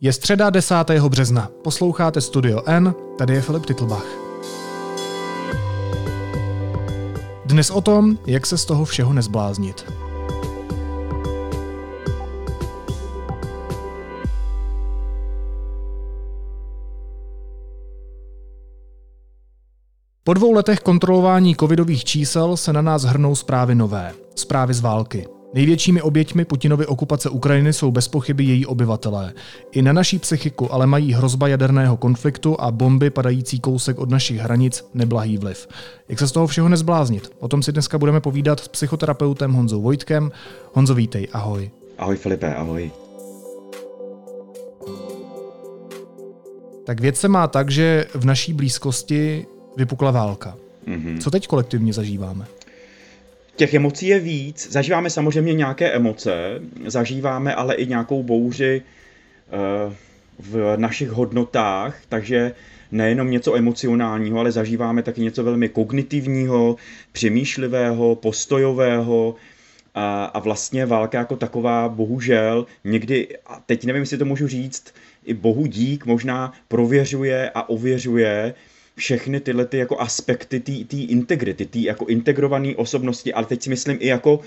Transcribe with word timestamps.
Je 0.00 0.12
středa 0.12 0.50
10. 0.50 0.74
března. 1.08 1.50
Posloucháte 1.64 2.20
Studio 2.20 2.62
N, 2.66 2.94
tady 3.18 3.34
je 3.34 3.42
Filip 3.42 3.66
Titlbach. 3.66 4.06
Dnes 7.44 7.70
o 7.70 7.80
tom, 7.80 8.18
jak 8.26 8.46
se 8.46 8.58
z 8.58 8.64
toho 8.64 8.84
všeho 8.84 9.12
nezbláznit. 9.12 9.92
Po 20.24 20.34
dvou 20.34 20.52
letech 20.52 20.80
kontrolování 20.80 21.56
covidových 21.56 22.04
čísel 22.04 22.56
se 22.56 22.72
na 22.72 22.82
nás 22.82 23.02
hrnou 23.02 23.34
zprávy 23.34 23.74
nové. 23.74 24.14
Zprávy 24.34 24.74
z 24.74 24.80
války. 24.80 25.35
Největšími 25.54 26.02
oběťmi 26.02 26.44
Putinovy 26.44 26.86
okupace 26.86 27.30
Ukrajiny 27.30 27.72
jsou 27.72 27.90
bez 27.90 28.08
pochyby 28.08 28.44
její 28.44 28.66
obyvatelé. 28.66 29.32
I 29.72 29.82
na 29.82 29.92
naší 29.92 30.18
psychiku 30.18 30.72
ale 30.72 30.86
mají 30.86 31.12
hrozba 31.12 31.48
jaderného 31.48 31.96
konfliktu 31.96 32.60
a 32.60 32.70
bomby 32.70 33.10
padající 33.10 33.60
kousek 33.60 33.98
od 33.98 34.10
našich 34.10 34.38
hranic 34.38 34.84
neblahý 34.94 35.38
vliv. 35.38 35.68
Jak 36.08 36.18
se 36.18 36.28
z 36.28 36.32
toho 36.32 36.46
všeho 36.46 36.68
nezbláznit? 36.68 37.32
O 37.38 37.48
tom 37.48 37.62
si 37.62 37.72
dneska 37.72 37.98
budeme 37.98 38.20
povídat 38.20 38.60
s 38.60 38.68
psychoterapeutem 38.68 39.52
Honzou 39.52 39.82
Vojtkem. 39.82 40.32
Honzo, 40.72 40.94
vítej, 40.94 41.28
ahoj. 41.32 41.70
Ahoj 41.98 42.16
Filipe, 42.16 42.54
ahoj. 42.54 42.90
Tak 46.86 47.00
věc 47.00 47.16
se 47.16 47.28
má 47.28 47.46
tak, 47.46 47.70
že 47.70 48.06
v 48.14 48.24
naší 48.24 48.52
blízkosti 48.52 49.46
vypukla 49.76 50.10
válka. 50.10 50.56
Mm-hmm. 50.88 51.18
Co 51.18 51.30
teď 51.30 51.46
kolektivně 51.46 51.92
zažíváme? 51.92 52.46
Těch 53.56 53.74
emocí 53.74 54.06
je 54.06 54.20
víc. 54.20 54.68
Zažíváme 54.70 55.10
samozřejmě 55.10 55.54
nějaké 55.54 55.90
emoce, 55.90 56.60
zažíváme 56.86 57.54
ale 57.54 57.74
i 57.74 57.86
nějakou 57.86 58.22
bouři 58.22 58.82
uh, 59.86 59.92
v 60.38 60.76
našich 60.76 61.08
hodnotách, 61.08 62.00
takže 62.08 62.52
nejenom 62.92 63.30
něco 63.30 63.56
emocionálního, 63.56 64.40
ale 64.40 64.52
zažíváme 64.52 65.02
taky 65.02 65.20
něco 65.20 65.44
velmi 65.44 65.68
kognitivního, 65.68 66.76
přemýšlivého, 67.12 68.14
postojového, 68.14 69.34
a, 69.94 70.38
vlastně 70.38 70.86
válka 70.86 71.18
jako 71.18 71.36
taková, 71.36 71.88
bohužel, 71.88 72.66
někdy, 72.84 73.28
a 73.46 73.62
teď 73.66 73.84
nevím, 73.84 74.02
jestli 74.02 74.18
to 74.18 74.24
můžu 74.24 74.48
říct, 74.48 74.94
i 75.24 75.34
bohu 75.34 75.66
dík 75.66 76.06
možná 76.06 76.52
prověřuje 76.68 77.50
a 77.54 77.68
ověřuje 77.68 78.54
všechny 78.96 79.40
tyhle 79.40 79.66
ty 79.66 79.78
jako 79.78 80.00
aspekty 80.00 80.60
té 80.60 80.96
integrity, 80.96 81.66
té 81.66 81.78
jako 81.78 82.06
integrované 82.06 82.74
osobnosti, 82.76 83.34
ale 83.34 83.46
teď 83.46 83.62
si 83.62 83.70
myslím 83.70 83.98
i 84.00 84.06
jako 84.06 84.40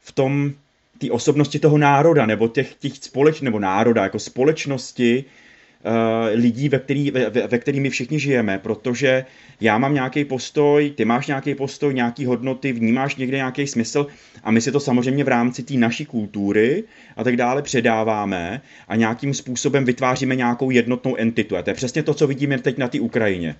v 0.00 0.12
tom 0.12 0.52
té 0.98 1.10
osobnosti 1.10 1.58
toho 1.58 1.78
národa, 1.78 2.26
nebo 2.26 2.48
těch, 2.48 2.74
těch 2.74 2.92
společ, 2.96 3.40
nebo 3.40 3.58
národa, 3.58 4.02
jako 4.02 4.18
společnosti 4.18 5.24
uh, 5.24 6.40
lidí, 6.40 6.68
ve 6.68 6.78
který, 6.78 7.10
ve, 7.10 7.30
ve 7.30 7.58
který 7.58 7.80
my 7.80 7.90
všichni 7.90 8.20
žijeme, 8.20 8.58
protože 8.58 9.24
já 9.60 9.78
mám 9.78 9.94
nějaký 9.94 10.24
postoj, 10.24 10.92
ty 10.96 11.04
máš 11.04 11.26
nějaký 11.26 11.54
postoj, 11.54 11.94
nějaký 11.94 12.26
hodnoty, 12.26 12.72
vnímáš 12.72 13.16
někde 13.16 13.36
nějaký 13.36 13.66
smysl 13.66 14.06
a 14.42 14.50
my 14.50 14.60
si 14.60 14.72
to 14.72 14.80
samozřejmě 14.80 15.24
v 15.24 15.28
rámci 15.28 15.62
té 15.62 15.74
naší 15.74 16.06
kultury 16.06 16.84
a 17.16 17.24
tak 17.24 17.36
dále 17.36 17.62
předáváme 17.62 18.60
a 18.88 18.96
nějakým 18.96 19.34
způsobem 19.34 19.84
vytváříme 19.84 20.36
nějakou 20.36 20.70
jednotnou 20.70 21.16
entitu. 21.16 21.56
A 21.56 21.62
to 21.62 21.70
je 21.70 21.74
přesně 21.74 22.02
to, 22.02 22.14
co 22.14 22.26
vidíme 22.26 22.58
teď 22.58 22.78
na 22.78 22.88
té 22.88 23.00
Ukrajině 23.00 23.56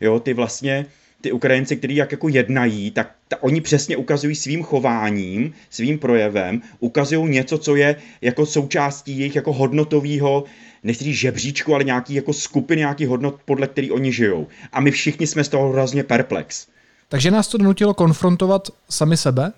jo, 0.00 0.20
ty 0.20 0.34
vlastně 0.34 0.86
ty 1.20 1.32
Ukrajinci, 1.32 1.76
kteří 1.76 1.96
jak 1.96 2.12
jako 2.12 2.28
jednají, 2.28 2.90
tak 2.90 3.12
ta, 3.28 3.42
oni 3.42 3.60
přesně 3.60 3.96
ukazují 3.96 4.34
svým 4.34 4.62
chováním, 4.62 5.54
svým 5.70 5.98
projevem, 5.98 6.62
ukazují 6.78 7.30
něco, 7.30 7.58
co 7.58 7.76
je 7.76 7.96
jako 8.20 8.46
součástí 8.46 9.18
jejich 9.18 9.36
jako 9.36 9.52
hodnotového, 9.52 10.44
nechci 10.82 11.14
žebříčku, 11.14 11.74
ale 11.74 11.84
nějaký 11.84 12.14
jako 12.14 12.32
skupiny, 12.32 12.78
nějaký 12.78 13.06
hodnot, 13.06 13.40
podle 13.44 13.66
který 13.66 13.90
oni 13.90 14.12
žijou. 14.12 14.46
A 14.72 14.80
my 14.80 14.90
všichni 14.90 15.26
jsme 15.26 15.44
z 15.44 15.48
toho 15.48 15.72
hrozně 15.72 16.04
perplex. 16.04 16.66
Takže 17.08 17.30
nás 17.30 17.48
to 17.48 17.58
donutilo 17.58 17.94
konfrontovat 17.94 18.68
sami 18.90 19.16
sebe? 19.16 19.52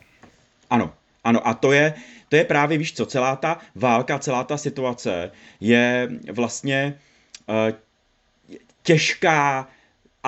Ano, 0.71 0.93
ano, 1.25 1.49
a 1.49 1.55
to 1.55 1.73
je, 1.73 1.95
to 2.29 2.37
je 2.37 2.45
právě, 2.45 2.79
víš 2.79 2.93
co, 2.93 3.07
celá 3.07 3.37
ta 3.37 3.59
válka, 3.75 4.19
celá 4.19 4.45
ta 4.45 4.57
situace 4.57 5.31
je 5.61 6.09
vlastně 6.33 6.99
uh, 7.49 7.77
těžká, 8.83 9.69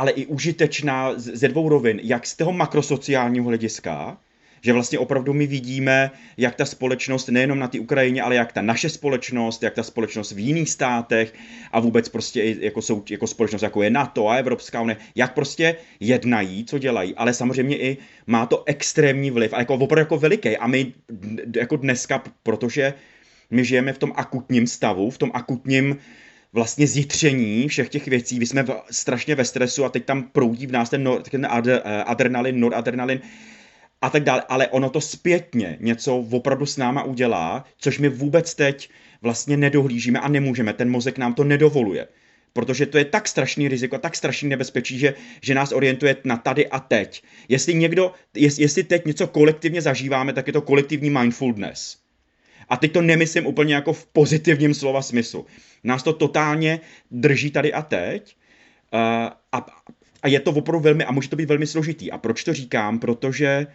ale 0.00 0.11
i 0.11 0.27
užitečná 0.27 1.12
ze 1.16 1.49
dvou 1.49 1.69
rovin, 1.69 2.00
jak 2.03 2.27
z 2.27 2.37
toho 2.37 2.53
makrosociálního 2.53 3.44
hlediska, 3.44 4.16
že 4.61 4.72
vlastně 4.72 4.99
opravdu 4.99 5.33
my 5.33 5.47
vidíme, 5.47 6.11
jak 6.37 6.55
ta 6.55 6.65
společnost 6.65 7.28
nejenom 7.28 7.59
na 7.59 7.69
té 7.69 7.81
Ukrajině, 7.81 8.22
ale 8.22 8.34
jak 8.34 8.53
ta 8.53 8.62
naše 8.62 8.89
společnost, 8.89 9.62
jak 9.62 9.75
ta 9.75 9.83
společnost 9.83 10.33
v 10.33 10.39
jiných 10.39 10.71
státech 10.71 11.34
a 11.72 11.81
vůbec 11.81 12.09
prostě 12.09 12.56
jako, 12.60 12.83
jsou, 12.83 13.05
jako 13.10 13.27
společnost, 13.27 13.62
jako 13.62 13.83
je 13.83 13.91
NATO 13.91 14.28
a 14.28 14.37
Evropská 14.37 14.81
unie, 14.81 14.97
jak 15.15 15.34
prostě 15.34 15.77
jednají, 16.00 16.65
co 16.65 16.78
dělají, 16.78 17.15
ale 17.15 17.34
samozřejmě 17.34 17.78
i 17.78 17.97
má 18.27 18.47
to 18.47 18.62
extrémní 18.66 19.31
vliv 19.31 19.53
a 19.53 19.59
jako 19.59 19.75
opravdu 19.75 20.00
jako 20.00 20.19
veliký. 20.19 20.56
A 20.56 20.66
my 20.66 20.93
jako 21.56 21.77
dneska, 21.77 22.22
protože 22.43 22.94
my 23.50 23.65
žijeme 23.65 23.93
v 23.93 23.99
tom 23.99 24.12
akutním 24.16 24.66
stavu, 24.66 25.10
v 25.10 25.19
tom 25.19 25.31
akutním 25.34 25.97
vlastně 26.53 26.87
zjitření 26.87 27.69
všech 27.69 27.88
těch 27.88 28.09
věcí. 28.09 28.38
My 28.38 28.47
jsme 28.47 28.62
v, 28.62 28.83
strašně 28.91 29.34
ve 29.34 29.44
stresu 29.44 29.84
a 29.84 29.88
teď 29.88 30.05
tam 30.05 30.22
proudí 30.22 30.66
v 30.66 30.72
nás 30.72 30.91
ten, 30.91 31.05
nor, 31.05 31.22
ten 31.22 31.47
ad, 31.50 31.66
eh, 31.66 31.81
adrenalin, 31.83 32.61
noradrenalin 32.61 33.21
a 34.03 34.11
tak 34.11 34.25
dále, 34.25 34.43
ale 34.49 34.69
ono 34.69 34.91
to 34.91 35.00
zpětně 35.00 35.77
něco 35.81 36.16
opravdu 36.16 36.66
s 36.66 36.77
náma 36.77 37.03
udělá, 37.03 37.65
což 37.78 37.99
my 37.99 38.09
vůbec 38.09 38.55
teď 38.55 38.91
vlastně 39.22 39.56
nedohlížíme 39.56 40.21
a 40.21 40.28
nemůžeme, 40.28 40.72
ten 40.72 40.91
mozek 40.91 41.19
nám 41.19 41.34
to 41.34 41.44
nedovoluje. 41.44 42.09
Protože 42.53 42.87
to 42.87 42.99
je 42.99 43.05
tak 43.05 43.28
strašný 43.28 43.69
riziko, 43.69 43.99
tak 43.99 44.16
strašný 44.16 44.49
nebezpečí, 44.49 44.99
že, 44.99 45.15
že 45.43 45.55
nás 45.55 45.72
orientuje 45.72 46.16
na 46.25 46.37
tady 46.37 46.69
a 46.69 46.81
teď. 46.81 47.22
Jestli 47.49 47.75
někdo, 47.75 48.12
jestli 48.34 48.83
teď 48.83 49.05
něco 49.05 49.27
kolektivně 49.27 49.83
zažíváme, 49.83 50.33
tak 50.33 50.47
je 50.47 50.53
to 50.53 50.62
kolektivní 50.62 51.10
mindfulness. 51.10 52.00
A 52.71 52.77
teď 52.77 52.93
to 52.93 53.03
nemyslím 53.03 53.47
úplně 53.47 53.75
jako 53.75 53.93
v 53.93 54.07
pozitivním 54.07 54.75
slova 54.75 55.03
smyslu. 55.03 55.47
Nás 55.85 56.03
to 56.03 56.13
totálně 56.13 56.81
drží 57.11 57.51
tady 57.51 57.73
a 57.73 57.83
teď. 57.83 58.37
Uh, 58.95 59.01
a, 59.53 59.67
a 60.23 60.29
je 60.29 60.41
to 60.41 60.51
opravdu 60.51 60.81
velmi, 60.81 61.05
a 61.05 61.13
může 61.13 61.29
to 61.29 61.37
být 61.37 61.49
velmi 61.49 61.67
složitý. 61.67 62.11
A 62.13 62.19
proč 62.19 62.45
to 62.45 62.55
říkám? 62.55 62.99
Protože 62.99 63.67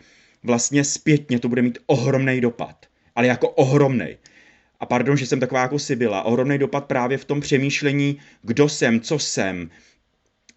vlastně 0.44 0.84
zpětně 0.84 1.40
to 1.40 1.50
bude 1.50 1.62
mít 1.62 1.78
ohromný 1.86 2.42
dopad. 2.42 2.86
Ale 3.16 3.28
jako 3.28 3.50
ohromný. 3.50 4.18
A 4.80 4.86
pardon, 4.86 5.18
že 5.18 5.26
jsem 5.26 5.40
taková 5.40 5.62
jako 5.62 5.78
byla. 5.96 6.24
Ohromný 6.24 6.58
dopad 6.58 6.86
právě 6.86 7.18
v 7.18 7.26
tom 7.26 7.42
přemýšlení, 7.42 8.20
kdo 8.42 8.70
jsem, 8.70 9.02
co 9.02 9.20
jsem, 9.20 9.70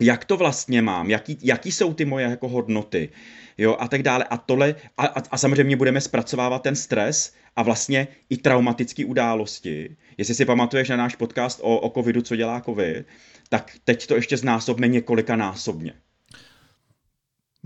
jak 0.00 0.25
to 0.25 0.37
vlastně 0.37 0.82
mám, 0.82 1.10
jaký, 1.10 1.38
jaký 1.43 1.72
jsou 1.72 1.94
ty 1.94 2.05
moje 2.05 2.26
jako 2.26 2.49
hodnoty, 2.49 3.09
jo, 3.58 3.76
a 3.78 3.88
tak 3.88 4.02
dále. 4.02 4.24
A 4.24 4.36
tohle, 4.36 4.74
a, 4.98 5.06
a, 5.06 5.22
a 5.30 5.38
samozřejmě 5.38 5.76
budeme 5.76 6.00
zpracovávat 6.00 6.62
ten 6.62 6.76
stres 6.76 7.34
a 7.56 7.62
vlastně 7.62 8.08
i 8.30 8.36
traumatické 8.36 9.04
události. 9.04 9.96
Jestli 10.19 10.34
si 10.34 10.44
pamatuješ 10.44 10.88
na 10.88 10.96
náš 10.96 11.16
podcast 11.16 11.60
o, 11.62 11.78
o 11.78 11.91
covidu, 11.91 12.22
co 12.22 12.36
dělá 12.36 12.60
covid, 12.60 13.06
tak 13.48 13.72
teď 13.84 14.06
to 14.06 14.14
ještě 14.14 14.36
znásobme 14.36 14.88
několika 14.88 15.36
násobně. 15.36 15.92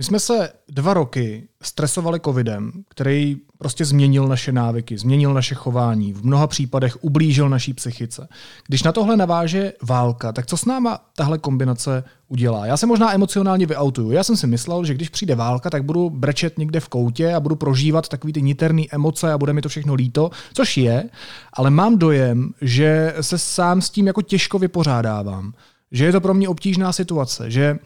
My 0.03 0.07
jsme 0.07 0.21
se 0.21 0.53
dva 0.69 0.95
roky 0.95 1.49
stresovali 1.63 2.21
covidem, 2.21 2.73
který 2.89 3.37
prostě 3.59 3.85
změnil 3.85 4.29
naše 4.29 4.53
návyky, 4.53 4.99
změnil 4.99 5.35
naše 5.35 5.55
chování, 5.55 6.13
v 6.13 6.25
mnoha 6.25 6.47
případech 6.47 7.05
ublížil 7.05 7.49
naší 7.49 7.75
psychice. 7.75 8.29
Když 8.69 8.83
na 8.83 8.93
tohle 8.93 9.17
naváže 9.17 9.73
válka, 9.83 10.33
tak 10.33 10.47
co 10.47 10.57
s 10.57 10.65
náma 10.65 10.99
tahle 11.17 11.39
kombinace 11.39 12.05
udělá? 12.29 12.67
Já 12.67 12.77
se 12.77 12.87
možná 12.87 13.15
emocionálně 13.15 13.67
vyautuju. 13.67 14.11
Já 14.11 14.25
jsem 14.25 14.37
si 14.37 14.47
myslel, 14.47 14.85
že 14.85 14.95
když 14.95 15.09
přijde 15.09 15.35
válka, 15.35 15.71
tak 15.71 15.85
budu 15.85 16.11
brečet 16.11 16.59
někde 16.59 16.81
v 16.81 16.89
koutě 16.89 17.35
a 17.35 17.41
budu 17.41 17.57
prožívat 17.57 18.09
takový 18.09 18.33
ty 18.33 18.43
niterné 18.43 18.83
emoce 18.93 19.33
a 19.33 19.39
bude 19.39 19.53
mi 19.53 19.63
to 19.63 19.69
všechno 19.69 19.95
líto, 19.95 20.31
což 20.55 20.77
je, 20.77 21.05
ale 21.53 21.71
mám 21.71 21.99
dojem, 21.99 22.51
že 22.61 23.15
se 23.21 23.39
sám 23.39 23.83
s 23.83 23.91
tím 23.91 24.07
jako 24.07 24.23
těžko 24.23 24.59
vypořádávám. 24.59 25.53
Že 25.93 26.05
je 26.05 26.13
to 26.13 26.21
pro 26.21 26.35
mě 26.35 26.49
obtížná 26.49 26.93
situace, 26.93 27.51
že 27.51 27.79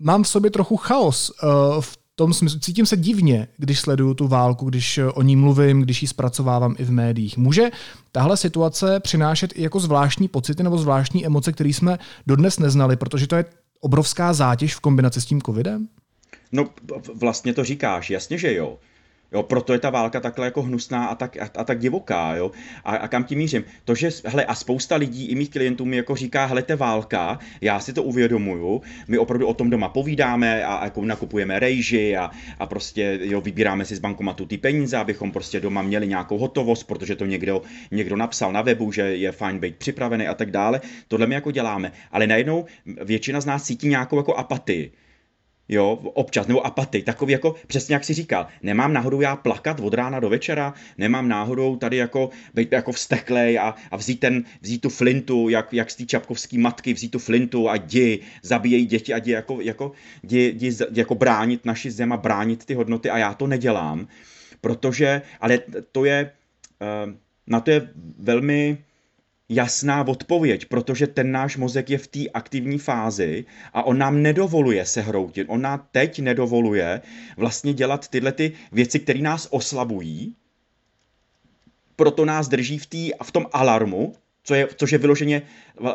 mám 0.00 0.22
v 0.22 0.28
sobě 0.28 0.50
trochu 0.50 0.76
chaos 0.76 1.30
uh, 1.30 1.80
v 1.80 2.00
tom 2.20 2.34
smyslu, 2.34 2.60
cítím 2.60 2.86
se 2.86 2.96
divně, 2.96 3.48
když 3.56 3.80
sleduju 3.80 4.14
tu 4.14 4.28
válku, 4.28 4.68
když 4.68 4.98
eh, 4.98 5.06
o 5.06 5.22
ní 5.22 5.36
mluvím, 5.36 5.82
když 5.82 6.02
ji 6.02 6.08
zpracovávám 6.08 6.74
i 6.78 6.84
v 6.84 6.90
médiích. 6.90 7.38
Může 7.38 7.70
tahle 8.12 8.36
situace 8.36 9.00
přinášet 9.00 9.52
i 9.54 9.62
jako 9.62 9.80
zvláštní 9.80 10.28
pocity 10.28 10.62
nebo 10.62 10.78
zvláštní 10.78 11.26
emoce, 11.26 11.52
které 11.52 11.70
jsme 11.70 11.98
dodnes 12.26 12.58
neznali, 12.58 12.96
protože 12.96 13.26
to 13.26 13.36
je 13.36 13.44
obrovská 13.80 14.32
zátěž 14.32 14.74
v 14.74 14.80
kombinaci 14.80 15.20
s 15.20 15.24
tím 15.24 15.42
covidem? 15.42 15.88
No, 16.52 16.68
vlastně 17.14 17.54
to 17.54 17.64
říkáš, 17.64 18.10
jasně, 18.10 18.38
že 18.38 18.54
jo. 18.54 18.78
Jo, 19.32 19.42
proto 19.42 19.72
je 19.72 19.78
ta 19.78 19.90
válka 19.90 20.20
takhle 20.20 20.46
jako 20.46 20.62
hnusná 20.62 21.06
a 21.06 21.14
tak, 21.14 21.36
a, 21.36 21.50
a 21.56 21.64
tak 21.64 21.78
divoká, 21.78 22.34
jo. 22.34 22.50
A, 22.84 22.96
a 22.96 23.08
kam 23.08 23.24
tím 23.24 23.38
mířím? 23.38 23.64
To, 23.84 23.94
že, 23.94 24.10
hele, 24.24 24.44
a 24.44 24.54
spousta 24.54 24.96
lidí, 24.96 25.26
i 25.26 25.34
mých 25.34 25.50
klientů 25.50 25.84
mi 25.84 25.96
jako 25.96 26.16
říká, 26.16 26.46
hele, 26.46 26.62
to 26.62 26.76
válka, 26.76 27.38
já 27.60 27.80
si 27.80 27.92
to 27.92 28.02
uvědomuju, 28.02 28.82
my 29.08 29.18
opravdu 29.18 29.46
o 29.46 29.54
tom 29.54 29.70
doma 29.70 29.88
povídáme 29.88 30.64
a, 30.64 30.74
a 30.74 30.84
jako 30.84 31.04
nakupujeme 31.04 31.58
rejži 31.58 32.16
a, 32.16 32.30
a 32.58 32.66
prostě, 32.66 33.18
jo, 33.22 33.40
vybíráme 33.40 33.84
si 33.84 33.96
z 33.96 33.98
bankomatu 33.98 34.46
ty 34.46 34.58
peníze, 34.58 34.96
abychom 34.96 35.32
prostě 35.32 35.60
doma 35.60 35.82
měli 35.82 36.08
nějakou 36.08 36.38
hotovost, 36.38 36.84
protože 36.84 37.16
to 37.16 37.26
někdo, 37.26 37.62
někdo 37.90 38.16
napsal 38.16 38.52
na 38.52 38.62
webu, 38.62 38.92
že 38.92 39.02
je 39.02 39.32
fajn 39.32 39.58
být 39.58 39.76
připravený 39.76 40.28
a 40.28 40.34
tak 40.34 40.50
dále. 40.50 40.80
Tohle 41.08 41.26
my 41.26 41.34
jako 41.34 41.50
děláme. 41.50 41.92
Ale 42.12 42.26
najednou 42.26 42.64
většina 43.04 43.40
z 43.40 43.46
nás 43.46 43.62
cítí 43.62 43.88
nějakou 43.88 44.16
jako 44.16 44.34
apatii 44.34 44.92
jo, 45.70 45.98
občas, 46.14 46.46
nebo 46.46 46.66
apatii, 46.66 47.02
takový 47.02 47.32
jako, 47.32 47.54
přesně 47.66 47.94
jak 47.94 48.04
si 48.04 48.14
říkal, 48.14 48.46
nemám 48.62 48.92
náhodou 48.92 49.20
já 49.20 49.36
plakat 49.36 49.80
od 49.80 49.94
rána 49.94 50.20
do 50.20 50.28
večera, 50.28 50.74
nemám 50.98 51.28
náhodou 51.28 51.76
tady 51.76 51.96
jako 51.96 52.30
být 52.54 52.72
jako 52.72 52.92
vsteklej 52.92 53.58
a, 53.58 53.74
a 53.90 53.96
vzít, 53.96 54.20
ten, 54.20 54.44
vzít 54.60 54.80
tu 54.80 54.88
flintu, 54.88 55.48
jak, 55.48 55.72
jak 55.72 55.90
z 55.90 55.96
té 55.96 56.06
čapkovské 56.06 56.58
matky, 56.58 56.94
vzít 56.94 57.08
tu 57.08 57.18
flintu 57.18 57.68
a 57.68 57.76
jdi, 57.76 58.20
zabíjejí 58.42 58.86
děti 58.86 59.14
a 59.14 59.18
jdi 59.18 59.30
jako, 59.30 59.60
jako, 59.60 59.92
jdi, 60.22 60.54
jdi 60.56 60.76
jako 60.92 61.14
bránit 61.14 61.64
naši 61.64 61.90
zem 61.90 62.12
a 62.12 62.16
bránit 62.16 62.64
ty 62.64 62.74
hodnoty 62.74 63.10
a 63.10 63.18
já 63.18 63.34
to 63.34 63.46
nedělám, 63.46 64.08
protože, 64.60 65.22
ale 65.40 65.58
to 65.92 66.04
je, 66.04 66.30
eh, 66.80 67.14
na 67.46 67.60
to 67.60 67.70
je 67.70 67.90
velmi, 68.18 68.78
jasná 69.50 70.08
odpověď, 70.08 70.64
protože 70.64 71.06
ten 71.06 71.32
náš 71.32 71.56
mozek 71.56 71.90
je 71.90 71.98
v 71.98 72.06
té 72.06 72.20
aktivní 72.34 72.78
fázi 72.78 73.44
a 73.72 73.82
on 73.82 73.98
nám 73.98 74.22
nedovoluje 74.22 74.86
se 74.86 75.00
hroutit. 75.00 75.46
On 75.50 75.62
nám 75.62 75.86
teď 75.92 76.20
nedovoluje 76.20 77.00
vlastně 77.36 77.72
dělat 77.72 78.08
tyhle 78.08 78.32
ty 78.32 78.52
věci, 78.72 78.98
které 78.98 79.18
nás 79.18 79.48
oslabují, 79.50 80.34
proto 81.96 82.24
nás 82.24 82.48
drží 82.48 82.78
v, 82.78 82.86
tý, 82.86 83.10
v 83.22 83.32
tom 83.32 83.46
alarmu, 83.52 84.14
co 84.44 84.54
je, 84.54 84.68
což 84.76 84.92
je 84.92 84.98
vyloženě 84.98 85.42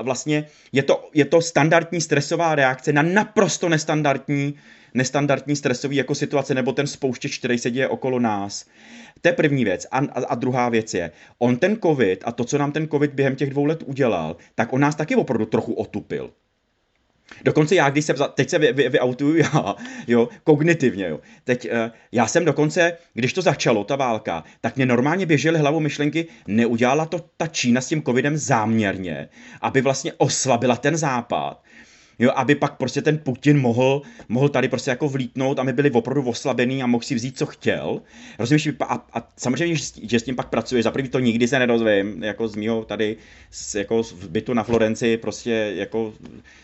vlastně, 0.01 0.45
je 0.71 0.83
to, 0.83 1.09
je 1.13 1.25
to 1.25 1.41
standardní 1.41 2.01
stresová 2.01 2.55
reakce 2.55 2.93
na 2.93 3.01
naprosto 3.01 3.69
nestandardní, 3.69 4.55
nestandardní 4.95 5.55
stresový 5.55 5.95
jako 5.95 6.15
situace 6.15 6.53
nebo 6.53 6.71
ten 6.71 6.87
spouštěč, 6.87 7.37
který 7.37 7.57
se 7.57 7.71
děje 7.71 7.87
okolo 7.87 8.19
nás. 8.19 8.65
To 9.21 9.27
je 9.27 9.33
první 9.33 9.63
věc. 9.65 9.87
A, 9.91 9.97
a, 9.97 10.25
a 10.25 10.35
druhá 10.35 10.69
věc 10.69 10.93
je, 10.93 11.11
on 11.39 11.57
ten 11.57 11.77
covid 11.81 12.23
a 12.25 12.31
to, 12.31 12.43
co 12.43 12.57
nám 12.57 12.71
ten 12.71 12.87
covid 12.87 13.13
během 13.13 13.35
těch 13.35 13.49
dvou 13.49 13.65
let 13.65 13.83
udělal, 13.85 14.35
tak 14.55 14.73
on 14.73 14.81
nás 14.81 14.95
taky 14.95 15.15
opravdu 15.15 15.45
trochu 15.45 15.73
otupil. 15.73 16.31
Dokonce 17.43 17.75
já, 17.75 17.89
když 17.89 18.05
se, 18.05 18.13
teď 18.33 18.49
se 18.49 18.59
vyautuju 18.73 19.33
vy, 19.33 19.41
vy 19.41 19.49
já, 19.53 19.75
jo, 20.07 20.29
kognitivně, 20.43 21.07
jo. 21.07 21.19
Teď 21.43 21.65
uh, 21.65 21.71
já 22.11 22.27
jsem 22.27 22.45
dokonce, 22.45 22.97
když 23.13 23.33
to 23.33 23.41
začalo, 23.41 23.83
ta 23.83 23.95
válka, 23.95 24.43
tak 24.61 24.75
mě 24.75 24.85
normálně 24.85 25.25
běžely 25.25 25.59
hlavou 25.59 25.79
myšlenky, 25.79 26.27
neudělala 26.47 27.05
to 27.05 27.25
ta 27.37 27.47
Čína 27.47 27.81
s 27.81 27.87
tím 27.87 28.03
covidem 28.03 28.37
záměrně, 28.37 29.29
aby 29.61 29.81
vlastně 29.81 30.13
oslabila 30.13 30.75
ten 30.75 30.97
západ, 30.97 31.63
jo, 32.19 32.31
aby 32.35 32.55
pak 32.55 32.77
prostě 32.77 33.01
ten 33.01 33.17
Putin 33.17 33.59
mohl, 33.59 34.01
mohl 34.29 34.49
tady 34.49 34.67
prostě 34.67 34.89
jako 34.89 35.09
vlítnout 35.09 35.59
a 35.59 35.63
my 35.63 35.73
byli 35.73 35.91
opravdu 35.91 36.29
oslabený 36.29 36.83
a 36.83 36.87
mohl 36.87 37.03
si 37.03 37.15
vzít, 37.15 37.37
co 37.37 37.45
chtěl. 37.45 38.01
Rozumíš? 38.39 38.69
A, 38.79 39.05
a 39.13 39.27
samozřejmě, 39.37 39.75
že 40.03 40.19
s 40.19 40.23
tím 40.23 40.35
pak 40.35 40.49
pracuje. 40.49 40.83
Za 40.83 40.91
prvý 40.91 41.09
to 41.09 41.19
nikdy 41.19 41.47
se 41.47 41.59
nedozvím, 41.59 42.23
jako 42.23 42.47
z 42.47 42.55
mýho 42.55 42.85
tady, 42.85 43.17
z, 43.51 43.75
jako 43.75 44.03
v 44.03 44.29
bytu 44.29 44.53
na 44.53 44.63
Florenci, 44.63 45.17
prostě 45.17 45.73
jako 45.75 46.13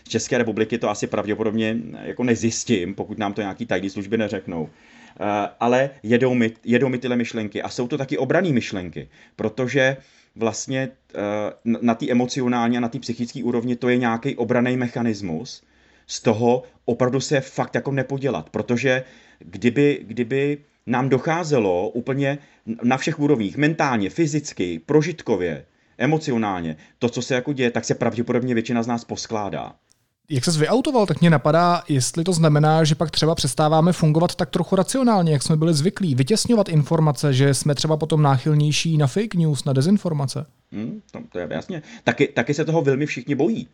z 0.04 0.08
České 0.08 0.38
republiky 0.38 0.78
to 0.78 0.90
asi 0.90 1.06
pravděpodobně 1.06 1.76
jako 2.04 2.24
nezjistím, 2.24 2.94
pokud 2.94 3.18
nám 3.18 3.32
to 3.32 3.40
nějaký 3.40 3.66
tajné 3.66 3.90
služby 3.90 4.18
neřeknou. 4.18 4.62
Uh, 5.20 5.26
ale 5.60 5.90
jedou 6.02 6.34
mi, 6.34 6.50
jedou 6.64 6.88
mi 6.88 6.98
tyhle 6.98 7.16
myšlenky 7.16 7.62
a 7.62 7.68
jsou 7.68 7.88
to 7.88 7.98
taky 7.98 8.18
obraný 8.18 8.52
myšlenky, 8.52 9.08
protože 9.36 9.96
uh, 9.98 10.21
vlastně 10.36 10.90
eh, 11.14 11.18
na 11.80 11.94
té 11.94 12.10
emocionální 12.10 12.76
a 12.76 12.80
na 12.80 12.88
té 12.88 12.98
psychické 12.98 13.44
úrovni 13.44 13.76
to 13.76 13.88
je 13.88 13.96
nějaký 13.96 14.36
obraný 14.36 14.76
mechanismus, 14.76 15.62
z 16.06 16.20
toho 16.20 16.62
opravdu 16.84 17.20
se 17.20 17.40
fakt 17.40 17.74
jako 17.74 17.92
nepodělat, 17.92 18.50
protože 18.50 19.04
kdyby, 19.38 20.00
kdyby 20.02 20.58
nám 20.86 21.08
docházelo 21.08 21.88
úplně 21.88 22.38
na 22.82 22.96
všech 22.96 23.20
úrovních, 23.20 23.56
mentálně, 23.56 24.10
fyzicky, 24.10 24.78
prožitkově, 24.86 25.66
emocionálně, 25.98 26.76
to, 26.98 27.08
co 27.08 27.22
se 27.22 27.34
jako 27.34 27.52
děje, 27.52 27.70
tak 27.70 27.84
se 27.84 27.94
pravděpodobně 27.94 28.54
většina 28.54 28.82
z 28.82 28.86
nás 28.86 29.04
poskládá 29.04 29.74
jak 30.32 30.44
se 30.44 30.58
vyautoval, 30.58 31.06
tak 31.06 31.20
mě 31.20 31.30
napadá, 31.30 31.82
jestli 31.88 32.24
to 32.24 32.32
znamená, 32.32 32.84
že 32.84 32.94
pak 32.94 33.10
třeba 33.10 33.34
přestáváme 33.34 33.92
fungovat 33.92 34.34
tak 34.34 34.50
trochu 34.50 34.76
racionálně, 34.76 35.32
jak 35.32 35.42
jsme 35.42 35.56
byli 35.56 35.74
zvyklí, 35.74 36.14
vytěsňovat 36.14 36.68
informace, 36.68 37.32
že 37.32 37.54
jsme 37.54 37.74
třeba 37.74 37.96
potom 37.96 38.22
náchylnější 38.22 38.98
na 38.98 39.06
fake 39.06 39.34
news, 39.34 39.64
na 39.64 39.72
dezinformace. 39.72 40.46
Hmm, 40.72 41.00
to, 41.10 41.18
to 41.32 41.38
je 41.38 41.48
jasně. 41.50 41.82
Taky, 42.04 42.26
taky 42.26 42.54
se 42.54 42.64
toho 42.64 42.82
velmi 42.82 43.06
všichni 43.06 43.34
bojí. 43.34 43.68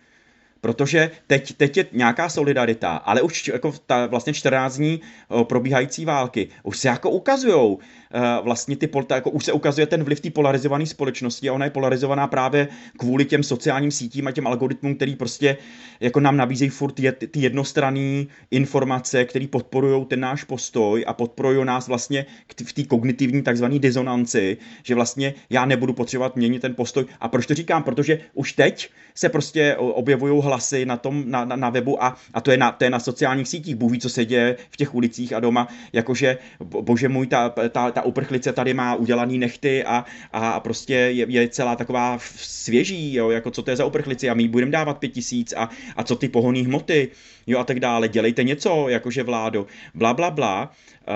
Protože 0.60 1.10
teď, 1.26 1.56
teď 1.56 1.76
je 1.76 1.86
nějaká 1.92 2.28
solidarita, 2.28 2.96
ale 2.96 3.22
už 3.22 3.48
jako 3.48 3.74
ta 3.86 4.06
vlastně 4.06 4.32
14 4.32 4.76
dní 4.76 5.00
probíhající 5.42 6.04
války 6.04 6.48
už 6.62 6.78
se 6.78 6.88
jako 6.88 7.10
ukazují 7.10 7.78
Eh, 8.07 8.07
vlastně 8.42 8.76
ty, 8.76 8.90
jako 9.14 9.30
už 9.30 9.44
se 9.44 9.52
ukazuje 9.52 9.86
ten 9.86 10.04
vliv 10.04 10.20
té 10.20 10.30
polarizované 10.30 10.86
společnosti 10.86 11.48
a 11.48 11.52
ona 11.52 11.64
je 11.64 11.70
polarizovaná 11.70 12.26
právě 12.26 12.68
kvůli 12.98 13.24
těm 13.24 13.42
sociálním 13.42 13.90
sítím 13.90 14.26
a 14.26 14.32
těm 14.32 14.46
algoritmům, 14.46 14.94
který 14.94 15.16
prostě 15.16 15.56
jako 16.00 16.20
nám 16.20 16.36
nabízejí 16.36 16.70
furt 16.70 16.92
ty 16.92 17.40
jednostranné 17.40 18.24
informace, 18.50 19.24
které 19.24 19.46
podporují 19.46 20.04
ten 20.04 20.20
náš 20.20 20.44
postoj 20.44 21.04
a 21.06 21.12
podporují 21.12 21.64
nás 21.64 21.88
vlastně 21.88 22.26
v 22.64 22.72
té 22.72 22.82
kognitivní 22.82 23.42
takzvané 23.42 23.78
disonanci, 23.78 24.56
že 24.82 24.94
vlastně 24.94 25.34
já 25.50 25.64
nebudu 25.64 25.92
potřebovat 25.92 26.36
měnit 26.36 26.62
ten 26.62 26.74
postoj. 26.74 27.04
A 27.20 27.28
proč 27.28 27.46
to 27.46 27.54
říkám? 27.54 27.82
Protože 27.82 28.20
už 28.34 28.52
teď 28.52 28.90
se 29.14 29.28
prostě 29.28 29.76
objevují 29.76 30.42
hlasy 30.42 30.86
na 30.86 30.96
tom, 30.96 31.24
na, 31.26 31.44
na, 31.44 31.56
na 31.56 31.70
webu 31.70 32.04
a, 32.04 32.16
a 32.34 32.40
to, 32.40 32.50
je 32.50 32.56
na, 32.56 32.72
to 32.72 32.84
je 32.84 32.90
na 32.90 33.00
sociálních 33.00 33.48
sítích. 33.48 33.74
Bůh 33.74 33.92
ví, 33.92 33.98
co 33.98 34.08
se 34.08 34.24
děje 34.24 34.56
v 34.70 34.76
těch 34.76 34.94
ulicích 34.94 35.32
a 35.32 35.40
doma, 35.40 35.68
jakože, 35.92 36.38
bože 36.60 37.08
můj, 37.08 37.26
ta, 37.26 37.48
ta, 37.48 37.90
ta 37.90 37.97
uprchlice 38.02 38.52
tady 38.52 38.74
má 38.74 38.94
udělaný 38.94 39.38
nechty 39.38 39.84
a, 39.84 40.04
a 40.32 40.60
prostě 40.60 40.94
je, 40.94 41.26
je 41.28 41.48
celá 41.48 41.76
taková 41.76 42.18
svěží, 42.36 43.14
jo, 43.14 43.30
jako 43.30 43.50
co 43.50 43.62
to 43.62 43.70
je 43.70 43.76
za 43.76 43.84
uprchlici 43.84 44.30
a 44.30 44.34
my 44.34 44.48
budeme 44.48 44.72
dávat 44.72 44.98
pět 44.98 45.08
tisíc 45.08 45.54
a, 45.56 45.70
a 45.96 46.04
co 46.04 46.16
ty 46.16 46.28
pohonné 46.28 46.60
hmoty, 46.60 47.08
jo, 47.46 47.58
a 47.58 47.64
tak 47.64 47.80
dále, 47.80 48.08
dělejte 48.08 48.42
něco, 48.42 48.88
jakože 48.88 49.22
vládo, 49.22 49.66
bla, 49.94 50.14
bla, 50.14 50.30
bla. 50.30 50.72
Uh, 51.08 51.14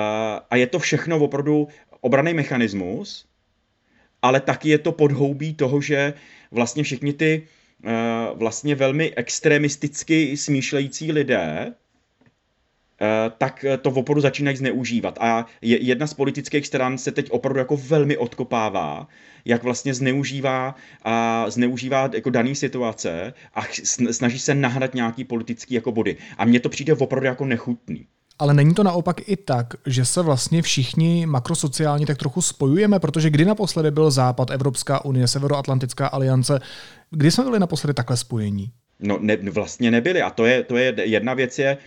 a 0.50 0.56
je 0.56 0.67
to 0.67 0.79
všechno 0.79 1.19
opravdu 1.19 1.69
obraný 2.00 2.34
mechanismus, 2.34 3.26
ale 4.23 4.40
taky 4.40 4.69
je 4.69 4.78
to 4.78 4.93
podhoubí 4.93 5.55
toho, 5.55 5.81
že 5.81 6.14
vlastně 6.50 6.82
všichni 6.82 7.12
ty 7.12 7.43
uh, 7.85 8.38
vlastně 8.38 8.75
velmi 8.75 9.14
extremisticky 9.14 10.37
smýšlející 10.37 11.12
lidé, 11.12 11.75
tak 13.38 13.64
to 13.82 13.90
opravdu 13.90 14.20
začínají 14.20 14.56
zneužívat. 14.56 15.19
A 15.20 15.46
jedna 15.62 16.06
z 16.06 16.14
politických 16.14 16.66
stran 16.66 16.99
se 16.99 17.12
teď 17.12 17.31
opravdu 17.31 17.58
jako 17.58 17.76
velmi 17.76 18.16
odkopává, 18.16 19.08
jak 19.44 19.62
vlastně 19.62 19.94
zneužívá 19.94 20.75
a 21.04 21.44
zneužívá 21.50 22.10
jako 22.14 22.31
daný 22.31 22.54
situace 22.54 23.34
a 23.54 23.60
snaží 24.11 24.38
se 24.38 24.54
nahrát 24.54 24.94
nějaký 24.94 25.25
politický 25.25 25.75
jako 25.75 25.92
body. 25.92 26.16
A 26.38 26.44
mně 26.44 26.61
to 26.61 26.68
přijde 26.68 26.94
opravdu 26.94 27.26
jako 27.26 27.44
nechutný. 27.44 28.06
Ale 28.38 28.54
není 28.54 28.75
to 28.75 28.82
naopak 28.82 29.28
i 29.28 29.37
tak, 29.37 29.75
že 29.87 30.04
se 30.04 30.23
vlastně 30.23 30.62
všichni 30.62 31.26
makrosociálně 31.26 32.06
tak 32.06 32.18
trochu 32.18 32.42
spojujeme, 32.42 32.99
protože 32.99 33.30
kdy 33.30 33.44
naposledy 33.44 33.90
byl 33.90 34.11
Západ, 34.11 34.50
Evropská 34.50 35.04
unie, 35.04 35.28
Severoatlantická 35.28 36.06
aliance, 36.06 36.61
kdy 37.11 37.30
jsme 37.30 37.44
byli 37.44 37.59
naposledy 37.59 37.94
takhle 37.94 38.16
spojení? 38.16 38.71
No 39.00 39.18
ne, 39.21 39.37
vlastně 39.37 39.90
nebyli 39.90 40.23
a 40.23 40.30
to 40.30 40.47
je, 40.47 40.62
to 40.62 40.76
je 40.76 40.94
jedna 41.02 41.35
věc 41.35 41.59
je, 41.59 41.78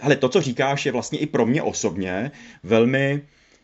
hele, 0.00 0.16
to, 0.16 0.28
co 0.28 0.40
říkáš, 0.40 0.86
je 0.86 0.92
vlastně 0.92 1.18
i 1.18 1.26
pro 1.26 1.46
mě 1.46 1.62
osobně 1.62 2.30
velmi, 2.62 3.22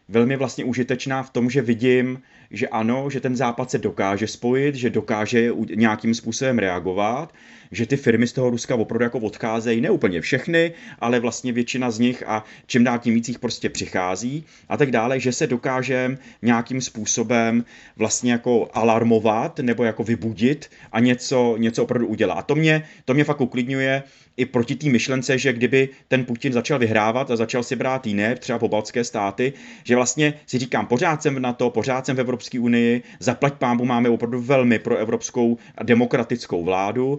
velmi 0.09 0.37
vlastně 0.37 0.65
užitečná 0.65 1.23
v 1.23 1.31
tom, 1.31 1.51
že 1.51 1.63
vidím, 1.63 2.23
že 2.51 2.69
ano, 2.69 3.11
že 3.11 3.21
ten 3.21 3.37
západ 3.37 3.71
se 3.71 3.79
dokáže 3.79 4.27
spojit, 4.27 4.75
že 4.75 4.91
dokáže 4.91 5.51
nějakým 5.75 6.15
způsobem 6.15 6.59
reagovat, 6.59 7.33
že 7.71 7.87
ty 7.87 7.97
firmy 7.97 8.27
z 8.27 8.33
toho 8.33 8.51
Ruska 8.51 8.75
opravdu 8.75 9.03
jako 9.03 9.19
odcházejí, 9.19 9.81
ne 9.81 9.91
úplně 9.91 10.21
všechny, 10.21 10.73
ale 10.99 11.21
vlastně 11.21 11.53
většina 11.53 11.91
z 11.91 11.99
nich 11.99 12.23
a 12.27 12.45
čím 12.67 12.85
dál 12.85 12.99
tím 12.99 13.15
víc 13.15 13.29
jich 13.29 13.39
prostě 13.39 13.71
přichází 13.71 14.45
a 14.69 14.77
tak 14.77 14.91
dále, 14.91 15.21
že 15.21 15.33
se 15.33 15.47
dokáže 15.47 16.19
nějakým 16.43 16.81
způsobem 16.81 17.65
vlastně 17.97 18.33
jako 18.33 18.69
alarmovat 18.73 19.59
nebo 19.59 19.85
jako 19.85 20.05
vybudit 20.05 20.71
a 20.93 21.01
něco, 21.01 21.57
něco 21.59 21.83
opravdu 21.83 22.07
udělat. 22.07 22.35
A 22.35 22.43
to 22.43 22.55
mě, 22.55 22.83
to 23.05 23.15
mě 23.15 23.25
fakt 23.25 23.41
uklidňuje, 23.41 24.03
i 24.37 24.47
proti 24.47 24.75
té 24.75 24.89
myšlence, 24.89 25.39
že 25.39 25.53
kdyby 25.53 25.89
ten 26.09 26.25
Putin 26.25 26.53
začal 26.53 26.79
vyhrávat 26.79 27.31
a 27.31 27.37
začal 27.37 27.63
si 27.63 27.77
brát 27.77 28.07
jiné, 28.07 28.37
třeba 28.37 28.59
pobaltské 28.59 29.05
státy, 29.05 29.53
že 29.85 29.97
vlastně 29.97 30.35
si 30.47 30.59
říkám, 30.59 30.87
pořád 30.87 31.23
jsem 31.23 31.35
v 31.35 31.41
NATO, 31.41 31.71
pořád 31.71 32.07
jsem 32.07 32.17
v 32.17 32.21
Evropské 32.21 32.61
unii, 32.61 33.03
zaplať 33.21 33.55
pámbu 33.55 33.85
máme 33.85 34.09
opravdu 34.09 34.41
velmi 34.41 34.79
pro 34.79 34.97
evropskou 34.97 35.59
a 35.79 35.85
demokratickou 35.85 36.65
vládu, 36.65 37.19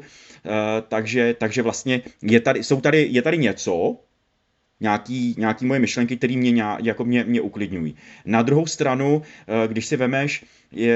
takže, 0.88 1.36
takže 1.40 1.62
vlastně 1.62 2.02
je 2.22 2.40
tady, 2.40 2.64
jsou 2.64 2.82
tady, 2.82 3.08
je 3.12 3.22
tady 3.22 3.38
něco, 3.38 3.98
nějaký, 4.80 5.36
nějaký 5.38 5.66
moje 5.66 5.80
myšlenky, 5.80 6.18
které 6.18 6.38
mě, 6.38 6.64
jako 6.84 7.06
mě, 7.06 7.24
mě 7.24 7.42
uklidňují. 7.42 7.96
Na 8.26 8.42
druhou 8.42 8.66
stranu, 8.66 9.22
eh, 9.22 9.68
když 9.68 9.86
si 9.86 9.98
vemeš, 9.98 10.46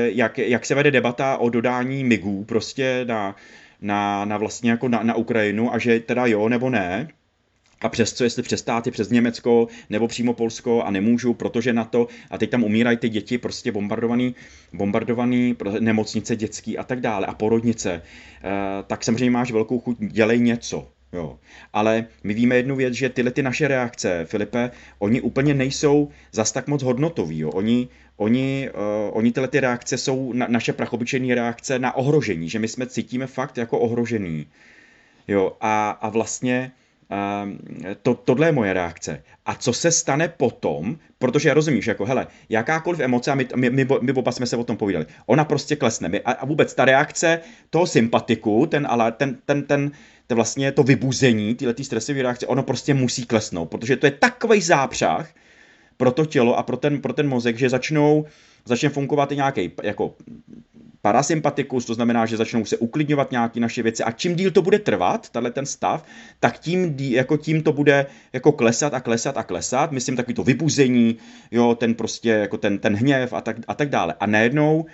jak, 0.05 0.38
jak 0.38 0.65
se 0.65 0.75
vede 0.75 0.91
debata 0.91 1.38
o 1.38 1.50
dodání 1.50 2.03
migů 2.03 2.43
prostě 2.43 3.05
na, 3.08 3.36
na, 3.81 4.25
na 4.25 4.38
vlastně 4.38 4.72
jako 4.72 4.88
na, 4.88 5.03
na 5.03 5.15
Ukrajinu 5.15 5.74
a 5.74 5.77
že 5.77 6.00
teda 6.00 6.25
jo 6.25 6.50
nebo 6.50 6.70
ne, 6.70 7.08
a 7.81 7.89
přes 7.89 8.13
co, 8.13 8.23
jestli 8.23 8.43
přes 8.43 8.59
státy, 8.59 8.91
přes 8.91 9.09
Německo 9.09 9.67
nebo 9.89 10.07
přímo 10.07 10.33
Polsko 10.33 10.83
a 10.83 10.91
nemůžu, 10.91 11.33
protože 11.33 11.73
na 11.73 11.83
to, 11.83 12.07
a 12.29 12.38
teď 12.38 12.50
tam 12.50 12.63
umírají 12.63 12.97
ty 12.97 13.09
děti, 13.09 13.38
prostě 13.38 13.71
bombardovaný, 13.71 14.35
bombardovaný 14.73 15.55
nemocnice 15.79 16.35
dětský 16.35 16.77
a 16.77 16.83
tak 16.83 17.01
dále 17.01 17.25
a 17.25 17.33
porodnice, 17.33 18.01
eh, 18.43 18.50
tak 18.88 19.03
samozřejmě 19.03 19.31
máš 19.31 19.51
velkou 19.51 19.79
chuť, 19.79 19.97
dělej 20.00 20.39
něco. 20.39 20.88
Jo. 21.13 21.39
Ale 21.73 22.05
my 22.23 22.33
víme 22.33 22.55
jednu 22.55 22.75
věc, 22.75 22.93
že 22.93 23.09
tyhle 23.09 23.31
ty 23.31 23.43
naše 23.43 23.67
reakce, 23.67 24.25
Filipe, 24.25 24.71
oni 25.00 25.21
úplně 25.21 25.53
nejsou 25.53 26.09
zas 26.31 26.51
tak 26.51 26.67
moc 26.67 26.83
hodnotový. 26.83 27.39
Jo. 27.39 27.50
Oni, 27.50 27.88
oni, 28.17 28.69
uh, 28.73 29.17
oni 29.17 29.31
tyhle 29.31 29.47
ty 29.47 29.59
reakce 29.59 29.97
jsou 29.97 30.33
na, 30.33 30.47
naše 30.50 30.73
prachobyčejné 30.73 31.35
reakce 31.35 31.79
na 31.79 31.95
ohrožení, 31.95 32.50
že 32.50 32.59
my 32.59 32.67
jsme 32.67 32.88
cítíme 32.88 33.27
fakt 33.27 33.57
jako 33.57 33.79
ohrožený. 33.79 34.47
Jo. 35.27 35.57
A, 35.61 35.89
a 35.89 36.09
vlastně 36.09 36.71
to, 38.01 38.13
tohle 38.13 38.48
je 38.48 38.51
moje 38.51 38.74
reakce. 38.74 39.24
A 39.46 39.56
co 39.56 39.74
se 39.74 39.91
stane 39.91 40.27
potom, 40.27 40.98
protože 41.20 41.50
já 41.50 41.53
rozumím, 41.53 41.82
že 41.82 41.91
jako, 41.91 42.06
hele, 42.06 42.27
jakákoliv 42.50 43.00
emoce, 43.00 43.32
a 43.32 43.36
my, 43.36 43.48
my, 43.56 43.70
my, 43.70 43.88
my 44.01 44.13
oba 44.13 44.32
jsme 44.32 44.46
se 44.46 44.58
o 44.58 44.63
tom 44.63 44.77
povídali, 44.77 45.06
ona 45.25 45.46
prostě 45.46 45.75
klesne. 45.75 46.10
My, 46.10 46.22
a, 46.22 46.32
a 46.32 46.46
vůbec 46.46 46.74
ta 46.74 46.86
reakce 46.86 47.39
toho 47.70 47.88
sympatiku, 47.88 48.65
ten, 48.65 48.88
ale 48.89 49.12
ten, 49.12 49.38
ten, 49.46 49.63
ten, 49.63 49.91
ten 50.27 50.36
vlastně 50.36 50.72
to 50.72 50.84
vybuzení, 50.84 51.56
tyhle 51.56 51.74
ty 51.74 51.84
stresové 51.84 52.22
reakce, 52.22 52.48
ono 52.48 52.63
prostě 52.63 52.94
musí 52.94 53.25
klesnout, 53.25 53.70
protože 53.70 53.96
to 53.96 54.06
je 54.06 54.12
takový 54.12 54.62
zápřah 54.62 55.30
pro 56.01 56.12
to 56.12 56.25
tělo 56.25 56.58
a 56.58 56.63
pro 56.63 56.77
ten, 56.77 57.01
pro 57.01 57.13
ten 57.13 57.29
mozek, 57.29 57.58
že 57.58 57.70
začnou, 57.70 58.25
začne 58.65 58.89
fungovat 58.89 59.31
i 59.31 59.36
nějaký 59.36 59.72
jako 59.84 60.15
parasympatikus, 61.01 61.86
to 61.86 61.93
znamená, 61.93 62.25
že 62.25 62.38
začnou 62.38 62.65
se 62.65 62.77
uklidňovat 62.77 63.31
nějaké 63.31 63.60
naše 63.60 63.84
věci 63.84 64.03
a 64.03 64.12
čím 64.12 64.36
díl 64.36 64.51
to 64.51 64.62
bude 64.62 64.79
trvat, 64.79 65.29
tenhle 65.29 65.51
ten 65.51 65.65
stav, 65.65 66.05
tak 66.39 66.60
tím, 66.60 66.96
jako 66.98 67.38
tím 67.38 67.62
to 67.63 67.74
bude 67.74 68.05
jako 68.34 68.51
klesat 68.51 68.93
a 68.93 69.00
klesat 69.00 69.38
a 69.38 69.43
klesat, 69.43 69.91
myslím 69.91 70.15
takový 70.15 70.34
to 70.34 70.43
vybuzení, 70.43 71.17
jo, 71.51 71.75
ten 71.75 71.93
prostě 71.93 72.29
jako 72.29 72.58
ten, 72.58 72.77
ten 72.77 72.96
hněv 72.96 73.34
a 73.34 73.41
tak, 73.41 73.58
a 73.67 73.74
tak 73.74 73.89
dále. 73.89 74.15
A 74.20 74.25
najednou, 74.25 74.86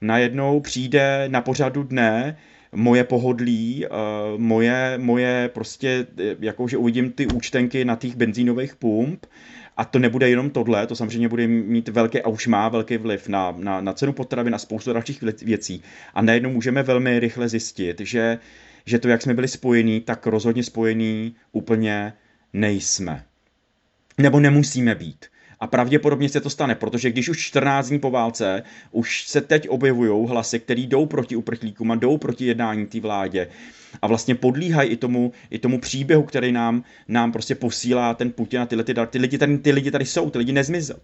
najednou 0.00 0.60
přijde 0.60 1.24
na 1.28 1.40
pořadu 1.40 1.82
dne 1.82 2.36
moje 2.72 3.04
pohodlí, 3.04 3.86
uh, 3.86 4.40
moje, 4.40 4.98
moje 4.98 5.50
prostě, 5.54 6.06
jako 6.40 6.68
že 6.68 6.76
uvidím 6.76 7.12
ty 7.12 7.26
účtenky 7.26 7.84
na 7.84 7.96
těch 7.96 8.16
benzínových 8.16 8.76
pump, 8.76 9.26
a 9.78 9.84
to 9.84 9.98
nebude 9.98 10.30
jenom 10.30 10.50
tohle, 10.50 10.86
to 10.86 10.96
samozřejmě 10.96 11.28
bude 11.28 11.46
mít 11.46 11.88
velký 11.88 12.22
a 12.22 12.28
už 12.28 12.46
má 12.46 12.68
velký 12.68 12.96
vliv 12.96 13.28
na, 13.28 13.54
na, 13.56 13.80
na 13.80 13.92
cenu 13.92 14.12
potravy, 14.12 14.50
na 14.50 14.58
spoustu 14.58 14.92
dalších 14.92 15.22
věcí. 15.42 15.82
A 16.14 16.22
najednou 16.22 16.50
můžeme 16.50 16.82
velmi 16.82 17.20
rychle 17.20 17.48
zjistit, 17.48 18.00
že, 18.00 18.38
že 18.86 18.98
to, 18.98 19.08
jak 19.08 19.22
jsme 19.22 19.34
byli 19.34 19.48
spojení, 19.48 20.00
tak 20.00 20.26
rozhodně 20.26 20.64
spojení 20.64 21.36
úplně 21.52 22.12
nejsme. 22.52 23.24
Nebo 24.18 24.40
nemusíme 24.40 24.94
být. 24.94 25.26
A 25.60 25.66
pravděpodobně 25.66 26.28
se 26.28 26.40
to 26.40 26.50
stane, 26.50 26.74
protože 26.74 27.10
když 27.10 27.28
už 27.28 27.38
14 27.38 27.88
dní 27.88 27.98
po 27.98 28.10
válce, 28.10 28.62
už 28.90 29.26
se 29.28 29.40
teď 29.40 29.68
objevují 29.68 30.28
hlasy, 30.28 30.60
které 30.60 30.80
jdou 30.80 31.06
proti 31.06 31.36
uprchlíkům 31.36 31.90
a 31.90 31.94
jdou 31.94 32.18
proti 32.18 32.46
jednání 32.46 32.86
té 32.86 33.00
vládě 33.00 33.48
a 34.02 34.06
vlastně 34.06 34.34
podlíhají 34.34 34.90
i 34.90 34.96
tomu, 34.96 35.32
i 35.50 35.58
tomu 35.58 35.80
příběhu, 35.80 36.22
který 36.22 36.52
nám, 36.52 36.84
nám 37.08 37.32
prostě 37.32 37.54
posílá 37.54 38.14
ten 38.14 38.32
Putin 38.32 38.60
a 38.60 38.66
tyhle 38.66 38.84
ty, 38.84 38.94
ty, 39.10 39.18
lidi 39.18 39.38
tady, 39.38 39.58
ty 39.58 39.72
lidi 39.72 39.90
tady 39.90 40.06
jsou, 40.06 40.30
ty 40.30 40.38
lidi 40.38 40.52
nezmizeli. 40.52 41.00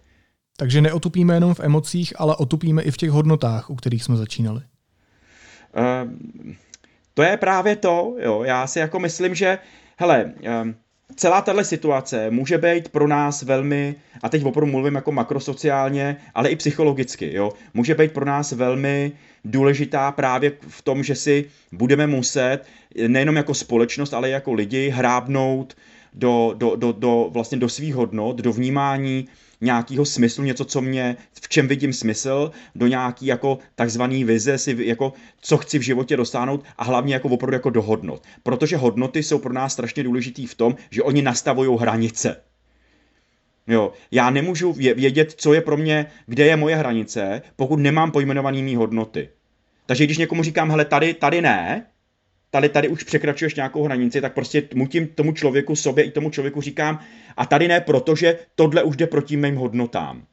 Takže 0.57 0.81
neotupíme 0.81 1.33
jenom 1.33 1.53
v 1.53 1.59
emocích, 1.59 2.13
ale 2.17 2.35
otupíme 2.35 2.81
i 2.81 2.91
v 2.91 2.97
těch 2.97 3.09
hodnotách, 3.09 3.69
u 3.69 3.75
kterých 3.75 4.03
jsme 4.03 4.15
začínali. 4.15 4.61
Uh, 5.77 6.11
to 7.13 7.23
je 7.23 7.37
právě 7.37 7.75
to, 7.75 8.15
jo. 8.19 8.43
Já 8.43 8.67
si 8.67 8.79
jako 8.79 8.99
myslím, 8.99 9.35
že, 9.35 9.57
hele, 9.97 10.33
uh, 10.39 10.71
celá 11.15 11.41
tahle 11.41 11.63
situace 11.63 12.31
může 12.31 12.57
být 12.57 12.89
pro 12.89 13.07
nás 13.07 13.43
velmi, 13.43 13.95
a 14.23 14.29
teď 14.29 14.45
opravdu 14.45 14.71
mluvím 14.71 14.95
jako 14.95 15.11
makrosociálně, 15.11 16.17
ale 16.35 16.49
i 16.49 16.55
psychologicky, 16.55 17.33
jo, 17.33 17.51
může 17.73 17.95
být 17.95 18.11
pro 18.11 18.25
nás 18.25 18.51
velmi 18.51 19.11
důležitá 19.45 20.11
právě 20.11 20.51
v 20.67 20.81
tom, 20.81 21.03
že 21.03 21.15
si 21.15 21.45
budeme 21.71 22.07
muset 22.07 22.59
nejenom 23.07 23.35
jako 23.35 23.53
společnost, 23.53 24.13
ale 24.13 24.29
jako 24.29 24.53
lidi 24.53 24.89
hrábnout 24.89 25.77
do, 26.13 26.53
do, 26.57 26.75
do, 26.75 26.91
do, 26.91 27.29
vlastně 27.31 27.57
do 27.57 27.69
svých 27.69 27.95
hodnot, 27.95 28.37
do 28.37 28.53
vnímání 28.53 29.27
nějakého 29.61 30.05
smyslu, 30.05 30.43
něco, 30.43 30.65
co 30.65 30.81
mě, 30.81 31.17
v 31.41 31.49
čem 31.49 31.67
vidím 31.67 31.93
smysl, 31.93 32.51
do 32.75 32.87
nějaký 32.87 33.25
jako 33.25 33.59
takzvaný 33.75 34.23
vize, 34.23 34.57
si 34.57 34.77
jako, 34.79 35.13
co 35.41 35.57
chci 35.57 35.79
v 35.79 35.81
životě 35.81 36.17
dosáhnout 36.17 36.63
a 36.77 36.83
hlavně 36.83 37.13
jako 37.13 37.29
opravdu 37.29 37.53
jako 37.55 37.69
dohodnot. 37.69 38.23
Protože 38.43 38.77
hodnoty 38.77 39.23
jsou 39.23 39.39
pro 39.39 39.53
nás 39.53 39.73
strašně 39.73 40.03
důležitý 40.03 40.47
v 40.47 40.55
tom, 40.55 40.75
že 40.89 41.03
oni 41.03 41.21
nastavují 41.21 41.77
hranice. 41.79 42.41
Jo, 43.67 43.93
já 44.11 44.29
nemůžu 44.29 44.73
vědět, 44.73 45.33
co 45.37 45.53
je 45.53 45.61
pro 45.61 45.77
mě, 45.77 46.05
kde 46.25 46.45
je 46.45 46.55
moje 46.55 46.75
hranice, 46.75 47.41
pokud 47.55 47.79
nemám 47.79 48.11
pojmenovaný 48.11 48.63
mý 48.63 48.75
hodnoty. 48.75 49.29
Takže 49.85 50.03
když 50.03 50.17
někomu 50.17 50.43
říkám, 50.43 50.69
hele, 50.69 50.85
tady, 50.85 51.13
tady 51.13 51.41
ne, 51.41 51.85
tady, 52.51 52.69
tady 52.69 52.87
už 52.87 53.03
překračuješ 53.03 53.55
nějakou 53.55 53.83
hranici, 53.83 54.21
tak 54.21 54.33
prostě 54.33 54.67
mutím 54.75 55.07
tomu 55.07 55.31
člověku 55.31 55.75
sobě 55.75 56.03
i 56.03 56.11
tomu 56.11 56.29
člověku 56.29 56.61
říkám, 56.61 56.99
a 57.37 57.45
tady 57.45 57.67
ne, 57.67 57.81
protože 57.81 58.37
tohle 58.55 58.83
už 58.83 58.95
jde 58.95 59.07
proti 59.07 59.37
mým 59.37 59.55
hodnotám. 59.55 60.23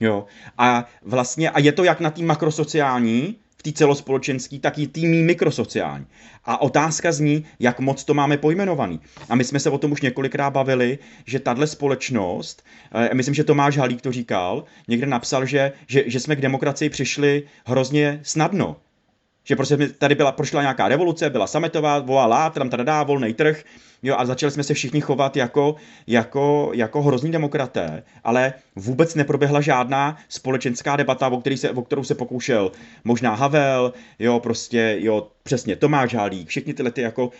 Jo. 0.00 0.26
A 0.58 0.88
vlastně, 1.02 1.50
a 1.50 1.58
je 1.58 1.72
to 1.72 1.84
jak 1.84 2.00
na 2.00 2.10
tým 2.10 2.26
makrosociální, 2.26 3.36
v 3.58 3.62
té 3.62 3.72
celospolečenské, 3.72 4.58
tak 4.58 4.78
i 4.78 4.86
tým 4.86 5.26
mikrosociální. 5.26 6.06
A 6.44 6.62
otázka 6.62 7.12
zní, 7.12 7.44
jak 7.58 7.80
moc 7.80 8.04
to 8.04 8.14
máme 8.14 8.36
pojmenovaný. 8.36 9.00
A 9.28 9.34
my 9.34 9.44
jsme 9.44 9.60
se 9.60 9.70
o 9.70 9.78
tom 9.78 9.92
už 9.92 10.00
několikrát 10.00 10.50
bavili, 10.50 10.98
že 11.26 11.40
tahle 11.40 11.66
společnost, 11.66 12.64
eh, 12.94 13.14
myslím, 13.14 13.34
že 13.34 13.44
Tomáš 13.44 13.76
Halík 13.76 14.02
to 14.02 14.12
říkal, 14.12 14.64
někde 14.88 15.06
napsal, 15.06 15.46
že, 15.46 15.72
že, 15.86 16.04
že 16.06 16.20
jsme 16.20 16.36
k 16.36 16.40
demokracii 16.40 16.90
přišli 16.90 17.42
hrozně 17.66 18.20
snadno 18.22 18.76
že 19.48 19.56
prostě 19.56 19.88
tady 19.88 20.14
byla, 20.14 20.32
prošla 20.32 20.60
nějaká 20.60 20.88
revoluce, 20.88 21.30
byla 21.30 21.46
sametová, 21.46 21.98
volá, 21.98 22.50
tam 22.50 22.68
dá 22.70 23.02
volný 23.02 23.34
trh, 23.34 23.64
jo, 24.02 24.14
a 24.18 24.26
začali 24.26 24.52
jsme 24.52 24.62
se 24.62 24.74
všichni 24.74 25.00
chovat 25.00 25.36
jako, 25.36 25.76
jako, 26.06 26.70
jako 26.74 27.02
hrozní 27.02 27.32
demokraté, 27.32 28.02
ale 28.24 28.52
vůbec 28.76 29.14
neproběhla 29.14 29.60
žádná 29.60 30.16
společenská 30.28 30.96
debata, 30.96 31.28
o, 31.28 31.40
který 31.40 31.56
se, 31.56 31.70
o 31.70 31.82
kterou 31.82 32.04
se 32.04 32.14
pokoušel 32.14 32.72
možná 33.04 33.34
Havel, 33.34 33.92
jo, 34.18 34.40
prostě, 34.40 34.96
jo, 35.00 35.28
přesně 35.42 35.76
Tomáš 35.76 36.14
Halík, 36.14 36.48
všichni 36.48 36.74
tyhle 36.74 36.90
ty 36.90 37.00
jako 37.00 37.30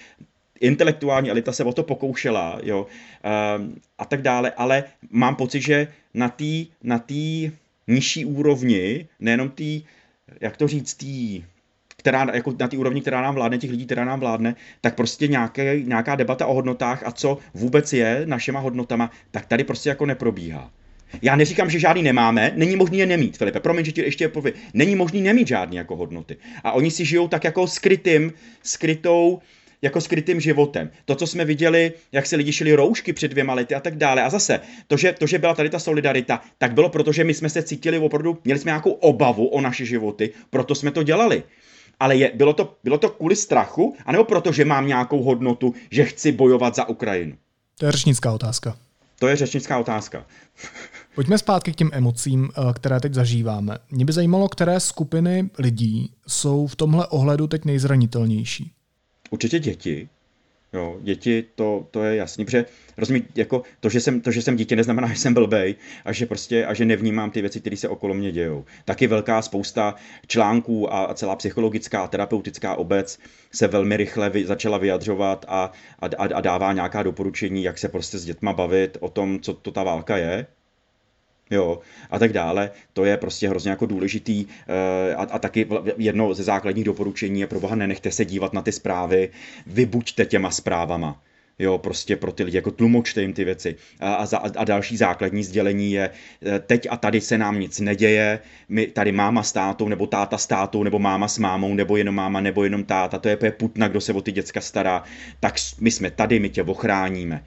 intelektuální 0.61 1.31
elita 1.31 1.53
se 1.53 1.65
o 1.65 1.73
to 1.73 1.83
pokoušela, 1.83 2.59
jo, 2.63 2.87
um, 3.59 3.75
a 3.99 4.05
tak 4.05 4.23
dále, 4.23 4.53
ale 4.57 4.85
mám 5.11 5.37
pocit, 5.37 5.61
že 5.61 5.89
na 6.15 6.29
té 6.29 6.65
na 6.83 6.99
tý 6.99 7.51
nižší 7.89 8.25
úrovni, 8.25 9.09
nejenom 9.21 9.51
tý, 9.51 9.83
jak 10.41 10.57
to 10.57 10.69
říct, 10.69 10.95
tý 10.95 11.45
která, 11.99 12.27
jako 12.35 12.55
na 12.59 12.69
té 12.69 12.77
úrovni, 12.77 13.01
která 13.01 13.21
nám 13.21 13.35
vládne, 13.35 13.59
těch 13.59 13.71
lidí, 13.71 13.87
která 13.87 14.05
nám 14.05 14.21
vládne, 14.21 14.55
tak 14.81 14.95
prostě 14.95 15.29
nějaké, 15.29 15.83
nějaká 15.83 16.17
debata 16.17 16.47
o 16.47 16.55
hodnotách 16.55 17.03
a 17.07 17.13
co 17.13 17.39
vůbec 17.55 17.93
je 17.93 18.23
našima 18.25 18.61
hodnotama, 18.61 19.11
tak 19.31 19.47
tady 19.47 19.65
prostě 19.65 19.89
jako 19.89 20.07
neprobíhá. 20.07 20.71
Já 21.23 21.37
neříkám, 21.37 21.71
že 21.71 21.79
žádný 21.79 22.03
nemáme, 22.03 22.53
není 22.57 22.77
možný 22.77 22.99
je 22.99 23.07
nemít, 23.07 23.39
Filipe, 23.39 23.61
promiň, 23.61 23.85
že 23.85 23.93
ti 23.93 24.01
ještě 24.01 24.29
povím. 24.29 24.53
Není 24.75 24.97
možný 24.97 25.23
nemít 25.23 25.49
žádný 25.49 25.77
jako 25.77 25.97
hodnoty. 25.97 26.37
A 26.65 26.73
oni 26.73 26.91
si 26.91 27.05
žijou 27.05 27.29
tak 27.29 27.45
jako 27.45 27.67
skrytým, 27.67 28.33
skrytou, 28.63 29.39
jako 29.83 30.01
skrytým 30.01 30.41
životem. 30.41 30.91
To, 31.05 31.15
co 31.15 31.27
jsme 31.27 31.45
viděli, 31.45 31.93
jak 32.13 32.27
se 32.27 32.37
lidi 32.37 32.53
šili 32.53 32.75
roušky 32.75 33.13
před 33.13 33.29
dvěma 33.29 33.55
lety 33.55 33.75
a 33.75 33.81
tak 33.81 33.97
dále. 33.97 34.23
A 34.23 34.31
zase, 34.31 34.61
to 34.87 34.97
že, 34.97 35.13
to, 35.13 35.27
že 35.27 35.39
byla 35.39 35.55
tady 35.55 35.71
ta 35.71 35.79
solidarita, 35.79 36.41
tak 36.59 36.73
bylo 36.73 36.89
proto, 36.89 37.13
že 37.13 37.25
my 37.25 37.35
jsme 37.35 37.49
se 37.49 37.63
cítili 37.63 37.99
opravdu, 37.99 38.39
měli 38.45 38.61
jsme 38.61 38.69
nějakou 38.69 38.91
obavu 38.91 39.47
o 39.47 39.61
naše 39.61 39.85
životy, 39.85 40.31
proto 40.51 40.75
jsme 40.75 40.91
to 40.91 41.03
dělali 41.03 41.43
ale 42.01 42.17
je, 42.17 42.33
bylo, 42.35 42.53
to, 42.53 42.77
bylo 42.85 42.99
to 42.99 43.09
kvůli 43.09 43.37
strachu, 43.37 43.97
anebo 44.07 44.25
proto, 44.25 44.53
že 44.53 44.65
mám 44.65 44.87
nějakou 44.87 45.23
hodnotu, 45.23 45.75
že 45.91 46.05
chci 46.05 46.33
bojovat 46.33 46.75
za 46.75 46.89
Ukrajinu? 46.89 47.37
To 47.79 47.87
je 47.87 47.93
řečnická 47.93 48.33
otázka. 48.33 48.77
To 49.19 49.29
je 49.29 49.37
řečnická 49.37 49.79
otázka. 49.79 50.27
Pojďme 51.15 51.39
zpátky 51.39 51.73
k 51.73 51.77
těm 51.77 51.91
emocím, 51.93 52.49
eh, 52.51 52.73
které 52.73 53.01
teď 53.01 53.15
zažíváme. 53.15 53.79
Mě 53.91 54.05
by 54.05 54.13
zajímalo, 54.13 54.49
které 54.49 54.81
skupiny 54.81 55.51
lidí 55.59 56.13
jsou 56.27 56.67
v 56.67 56.77
tomhle 56.77 57.07
ohledu 57.07 57.47
teď 57.47 57.65
nejzranitelnější. 57.65 58.73
Určitě 59.31 59.59
děti. 59.59 60.09
Jo, 60.73 60.99
děti, 61.01 61.45
to, 61.55 61.89
to 61.91 62.05
je 62.05 62.17
jasný, 62.17 62.45
protože 62.45 62.65
rozumí, 62.97 63.25
jako 63.35 63.63
to, 63.81 63.89
že 63.89 64.01
jsem, 64.01 64.21
to, 64.21 64.31
že 64.31 64.43
jsem 64.43 64.57
dítě, 64.57 64.77
neznamená, 64.77 65.09
že 65.13 65.17
jsem 65.17 65.35
blbej 65.35 65.75
a 66.05 66.13
že 66.13 66.27
prostě 66.27 66.67
a 66.67 66.75
že 66.75 66.85
nevnímám 66.85 67.31
ty 67.31 67.41
věci, 67.41 67.61
které 67.61 67.77
se 67.77 67.89
okolo 67.89 68.15
mě 68.15 68.33
dějou. 68.33 68.65
Taky 68.85 69.07
velká 69.07 69.43
spousta 69.43 69.95
článků 70.27 70.95
a, 70.95 71.15
celá 71.15 71.37
psychologická 71.37 72.05
a 72.05 72.09
terapeutická 72.09 72.75
obec 72.75 73.19
se 73.55 73.67
velmi 73.69 73.97
rychle 73.97 74.31
vy, 74.31 74.47
začala 74.47 74.79
vyjadřovat 74.79 75.45
a, 75.49 75.73
a, 75.99 76.07
a 76.35 76.41
dává 76.41 76.73
nějaká 76.73 77.03
doporučení, 77.03 77.63
jak 77.63 77.79
se 77.79 77.89
prostě 77.89 78.19
s 78.19 78.25
dětma 78.25 78.53
bavit 78.53 78.99
o 79.01 79.09
tom, 79.09 79.41
co 79.41 79.55
to 79.55 79.71
ta 79.71 79.83
válka 79.83 80.17
je, 80.17 80.47
jo, 81.51 81.79
a 82.11 82.19
tak 82.19 82.33
dále. 82.33 82.71
To 82.93 83.05
je 83.05 83.17
prostě 83.17 83.49
hrozně 83.49 83.71
jako 83.71 83.87
důležitý 83.87 84.47
eh, 84.69 85.15
a, 85.15 85.23
a 85.23 85.39
taky 85.39 85.67
jedno 85.99 86.35
ze 86.35 86.43
základních 86.43 86.85
doporučení 86.85 87.41
je 87.41 87.47
pro 87.47 87.61
boha 87.61 87.77
nenechte 87.77 88.11
se 88.11 88.25
dívat 88.25 88.53
na 88.53 88.63
ty 88.63 88.73
zprávy, 88.73 89.31
vybuďte 89.67 90.27
těma 90.27 90.51
zprávama. 90.51 91.23
Jo, 91.61 91.79
prostě 91.79 92.17
pro 92.17 92.33
ty 92.33 92.45
lidi, 92.45 92.57
jako 92.57 92.71
tlumočte 92.71 93.23
jim 93.23 93.33
ty 93.33 93.45
věci. 93.45 93.77
A, 94.01 94.15
a, 94.15 94.27
a 94.57 94.65
další 94.65 94.97
základní 94.97 95.45
sdělení 95.45 95.93
je, 95.93 96.11
eh, 96.47 96.59
teď 96.59 96.87
a 96.91 96.97
tady 96.97 97.21
se 97.21 97.39
nám 97.39 97.61
nic 97.61 97.81
neděje, 97.81 98.39
my 98.69 98.87
tady 98.87 99.13
máma 99.13 99.43
s 99.43 99.53
tátou, 99.53 99.89
nebo 99.89 100.07
táta 100.07 100.39
s 100.39 100.47
tátou, 100.47 100.83
nebo 100.83 100.99
máma 100.99 101.29
s 101.29 101.39
mámou, 101.39 101.75
nebo 101.75 101.97
jenom 101.97 102.15
máma, 102.15 102.41
nebo 102.41 102.65
jenom 102.65 102.85
táta, 102.85 103.19
to 103.19 103.29
je 103.29 103.37
putna, 103.37 103.89
kdo 103.89 104.01
se 104.01 104.13
o 104.13 104.21
ty 104.21 104.33
děcka 104.33 104.61
stará, 104.61 105.05
tak 105.41 105.55
my 105.81 105.91
jsme 105.91 106.11
tady, 106.11 106.41
my 106.41 106.49
tě 106.49 106.63
ochráníme. 106.63 107.45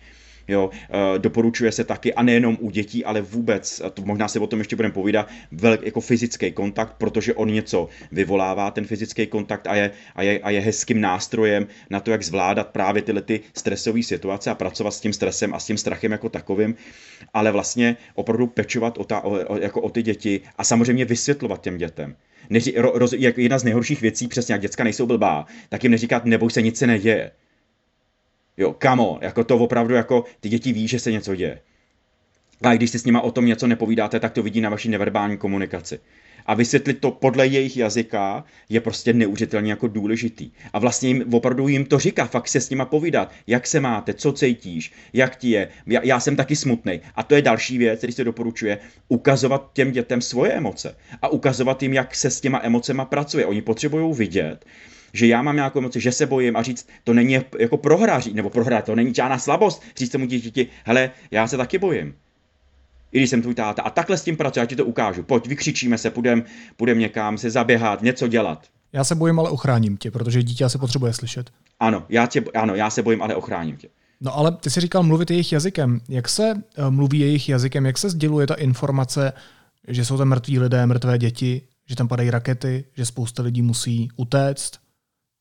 Jo, 0.47 0.69
eh, 0.73 1.19
doporučuje 1.19 1.71
se 1.71 1.83
taky, 1.83 2.13
a 2.13 2.23
nejenom 2.23 2.57
u 2.59 2.69
dětí, 2.69 3.05
ale 3.05 3.21
vůbec, 3.21 3.81
to 3.93 4.01
možná 4.05 4.27
se 4.27 4.39
o 4.39 4.47
tom 4.47 4.59
ještě 4.59 4.75
budeme 4.75 4.93
povídat, 4.93 5.29
velk, 5.51 5.85
jako 5.85 6.01
fyzický 6.01 6.51
kontakt, 6.51 6.95
protože 6.97 7.33
on 7.33 7.51
něco 7.51 7.89
vyvolává, 8.11 8.71
ten 8.71 8.85
fyzický 8.85 9.27
kontakt 9.27 9.67
a 9.67 9.75
je, 9.75 9.91
a, 10.15 10.23
je, 10.23 10.39
a 10.39 10.49
je 10.49 10.61
hezkým 10.61 11.01
nástrojem 11.01 11.67
na 11.89 11.99
to, 11.99 12.11
jak 12.11 12.23
zvládat 12.23 12.67
právě 12.67 13.01
tyhle 13.01 13.21
ty 13.21 13.39
stresové 13.53 14.03
situace 14.03 14.51
a 14.51 14.55
pracovat 14.55 14.91
s 14.91 14.99
tím 14.99 15.13
stresem 15.13 15.53
a 15.53 15.59
s 15.59 15.65
tím 15.65 15.77
strachem 15.77 16.11
jako 16.11 16.29
takovým, 16.29 16.75
ale 17.33 17.51
vlastně 17.51 17.97
opravdu 18.15 18.47
pečovat 18.47 18.97
o, 18.97 19.03
ta, 19.03 19.21
o, 19.21 19.53
o, 19.53 19.57
jako 19.57 19.81
o 19.81 19.89
ty 19.89 20.03
děti 20.03 20.41
a 20.57 20.63
samozřejmě 20.63 21.05
vysvětlovat 21.05 21.61
těm 21.61 21.77
dětem. 21.77 22.15
Neři, 22.49 22.73
ro, 22.77 22.91
roz, 22.95 23.13
jak 23.13 23.37
jedna 23.37 23.59
z 23.59 23.63
nejhorších 23.63 24.01
věcí, 24.01 24.27
přesně 24.27 24.53
jak 24.53 24.61
děcka 24.61 24.83
nejsou 24.83 25.05
blbá, 25.05 25.45
tak 25.69 25.83
jim 25.83 25.91
neříkat, 25.91 26.25
neboj 26.25 26.51
se, 26.51 26.61
nic 26.61 26.77
se 26.77 26.87
neděje 26.87 27.31
Jo, 28.57 28.75
on, 28.97 29.19
jako 29.21 29.43
to 29.43 29.57
opravdu 29.57 29.93
jako 29.93 30.23
ty 30.39 30.49
děti 30.49 30.73
ví, 30.73 30.87
že 30.87 30.99
se 30.99 31.11
něco 31.11 31.35
děje. 31.35 31.59
A 32.61 32.73
když 32.73 32.89
si 32.89 32.99
s 32.99 33.05
nima 33.05 33.21
o 33.21 33.31
tom 33.31 33.45
něco 33.45 33.67
nepovídáte, 33.67 34.19
tak 34.19 34.33
to 34.33 34.43
vidí 34.43 34.61
na 34.61 34.69
vaší 34.69 34.89
neverbální 34.89 35.37
komunikaci. 35.37 35.99
A 36.45 36.53
vysvětlit 36.53 36.93
to 36.93 37.11
podle 37.11 37.47
jejich 37.47 37.77
jazyka 37.77 38.43
je 38.69 38.81
prostě 38.81 39.13
neuvěřitelně 39.13 39.71
jako 39.71 39.87
důležitý. 39.87 40.51
A 40.73 40.79
vlastně 40.79 41.09
jim, 41.09 41.33
opravdu 41.33 41.67
jim 41.67 41.85
to 41.85 41.99
říká, 41.99 42.25
fakt 42.25 42.47
se 42.47 42.61
s 42.61 42.69
nima 42.69 42.85
povídat, 42.85 43.31
jak 43.47 43.67
se 43.67 43.79
máte, 43.79 44.13
co 44.13 44.33
cítíš, 44.33 44.93
jak 45.13 45.35
ti 45.35 45.49
je. 45.49 45.67
Já, 45.85 46.01
já 46.03 46.19
jsem 46.19 46.35
taky 46.35 46.55
smutný. 46.55 47.01
A 47.15 47.23
to 47.23 47.35
je 47.35 47.41
další 47.41 47.77
věc, 47.77 47.97
který 47.97 48.13
se 48.13 48.23
doporučuje, 48.23 48.79
ukazovat 49.07 49.69
těm 49.73 49.91
dětem 49.91 50.21
svoje 50.21 50.51
emoce 50.51 50.95
a 51.21 51.27
ukazovat 51.27 51.83
jim, 51.83 51.93
jak 51.93 52.15
se 52.15 52.29
s 52.29 52.41
těma 52.41 52.59
emocema 52.63 53.05
pracuje. 53.05 53.45
Oni 53.45 53.61
potřebují 53.61 54.15
vidět, 54.15 54.65
že 55.13 55.27
já 55.27 55.41
mám 55.41 55.55
nějakou 55.55 55.79
emoci, 55.79 56.01
že 56.01 56.11
se 56.11 56.25
bojím 56.25 56.55
a 56.55 56.63
říct, 56.63 56.87
to 57.03 57.13
není 57.13 57.39
jako 57.59 57.77
prohra, 57.77 58.21
nebo 58.33 58.49
prohra, 58.49 58.81
to 58.81 58.95
není 58.95 59.13
žádná 59.13 59.37
slabost, 59.37 59.83
říct 59.97 60.09
tomu 60.09 60.25
dítěti, 60.25 60.67
hele, 60.85 61.11
já 61.31 61.47
se 61.47 61.57
taky 61.57 61.77
bojím. 61.77 62.15
I 63.11 63.17
když 63.17 63.29
jsem 63.29 63.41
tvůj 63.41 63.55
táta. 63.55 63.81
A 63.81 63.89
takhle 63.89 64.17
s 64.17 64.23
tím 64.23 64.37
pracuji, 64.37 64.59
já 64.59 64.65
ti 64.65 64.75
to 64.75 64.85
ukážu. 64.85 65.23
Pojď, 65.23 65.47
vykřičíme 65.47 65.97
se, 65.97 66.09
půjdem, 66.09 66.43
půjdem 66.77 66.99
někam 66.99 67.37
se 67.37 67.49
zaběhat, 67.49 68.01
něco 68.01 68.27
dělat. 68.27 68.67
Já 68.93 69.03
se 69.03 69.15
bojím, 69.15 69.39
ale 69.39 69.49
ochráním 69.49 69.97
tě, 69.97 70.11
protože 70.11 70.43
dítě 70.43 70.69
se 70.69 70.77
potřebuje 70.77 71.13
slyšet. 71.13 71.49
Ano, 71.79 72.05
já, 72.09 72.25
tě, 72.25 72.43
ano, 72.55 72.75
já 72.75 72.89
se 72.89 73.03
bojím, 73.03 73.21
ale 73.21 73.35
ochráním 73.35 73.77
tě. 73.77 73.89
No 74.21 74.37
ale 74.37 74.51
ty 74.51 74.69
jsi 74.69 74.81
říkal 74.81 75.03
mluvit 75.03 75.31
jejich 75.31 75.51
jazykem. 75.51 76.01
Jak 76.09 76.29
se 76.29 76.53
uh, 76.53 76.89
mluví 76.91 77.19
jejich 77.19 77.49
jazykem? 77.49 77.85
Jak 77.85 77.97
se 77.97 78.09
sděluje 78.09 78.47
ta 78.47 78.53
informace, 78.53 79.33
že 79.87 80.05
jsou 80.05 80.17
tam 80.17 80.27
mrtví 80.27 80.59
lidé, 80.59 80.85
mrtvé 80.85 81.17
děti, 81.17 81.61
že 81.89 81.95
tam 81.95 82.07
padají 82.07 82.29
rakety, 82.29 82.85
že 82.97 83.05
spousta 83.05 83.43
lidí 83.43 83.61
musí 83.61 84.09
utéct? 84.15 84.71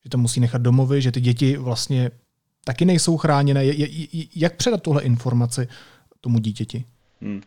Že 0.05 0.11
to 0.11 0.19
musí 0.19 0.41
nechat 0.41 0.63
domovy, 0.63 1.03
že 1.03 1.13
ty 1.13 1.21
děti 1.21 1.57
vlastně 1.57 2.11
taky 2.65 2.85
nejsou 2.85 3.17
chráněné. 3.17 3.65
Jak 4.37 4.57
předat 4.57 4.83
tuhle 4.83 5.03
informaci 5.03 5.69
tomu 6.21 6.39
dítěti? 6.39 6.85
Hmm. 7.21 7.43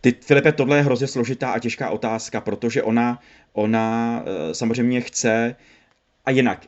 Ty, 0.00 0.14
Filipe, 0.20 0.52
tohle 0.52 0.76
je 0.76 0.82
hrozně 0.82 1.06
složitá 1.06 1.50
a 1.50 1.58
těžká 1.58 1.90
otázka, 1.90 2.40
protože 2.40 2.82
ona, 2.82 3.20
ona 3.52 4.22
eh, 4.26 4.54
samozřejmě 4.54 5.00
chce 5.00 5.56
a 6.24 6.30
jinak. 6.30 6.66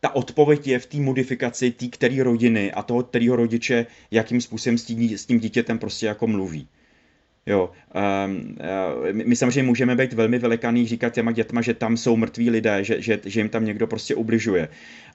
Ta 0.00 0.14
odpověď 0.14 0.66
je 0.66 0.78
v 0.78 0.86
té 0.86 0.96
modifikaci 0.96 1.70
té 1.70 1.88
který 1.88 2.22
rodiny 2.22 2.72
a 2.72 2.82
toho 2.82 3.02
kterého 3.02 3.36
rodiče, 3.36 3.86
jakým 4.10 4.40
způsobem 4.40 4.78
s 4.78 4.84
tím, 4.84 5.18
s 5.18 5.26
tím 5.26 5.40
dítětem 5.40 5.78
prostě 5.78 6.06
jako 6.06 6.26
mluví. 6.26 6.68
Jo, 7.48 7.70
um, 8.26 8.56
uh, 9.06 9.12
my 9.12 9.36
samozřejmě 9.36 9.62
můžeme 9.62 9.96
být 9.96 10.12
velmi 10.12 10.38
velikaný, 10.38 10.86
říkat 10.86 11.14
těma 11.14 11.32
dětma, 11.32 11.62
že 11.62 11.74
tam 11.74 11.96
jsou 11.96 12.16
mrtví 12.16 12.50
lidé, 12.50 12.84
že, 12.84 13.02
že, 13.02 13.20
že 13.24 13.40
jim 13.40 13.48
tam 13.48 13.64
někdo 13.64 13.86
prostě 13.86 14.14
ubližuje. 14.14 14.68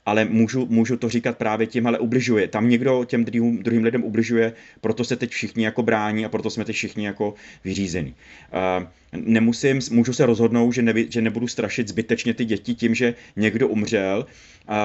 Ale 0.05 0.25
můžu, 0.25 0.65
můžu 0.69 0.97
to 0.97 1.09
říkat 1.09 1.37
právě 1.37 1.67
tím, 1.67 1.87
ale 1.87 1.99
ubližuje. 1.99 2.47
Tam 2.47 2.69
někdo 2.69 3.05
těm 3.05 3.25
druhým, 3.25 3.63
druhým 3.63 3.83
lidem 3.83 4.03
ubližuje, 4.03 4.53
proto 4.81 5.03
se 5.03 5.15
teď 5.15 5.31
všichni 5.31 5.65
jako 5.65 5.83
brání 5.83 6.25
a 6.25 6.29
proto 6.29 6.49
jsme 6.49 6.65
teď 6.65 6.75
všichni 6.75 7.05
jako 7.05 7.33
vyřízení. 7.63 8.15
Uh, 8.79 8.87
nemusím, 9.25 9.79
můžu 9.91 10.13
se 10.13 10.25
rozhodnout, 10.25 10.71
že, 10.71 10.81
ne, 10.81 10.93
že 11.09 11.21
nebudu 11.21 11.47
strašit 11.47 11.87
zbytečně 11.87 12.33
ty 12.33 12.45
děti 12.45 12.75
tím, 12.75 12.95
že 12.95 13.15
někdo 13.35 13.67
umřel, 13.67 14.25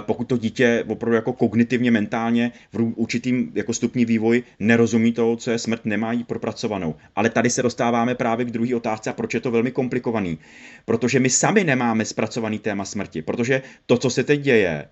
pokud 0.01 0.25
to 0.25 0.37
dítě 0.37 0.85
opravdu 0.89 1.15
jako 1.15 1.33
kognitivně, 1.33 1.91
mentálně 1.91 2.53
v 2.73 2.93
určitým 2.97 3.53
jako 3.55 3.73
stupní 3.73 4.05
vývoj 4.05 4.43
nerozumí 4.59 5.13
to, 5.13 5.37
co 5.37 5.51
je 5.51 5.59
smrt, 5.59 5.85
nemá 5.85 6.13
jí 6.13 6.25
propracovanou. 6.25 6.95
Ale 7.17 7.31
tady 7.31 7.51
se 7.51 7.63
dostáváme 7.63 8.15
právě 8.15 8.47
k 8.47 8.51
druhé 8.51 8.77
otázce 8.77 9.11
a 9.11 9.13
proč 9.13 9.35
je 9.35 9.41
to 9.41 9.51
velmi 9.51 9.71
komplikovaný. 9.71 10.39
Protože 10.85 11.21
my 11.21 11.31
sami 11.31 11.65
nemáme 11.65 12.05
zpracovaný 12.05 12.59
téma 12.59 12.85
smrti, 12.85 13.23
protože 13.23 13.63
to, 13.87 13.99
co 13.99 14.11
se 14.11 14.25
teď 14.25 14.41
děje, 14.41 14.89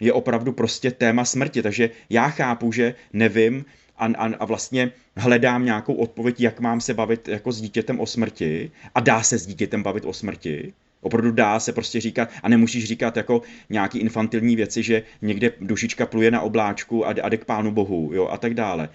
je 0.00 0.12
opravdu 0.12 0.52
prostě 0.52 0.90
téma 0.90 1.24
smrti. 1.24 1.62
Takže 1.62 1.90
já 2.10 2.28
chápu, 2.28 2.72
že 2.72 2.94
nevím, 3.12 3.64
a, 3.98 4.06
a, 4.06 4.34
a 4.38 4.44
vlastně 4.44 4.92
hledám 5.16 5.64
nějakou 5.64 5.94
odpověď, 5.94 6.40
jak 6.40 6.60
mám 6.60 6.80
se 6.80 6.94
bavit 6.94 7.28
jako 7.28 7.52
s 7.52 7.60
dítětem 7.60 8.00
o 8.00 8.06
smrti 8.06 8.70
a 8.94 9.00
dá 9.00 9.22
se 9.22 9.38
s 9.38 9.46
dítětem 9.46 9.82
bavit 9.82 10.04
o 10.04 10.12
smrti. 10.12 10.72
Opravdu 11.00 11.30
dá 11.30 11.60
se 11.60 11.72
prostě 11.72 12.00
říkat, 12.00 12.28
a 12.42 12.48
nemusíš 12.48 12.84
říkat 12.84 13.16
jako 13.16 13.42
nějaký 13.70 13.98
infantilní 13.98 14.56
věci, 14.56 14.82
že 14.82 15.02
někde 15.22 15.52
dušička 15.60 16.06
pluje 16.06 16.30
na 16.30 16.40
obláčku 16.40 17.06
a, 17.06 17.14
a 17.22 17.28
jde 17.28 17.36
k 17.36 17.44
pánu 17.44 17.70
bohu, 17.70 18.10
jo, 18.14 18.28
a 18.28 18.38
tak 18.38 18.54
dále 18.54 18.88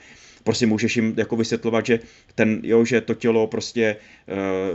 prostě 0.44 0.66
můžeš 0.66 0.96
jim 0.96 1.14
jako 1.18 1.36
vysvětlovat, 1.36 1.86
že 1.86 2.00
ten, 2.36 2.60
jo, 2.64 2.86
že 2.86 3.02
to 3.02 3.14
tělo 3.14 3.48
prostě 3.48 3.96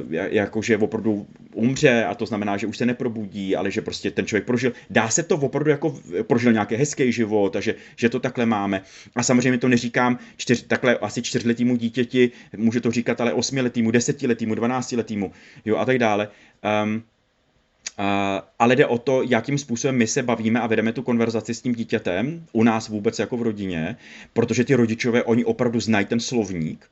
uh, 0.09 0.15
jako, 0.15 0.63
že 0.63 0.79
opravdu 0.79 1.27
umře 1.55 2.05
a 2.05 2.15
to 2.15 2.27
znamená, 2.27 2.57
že 2.57 2.67
už 2.67 2.77
se 2.77 2.87
neprobudí, 2.87 3.57
ale 3.57 3.71
že 3.71 3.83
prostě 3.83 4.11
ten 4.11 4.27
člověk 4.27 4.45
prožil, 4.45 4.73
dá 4.91 5.09
se 5.09 5.23
to 5.23 5.37
opravdu 5.37 5.71
jako 5.71 6.01
prožil 6.23 6.53
nějaký 6.53 6.75
hezký 6.75 7.13
život, 7.13 7.53
takže 7.53 7.75
že 7.97 8.09
to 8.09 8.21
takhle 8.21 8.47
máme. 8.47 8.83
A 9.17 9.23
samozřejmě 9.23 9.59
to 9.59 9.69
neříkám 9.69 10.19
čtyř, 10.37 10.63
takhle 10.63 10.99
asi 10.99 11.23
čtyřletýmu 11.23 11.77
dítěti, 11.77 12.31
může 12.57 12.81
to 12.81 12.91
říkat 12.91 13.21
ale 13.21 13.33
osmiletýmu, 13.33 13.91
desetiletýmu, 13.91 14.55
dvanáctiletýmu, 14.55 15.33
jo, 15.65 15.77
a 15.77 15.85
tak 15.85 15.99
dále. 15.99 16.29
Um, 16.85 17.03
ale 18.59 18.77
jde 18.77 18.87
o 18.87 18.99
to, 18.99 19.23
jakým 19.23 19.59
způsobem 19.59 19.97
my 19.97 20.07
se 20.07 20.23
bavíme 20.23 20.61
a 20.61 20.67
vedeme 20.67 20.93
tu 20.93 21.03
konverzaci 21.03 21.55
s 21.55 21.63
tím 21.63 21.75
dítětem, 21.75 22.47
u 22.53 22.63
nás 22.63 22.89
vůbec 22.89 23.19
jako 23.19 23.37
v 23.37 23.43
rodině, 23.43 23.97
protože 24.33 24.65
ty 24.65 24.75
rodičové, 24.75 25.23
oni 25.23 25.45
opravdu 25.45 25.81
znají 25.81 26.07
ten 26.07 26.21
slovník, 26.21 26.89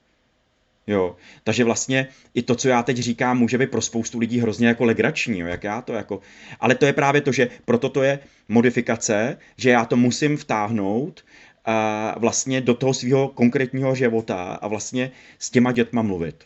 Jo, 0.87 1.17
takže 1.45 1.65
vlastně 1.65 2.09
i 2.35 2.43
to, 2.43 2.55
co 2.55 2.69
já 2.69 2.83
teď 2.83 2.97
říkám, 2.97 3.39
může 3.39 3.59
být 3.59 3.71
pro 3.71 3.81
spoustu 3.81 4.19
lidí 4.19 4.41
hrozně 4.41 4.67
jako 4.67 4.85
legrační, 4.85 5.39
jo, 5.39 5.47
jak 5.47 5.65
já 5.65 5.83
to 5.83 5.93
jako, 5.93 6.21
ale 6.61 6.75
to 6.75 6.87
je 6.87 6.93
právě 6.93 7.21
to, 7.21 7.33
že 7.33 7.49
proto 7.65 7.89
to 7.89 8.03
je 8.03 8.19
modifikace, 8.49 9.39
že 9.57 9.71
já 9.71 9.85
to 9.85 9.97
musím 9.97 10.37
vtáhnout 10.37 11.25
a 11.65 12.15
vlastně 12.19 12.61
do 12.61 12.75
toho 12.75 12.95
svého 12.95 13.29
konkrétního 13.29 13.95
života 13.95 14.43
a 14.43 14.69
vlastně 14.69 15.11
s 15.39 15.51
těma 15.51 15.73
dětma 15.73 16.03
mluvit. 16.03 16.45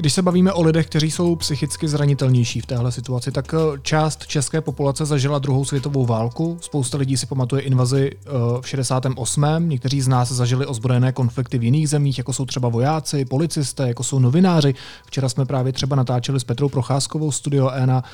Když 0.00 0.12
se 0.12 0.22
bavíme 0.22 0.52
o 0.52 0.62
lidech, 0.62 0.86
kteří 0.86 1.10
jsou 1.10 1.36
psychicky 1.36 1.88
zranitelnější 1.88 2.60
v 2.60 2.66
téhle 2.66 2.92
situaci, 2.92 3.32
tak 3.32 3.54
eh, 3.54 3.78
část 3.82 4.26
české 4.26 4.60
populace 4.60 5.06
zažila 5.06 5.38
druhou 5.38 5.64
světovou 5.64 6.06
válku. 6.06 6.58
Spousta 6.60 6.98
lidí 6.98 7.16
si 7.16 7.26
pamatuje 7.26 7.62
invazi 7.62 8.10
eh, 8.12 8.30
v 8.60 8.68
68. 8.68 9.44
Někteří 9.58 10.00
z 10.00 10.08
nás 10.08 10.32
zažili 10.32 10.66
ozbrojené 10.66 11.12
konflikty 11.12 11.58
v 11.58 11.64
jiných 11.64 11.88
zemích, 11.88 12.18
jako 12.18 12.32
jsou 12.32 12.46
třeba 12.46 12.68
vojáci, 12.68 13.24
policisté, 13.24 13.88
jako 13.88 14.02
jsou 14.02 14.18
novináři. 14.18 14.74
Včera 15.06 15.28
jsme 15.28 15.44
právě 15.44 15.72
třeba 15.72 15.96
natáčeli 15.96 16.40
s 16.40 16.44
Petrou 16.44 16.68
Procházkovou 16.68 17.32
studio 17.32 17.70
E 17.70 17.86
na 17.86 18.04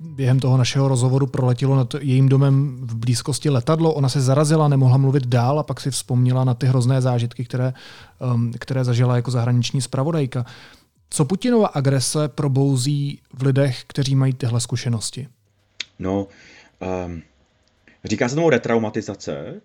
během 0.00 0.40
toho 0.40 0.56
našeho 0.56 0.88
rozhovoru 0.88 1.26
proletělo 1.26 1.76
nad 1.76 1.94
jejím 2.00 2.28
domem 2.28 2.78
v 2.80 2.94
blízkosti 2.94 3.50
letadlo, 3.50 3.92
ona 3.92 4.08
se 4.08 4.20
zarazila, 4.20 4.68
nemohla 4.68 4.96
mluvit 4.96 5.26
dál 5.26 5.58
a 5.58 5.62
pak 5.62 5.80
si 5.80 5.90
vzpomněla 5.90 6.44
na 6.44 6.54
ty 6.54 6.66
hrozné 6.66 7.02
zážitky, 7.02 7.44
které, 7.44 7.74
um, 8.34 8.52
které 8.58 8.84
zažila 8.84 9.16
jako 9.16 9.30
zahraniční 9.30 9.80
zpravodajka. 9.82 10.46
Co 11.10 11.24
Putinova 11.24 11.66
agrese 11.66 12.28
probouzí 12.28 13.20
v 13.32 13.42
lidech, 13.42 13.84
kteří 13.86 14.14
mají 14.14 14.32
tyhle 14.32 14.60
zkušenosti? 14.60 15.28
No, 15.98 16.28
um, 17.06 17.22
říká 18.04 18.28
se 18.28 18.34
tomu 18.34 18.50
retraumatizace, 18.50 19.60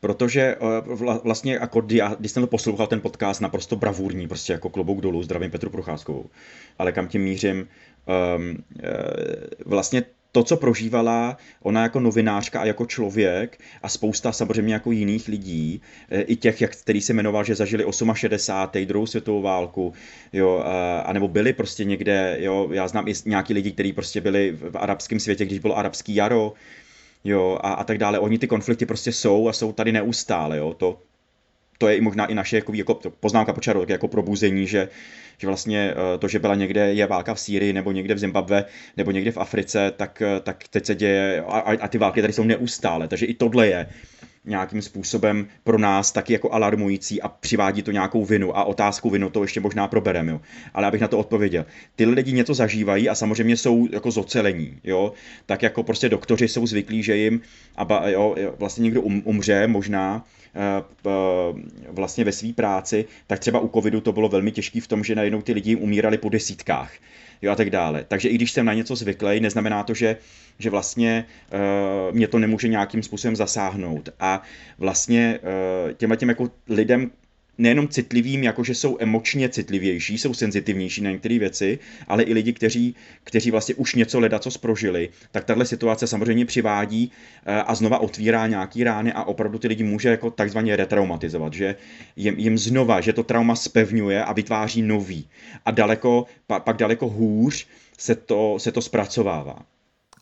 protože 0.00 0.40
eh, 0.40 0.58
vlastně 1.24 1.54
jako, 1.54 1.80
když 2.18 2.32
jsem 2.32 2.42
to 2.42 2.46
poslouchal, 2.46 2.86
ten 2.86 3.00
podcast 3.00 3.40
naprosto 3.40 3.76
bravurní, 3.76 4.28
prostě 4.28 4.52
jako 4.52 4.70
klobouk 4.70 5.00
dolů, 5.00 5.22
zdravím 5.22 5.50
Petru 5.50 5.70
Procházkovou, 5.70 6.30
ale 6.78 6.92
kam 6.92 7.08
tím 7.08 7.22
mířím, 7.22 7.68
um, 8.36 8.64
vlastně 9.66 10.04
to, 10.34 10.42
co 10.42 10.56
prožívala 10.56 11.36
ona 11.62 11.82
jako 11.82 12.00
novinářka 12.00 12.60
a 12.60 12.64
jako 12.64 12.86
člověk 12.86 13.58
a 13.82 13.88
spousta 13.88 14.32
samozřejmě 14.32 14.74
jako 14.74 14.92
jiných 14.92 15.28
lidí, 15.28 15.80
eh, 16.10 16.20
i 16.20 16.36
těch, 16.36 16.60
jak, 16.60 16.76
který 16.76 17.00
se 17.00 17.12
jmenoval, 17.12 17.44
že 17.44 17.54
zažili 17.54 17.84
68. 18.14 18.86
druhou 18.86 19.06
světovou 19.06 19.42
válku, 19.42 19.92
jo, 20.32 20.62
a, 20.64 21.00
anebo 21.00 21.28
byli 21.28 21.52
prostě 21.52 21.84
někde, 21.84 22.36
jo, 22.40 22.68
já 22.72 22.88
znám 22.88 23.08
i 23.08 23.12
nějaký 23.24 23.54
lidi, 23.54 23.72
kteří 23.72 23.92
prostě 23.92 24.20
byli 24.20 24.56
v 24.60 24.76
arabském 24.78 25.20
světě, 25.20 25.44
když 25.44 25.58
bylo 25.58 25.78
arabský 25.78 26.14
jaro, 26.14 26.52
jo, 27.24 27.58
a, 27.62 27.72
a 27.72 27.84
tak 27.84 27.98
dále. 27.98 28.18
Oni 28.18 28.38
ty 28.38 28.46
konflikty 28.46 28.86
prostě 28.86 29.12
jsou 29.12 29.48
a 29.48 29.52
jsou 29.52 29.72
tady 29.72 29.92
neustále, 29.92 30.56
jo, 30.58 30.74
to, 30.74 30.98
to 31.84 31.88
je 31.88 31.96
i 31.96 32.00
možná 32.00 32.26
i 32.26 32.34
naše 32.34 32.56
jako, 32.56 32.74
jako 32.74 32.94
poznámka 33.20 33.52
počaru, 33.52 33.86
jako 33.88 34.08
probuzení, 34.08 34.66
že, 34.66 34.88
že 35.38 35.46
vlastně 35.46 35.92
eh, 35.92 36.18
to, 36.18 36.28
že 36.28 36.38
byla 36.38 36.54
někde 36.54 36.94
je 36.94 37.06
válka 37.06 37.34
v 37.34 37.40
Sýrii 37.40 37.72
nebo 37.72 37.92
někde 37.92 38.14
v 38.14 38.18
Zimbabve 38.18 38.64
nebo 38.96 39.10
někde 39.10 39.30
v 39.30 39.38
Africe, 39.38 39.92
tak, 39.96 40.22
eh, 40.22 40.40
tak 40.40 40.68
teď 40.68 40.86
se 40.86 40.94
děje 40.94 41.42
a, 41.42 41.58
a 41.80 41.88
ty 41.88 41.98
války 41.98 42.20
tady 42.20 42.32
jsou 42.32 42.44
neustále, 42.44 43.08
takže 43.08 43.26
i 43.26 43.34
tohle 43.34 43.66
je 43.66 43.86
nějakým 44.44 44.82
způsobem 44.82 45.46
pro 45.64 45.78
nás 45.78 46.12
taky 46.12 46.32
jako 46.32 46.52
alarmující 46.52 47.22
a 47.22 47.28
přivádí 47.28 47.82
to 47.82 47.90
nějakou 47.90 48.24
vinu 48.24 48.56
a 48.56 48.64
otázku 48.64 49.10
vinu 49.10 49.30
to 49.30 49.42
ještě 49.42 49.60
možná 49.60 49.88
probereme, 49.88 50.32
jo. 50.32 50.40
Ale 50.74 50.86
abych 50.86 51.00
na 51.00 51.08
to 51.08 51.18
odpověděl. 51.18 51.66
Ty 51.96 52.06
lidi 52.06 52.32
něco 52.32 52.54
zažívají 52.54 53.08
a 53.08 53.14
samozřejmě 53.14 53.56
jsou 53.56 53.88
jako 53.92 54.10
zocelení, 54.10 54.78
jo. 54.84 55.12
Tak 55.46 55.62
jako 55.62 55.82
prostě 55.82 56.08
doktoři 56.08 56.48
jsou 56.48 56.66
zvyklí, 56.66 57.02
že 57.02 57.16
jim 57.16 57.40
a 57.76 58.08
jo, 58.08 58.34
vlastně 58.58 58.82
někdo 58.82 59.02
um, 59.02 59.22
umře 59.24 59.66
možná, 59.66 60.24
vlastně 61.88 62.24
ve 62.24 62.32
své 62.32 62.52
práci, 62.52 63.04
tak 63.26 63.38
třeba 63.38 63.60
u 63.60 63.68
covidu 63.68 64.00
to 64.00 64.12
bylo 64.12 64.28
velmi 64.28 64.52
těžké 64.52 64.80
v 64.80 64.86
tom, 64.86 65.04
že 65.04 65.14
najednou 65.14 65.42
ty 65.42 65.52
lidi 65.52 65.76
umírali 65.76 66.18
po 66.18 66.28
desítkách 66.28 66.92
jo, 67.44 67.52
a 67.52 67.54
tak 67.54 67.70
dále. 67.70 68.04
Takže 68.08 68.28
i 68.28 68.34
když 68.34 68.52
jsem 68.52 68.66
na 68.66 68.74
něco 68.74 68.96
zvyklý, 68.96 69.40
neznamená 69.40 69.82
to, 69.82 69.94
že, 69.94 70.16
že 70.58 70.70
vlastně 70.70 71.24
uh, 71.52 72.16
mě 72.16 72.28
to 72.28 72.38
nemůže 72.38 72.68
nějakým 72.68 73.02
způsobem 73.02 73.36
zasáhnout. 73.36 74.08
A 74.20 74.42
vlastně 74.78 75.38
uh, 75.86 75.92
těmhle 75.92 76.16
těm 76.16 76.28
jako 76.28 76.50
lidem, 76.68 77.10
nejenom 77.58 77.88
citlivým, 77.88 78.42
jakože 78.42 78.74
jsou 78.74 78.96
emočně 79.00 79.48
citlivější, 79.48 80.18
jsou 80.18 80.34
senzitivnější 80.34 81.02
na 81.02 81.10
některé 81.10 81.38
věci, 81.38 81.78
ale 82.08 82.22
i 82.22 82.34
lidi, 82.34 82.52
kteří, 82.52 82.94
kteří 83.24 83.50
vlastně 83.50 83.74
už 83.74 83.94
něco 83.94 84.20
leda, 84.20 84.38
co 84.38 84.50
sprožili, 84.50 85.08
tak 85.30 85.44
tahle 85.44 85.64
situace 85.64 86.06
samozřejmě 86.06 86.46
přivádí 86.46 87.12
eh, 87.46 87.62
a 87.62 87.74
znova 87.74 87.98
otvírá 87.98 88.46
nějaký 88.46 88.84
rány 88.84 89.12
a 89.12 89.24
opravdu 89.24 89.58
ty 89.58 89.68
lidi 89.68 89.84
může 89.84 90.08
jako 90.08 90.30
takzvaně 90.30 90.76
retraumatizovat, 90.76 91.54
že 91.54 91.76
jim, 92.16 92.38
jim 92.38 92.58
znova, 92.58 93.00
že 93.00 93.12
to 93.12 93.22
trauma 93.22 93.56
spevňuje 93.56 94.24
a 94.24 94.32
vytváří 94.32 94.82
nový. 94.82 95.28
A 95.64 95.70
daleko, 95.70 96.26
pak 96.46 96.76
daleko 96.76 97.08
hůř 97.08 97.66
se 97.98 98.14
to, 98.14 98.58
se 98.58 98.72
to 98.72 98.82
zpracovává. 98.82 99.58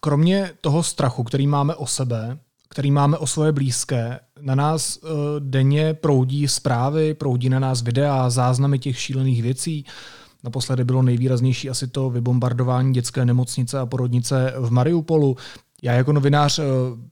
Kromě 0.01 0.51
toho 0.61 0.83
strachu, 0.83 1.25
který 1.25 1.47
máme 1.47 1.75
o 1.75 1.87
sebe, 1.87 2.39
který 2.73 2.91
máme 2.91 3.19
o 3.19 3.27
svoje 3.27 3.53
blízké, 3.53 4.21
na 4.41 4.55
nás 4.55 4.97
uh, 4.97 5.11
denně 5.39 5.95
proudí 5.95 6.49
zprávy, 6.49 7.15
proudí 7.15 7.49
na 7.49 7.59
nás 7.59 7.83
videa, 7.83 8.31
záznamy 8.31 8.79
těch 8.79 8.99
šílených 8.99 9.43
věcí. 9.43 9.85
Naposledy 10.45 10.85
bylo 10.85 11.03
nejvýraznější 11.03 11.71
asi 11.71 11.87
to 11.87 12.11
vybombardování 12.11 12.93
dětské 12.93 13.25
nemocnice 13.25 13.79
a 13.79 13.87
porodnice 13.87 14.55
v 14.59 14.71
Mariupolu. 14.71 15.37
Já 15.85 15.93
jako 15.93 16.13
novinář 16.13 16.59
eh, 16.59 16.63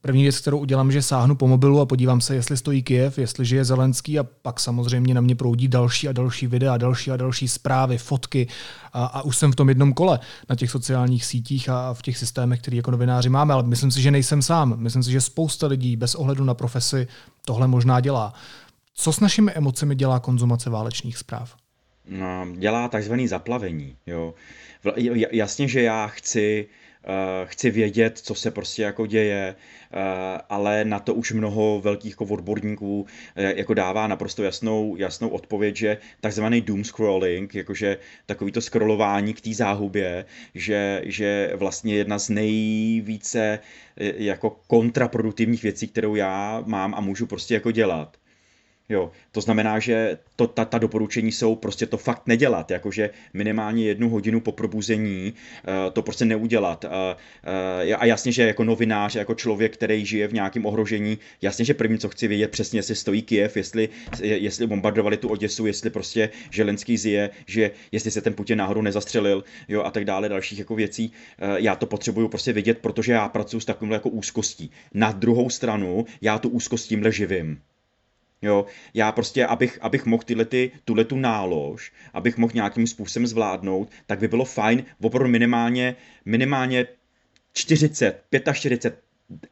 první 0.01 0.23
věc, 0.23 0.39
kterou 0.39 0.57
udělám, 0.57 0.91
že 0.91 1.01
sáhnu 1.01 1.35
po 1.35 1.47
mobilu 1.47 1.79
a 1.79 1.85
podívám 1.85 2.21
se, 2.21 2.35
jestli 2.35 2.57
stojí 2.57 2.83
Kiev, 2.83 3.17
jestli 3.17 3.45
žije 3.45 3.65
Zelenský 3.65 4.19
a 4.19 4.23
pak 4.23 4.59
samozřejmě 4.59 5.13
na 5.13 5.21
mě 5.21 5.35
proudí 5.35 5.67
další 5.67 6.07
a 6.07 6.11
další 6.11 6.47
videa, 6.47 6.77
další 6.77 7.11
a 7.11 7.17
další 7.17 7.47
zprávy, 7.47 7.97
fotky 7.97 8.47
a, 8.93 9.05
a 9.05 9.21
už 9.21 9.37
jsem 9.37 9.51
v 9.51 9.55
tom 9.55 9.69
jednom 9.69 9.93
kole 9.93 10.19
na 10.49 10.55
těch 10.55 10.71
sociálních 10.71 11.25
sítích 11.25 11.69
a 11.69 11.93
v 11.93 12.01
těch 12.01 12.17
systémech, 12.17 12.61
které 12.61 12.77
jako 12.77 12.91
novináři 12.91 13.29
máme, 13.29 13.53
ale 13.53 13.63
myslím 13.63 13.91
si, 13.91 14.01
že 14.01 14.11
nejsem 14.11 14.41
sám. 14.41 14.73
Myslím 14.77 15.03
si, 15.03 15.11
že 15.11 15.21
spousta 15.21 15.67
lidí 15.67 15.95
bez 15.95 16.15
ohledu 16.15 16.43
na 16.43 16.53
profesi 16.53 17.07
tohle 17.45 17.67
možná 17.67 17.99
dělá. 17.99 18.33
Co 18.93 19.13
s 19.13 19.19
našimi 19.19 19.51
emocemi 19.51 19.95
dělá 19.95 20.19
konzumace 20.19 20.69
válečných 20.69 21.17
zpráv? 21.17 21.55
No, 22.09 22.47
dělá 22.57 22.87
takzvaný 22.87 23.27
zaplavení. 23.27 23.95
Jo. 24.07 24.33
Jasně, 25.31 25.67
že 25.67 25.81
já 25.81 26.07
chci 26.07 26.67
chci 27.45 27.71
vědět, 27.71 28.17
co 28.17 28.35
se 28.35 28.51
prostě 28.51 28.81
jako 28.81 29.05
děje, 29.05 29.55
eh, 29.91 29.97
ale 30.49 30.85
na 30.85 30.99
to 30.99 31.13
už 31.13 31.31
mnoho 31.31 31.81
velkých 31.81 32.11
jako 32.11 32.25
odborníků 32.25 33.05
eh, 33.35 33.53
jako 33.57 33.73
dává 33.73 34.07
naprosto 34.07 34.43
jasnou, 34.43 34.95
jasnou 34.95 35.29
odpověď, 35.29 35.75
že 35.75 35.97
takzvaný 36.19 36.61
doom 36.61 36.83
scrolling, 36.83 37.55
jakože 37.55 37.97
takový 38.25 38.51
to 38.51 38.61
scrollování 38.61 39.33
k 39.33 39.41
té 39.41 39.53
záhubě, 39.53 40.25
že, 40.55 41.01
že 41.05 41.51
vlastně 41.55 41.95
jedna 41.95 42.19
z 42.19 42.29
nejvíce 42.29 43.59
jako 43.97 44.49
kontraproduktivních 44.67 45.63
věcí, 45.63 45.87
kterou 45.87 46.15
já 46.15 46.63
mám 46.65 46.95
a 46.95 47.01
můžu 47.01 47.27
prostě 47.27 47.53
jako 47.53 47.71
dělat, 47.71 48.17
Jo, 48.89 49.11
to 49.31 49.41
znamená, 49.41 49.79
že 49.79 50.17
to, 50.35 50.47
ta, 50.47 50.65
ta 50.65 50.77
doporučení 50.77 51.31
jsou 51.31 51.55
prostě 51.55 51.85
to 51.85 51.97
fakt 51.97 52.27
nedělat, 52.27 52.71
jakože 52.71 53.09
minimálně 53.33 53.85
jednu 53.85 54.09
hodinu 54.09 54.41
po 54.41 54.51
probuzení 54.51 55.33
uh, 55.33 55.93
to 55.93 56.01
prostě 56.01 56.25
neudělat. 56.25 56.83
Uh, 56.83 56.91
uh, 56.91 57.95
a 57.97 58.05
jasně, 58.05 58.31
že 58.31 58.47
jako 58.47 58.63
novinář, 58.63 59.15
jako 59.15 59.35
člověk, 59.35 59.73
který 59.73 60.05
žije 60.05 60.27
v 60.27 60.33
nějakém 60.33 60.65
ohrožení, 60.65 61.17
jasně, 61.41 61.65
že 61.65 61.73
první, 61.73 61.97
co 61.97 62.09
chci 62.09 62.27
vědět 62.27 62.51
přesně, 62.51 62.79
jestli 62.79 62.95
stojí 62.95 63.21
Kiev, 63.21 63.57
jestli, 63.57 63.89
jestli 64.21 64.67
bombardovali 64.67 65.17
tu 65.17 65.29
Oděsu, 65.29 65.65
jestli 65.65 65.89
prostě 65.89 66.29
Želenský 66.49 66.97
zje, 66.97 67.29
že 67.45 67.71
jestli 67.91 68.11
se 68.11 68.21
ten 68.21 68.33
Putin 68.33 68.57
náhodou 68.57 68.81
nezastřelil, 68.81 69.43
jo, 69.67 69.83
a 69.83 69.91
tak 69.91 70.05
dále, 70.05 70.29
dalších 70.29 70.59
jako 70.59 70.75
věcí. 70.75 71.11
Uh, 71.41 71.55
já 71.55 71.75
to 71.75 71.85
potřebuju 71.85 72.27
prostě 72.27 72.53
vědět, 72.53 72.77
protože 72.77 73.11
já 73.11 73.29
pracuji 73.29 73.59
s 73.59 73.65
takovým 73.65 73.93
jako 73.93 74.09
úzkostí. 74.09 74.71
Na 74.93 75.11
druhou 75.11 75.49
stranu, 75.49 76.05
já 76.21 76.39
tu 76.39 76.49
úzkost 76.49 76.87
tímhle 76.87 77.11
živím. 77.11 77.61
Jo, 78.41 78.65
já 78.93 79.11
prostě, 79.11 79.45
abych, 79.45 79.79
abych 79.81 80.05
mohl 80.05 80.23
tyhle 80.23 80.45
ty, 80.45 80.71
tuhle 80.85 81.05
tu 81.05 81.15
nálož, 81.15 81.91
abych 82.13 82.37
mohl 82.37 82.51
nějakým 82.55 82.87
způsobem 82.87 83.27
zvládnout, 83.27 83.91
tak 84.05 84.19
by 84.19 84.27
bylo 84.27 84.45
fajn 84.45 84.83
opravdu 85.01 85.29
minimálně, 85.29 85.95
minimálně 86.25 86.87
40, 87.53 88.23
45, 88.53 89.03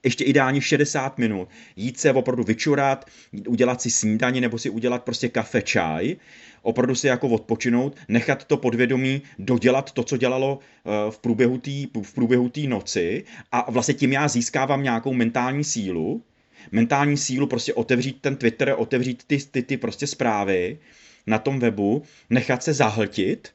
ještě 0.04 0.24
ideálně 0.24 0.62
60 0.62 1.18
minut, 1.18 1.50
jít 1.76 2.00
se 2.00 2.14
opravdu 2.14 2.44
vyčurat, 2.44 3.06
udělat 3.48 3.82
si 3.82 3.92
snídaní 3.92 4.42
nebo 4.42 4.58
si 4.58 4.70
udělat 4.70 5.04
prostě 5.04 5.30
kafe, 5.30 5.62
čaj, 5.62 6.16
opravdu 6.62 6.96
si 6.96 7.08
jako 7.08 7.30
odpočinout, 7.30 7.96
nechat 8.08 8.44
to 8.44 8.58
podvědomí 8.58 9.22
dodělat 9.40 9.92
to, 9.92 10.04
co 10.04 10.18
dělalo 10.18 10.60
eh, 10.60 11.12
v 11.12 11.20
průběhu 11.20 11.58
té 11.58 11.72
v 12.04 12.14
průběhu 12.14 12.52
noci 12.68 13.24
a 13.52 13.72
vlastně 13.72 13.94
tím 13.94 14.14
já 14.14 14.28
získávám 14.28 14.84
nějakou 14.84 15.14
mentální 15.14 15.64
sílu, 15.64 16.24
mentální 16.72 17.18
sílu 17.18 17.48
prostě 17.48 17.74
otevřít 17.74 18.22
ten 18.22 18.36
Twitter, 18.36 18.76
otevřít 18.78 19.24
ty, 19.28 19.38
ty, 19.38 19.64
ty 19.64 19.78
prostě 19.78 20.08
zprávy 20.08 20.80
na 21.28 21.40
tom 21.40 21.60
webu, 21.60 22.04
nechat 22.30 22.64
se 22.64 22.74
zahltit, 22.74 23.50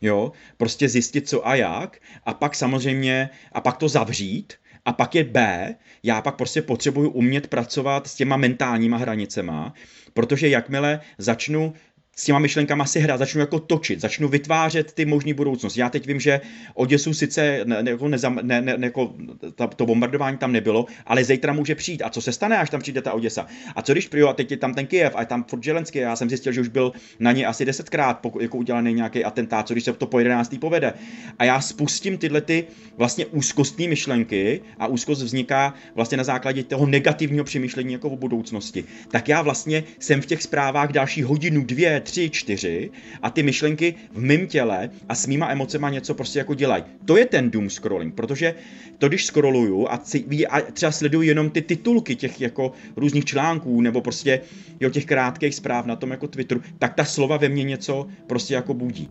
jo, 0.00 0.32
prostě 0.56 0.88
zjistit 0.88 1.28
co 1.28 1.48
a 1.48 1.54
jak 1.54 2.00
a 2.24 2.34
pak 2.34 2.54
samozřejmě, 2.54 3.30
a 3.52 3.60
pak 3.60 3.76
to 3.76 3.88
zavřít 3.88 4.54
a 4.84 4.92
pak 4.92 5.14
je 5.14 5.24
B, 5.24 5.74
já 6.02 6.22
pak 6.22 6.36
prostě 6.36 6.62
potřebuju 6.62 7.10
umět 7.10 7.46
pracovat 7.46 8.06
s 8.06 8.14
těma 8.14 8.36
mentálníma 8.36 8.96
hranicema, 8.96 9.74
protože 10.14 10.48
jakmile 10.48 11.00
začnu 11.18 11.74
s 12.18 12.24
těma 12.24 12.38
myšlenkama 12.38 12.86
si 12.86 13.00
hrát, 13.00 13.18
začnu 13.18 13.40
jako 13.40 13.58
točit, 13.58 14.00
začnu 14.00 14.28
vytvářet 14.28 14.92
ty 14.92 15.04
možné 15.04 15.34
budoucnosti. 15.34 15.80
Já 15.80 15.90
teď 15.90 16.06
vím, 16.06 16.20
že 16.20 16.40
Oděsu 16.74 17.14
sice 17.14 17.60
ne, 17.64 17.82
jako 17.90 18.08
nezam, 18.08 18.38
ne, 18.42 18.60
ne, 18.60 18.76
jako 18.80 19.14
ta, 19.54 19.66
to 19.66 19.86
bombardování 19.86 20.36
tam 20.36 20.52
nebylo, 20.52 20.86
ale 21.06 21.24
zítra 21.24 21.52
může 21.52 21.74
přijít. 21.74 22.02
A 22.02 22.10
co 22.10 22.22
se 22.22 22.32
stane, 22.32 22.58
až 22.58 22.70
tam 22.70 22.80
přijde 22.80 23.02
ta 23.02 23.12
Oděsa? 23.12 23.46
A 23.76 23.82
co 23.82 23.92
když 23.92 24.08
přijdu 24.08 24.28
a 24.28 24.32
teď 24.32 24.50
je 24.50 24.56
tam 24.56 24.74
ten 24.74 24.86
Kyjev 24.86 25.16
a 25.16 25.20
je 25.20 25.26
tam 25.26 25.44
Fort 25.44 25.64
Zelenský, 25.64 25.98
já 25.98 26.16
jsem 26.16 26.28
zjistil, 26.28 26.52
že 26.52 26.60
už 26.60 26.68
byl 26.68 26.92
na 27.18 27.32
ně 27.32 27.46
asi 27.46 27.64
desetkrát 27.64 28.26
jako 28.40 28.58
udělaný 28.58 28.94
nějaký 28.94 29.24
atentát, 29.24 29.66
co 29.66 29.74
když 29.74 29.84
se 29.84 29.92
to 29.92 30.06
po 30.06 30.18
11. 30.18 30.56
povede. 30.60 30.92
A 31.38 31.44
já 31.44 31.60
spustím 31.60 32.18
tyhle 32.18 32.40
ty 32.40 32.64
vlastně 32.96 33.26
úzkostní 33.26 33.88
myšlenky 33.88 34.60
a 34.78 34.86
úzkost 34.86 35.22
vzniká 35.22 35.74
vlastně 35.94 36.18
na 36.18 36.24
základě 36.24 36.64
toho 36.64 36.86
negativního 36.86 37.44
přemýšlení 37.44 37.92
jako 37.92 38.08
o 38.10 38.16
budoucnosti. 38.16 38.84
Tak 39.10 39.28
já 39.28 39.42
vlastně 39.42 39.84
jsem 39.98 40.20
v 40.22 40.26
těch 40.26 40.42
zprávách 40.42 40.92
další 40.92 41.22
hodinu, 41.22 41.64
dvě, 41.64 42.00
tři, 42.08 42.30
čtyři 42.30 42.90
a 43.22 43.30
ty 43.30 43.42
myšlenky 43.42 43.94
v 44.12 44.22
mém 44.22 44.46
těle 44.46 44.90
a 45.08 45.14
s 45.14 45.26
mýma 45.26 45.50
emocema 45.50 45.90
něco 45.90 46.14
prostě 46.14 46.38
jako 46.38 46.54
dělají. 46.54 46.84
To 47.04 47.16
je 47.16 47.26
ten 47.26 47.50
doom 47.50 47.70
scrolling, 47.70 48.14
protože 48.14 48.54
to, 48.98 49.08
když 49.08 49.26
scrolluju 49.26 49.88
a, 49.88 50.00
a 50.48 50.60
třeba 50.60 50.92
sleduju 50.92 51.22
jenom 51.22 51.50
ty 51.50 51.62
titulky 51.62 52.16
těch 52.16 52.40
jako 52.40 52.72
různých 52.96 53.24
článků 53.24 53.80
nebo 53.80 54.00
prostě 54.00 54.40
jo, 54.80 54.90
těch 54.90 55.06
krátkých 55.06 55.54
zpráv 55.54 55.86
na 55.86 55.96
tom 55.96 56.10
jako 56.10 56.28
Twitteru, 56.28 56.62
tak 56.78 56.94
ta 56.94 57.04
slova 57.04 57.36
ve 57.36 57.48
mně 57.48 57.64
něco 57.64 58.06
prostě 58.26 58.54
jako 58.54 58.74
budí. 58.74 59.08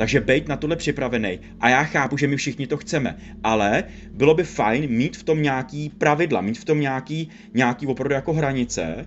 Takže 0.00 0.20
být 0.20 0.48
na 0.48 0.56
tohle 0.56 0.76
připravený. 0.76 1.38
A 1.60 1.68
já 1.68 1.84
chápu, 1.84 2.16
že 2.16 2.26
my 2.26 2.36
všichni 2.36 2.66
to 2.66 2.76
chceme, 2.76 3.16
ale 3.44 3.84
bylo 4.10 4.34
by 4.34 4.44
fajn 4.44 4.90
mít 4.90 5.16
v 5.16 5.22
tom 5.22 5.42
nějaký 5.42 5.88
pravidla, 5.88 6.40
mít 6.40 6.58
v 6.58 6.64
tom 6.64 6.80
nějaký, 6.80 7.28
nějaký 7.54 7.86
opravdu 7.86 8.14
jako 8.14 8.32
hranice, 8.32 9.06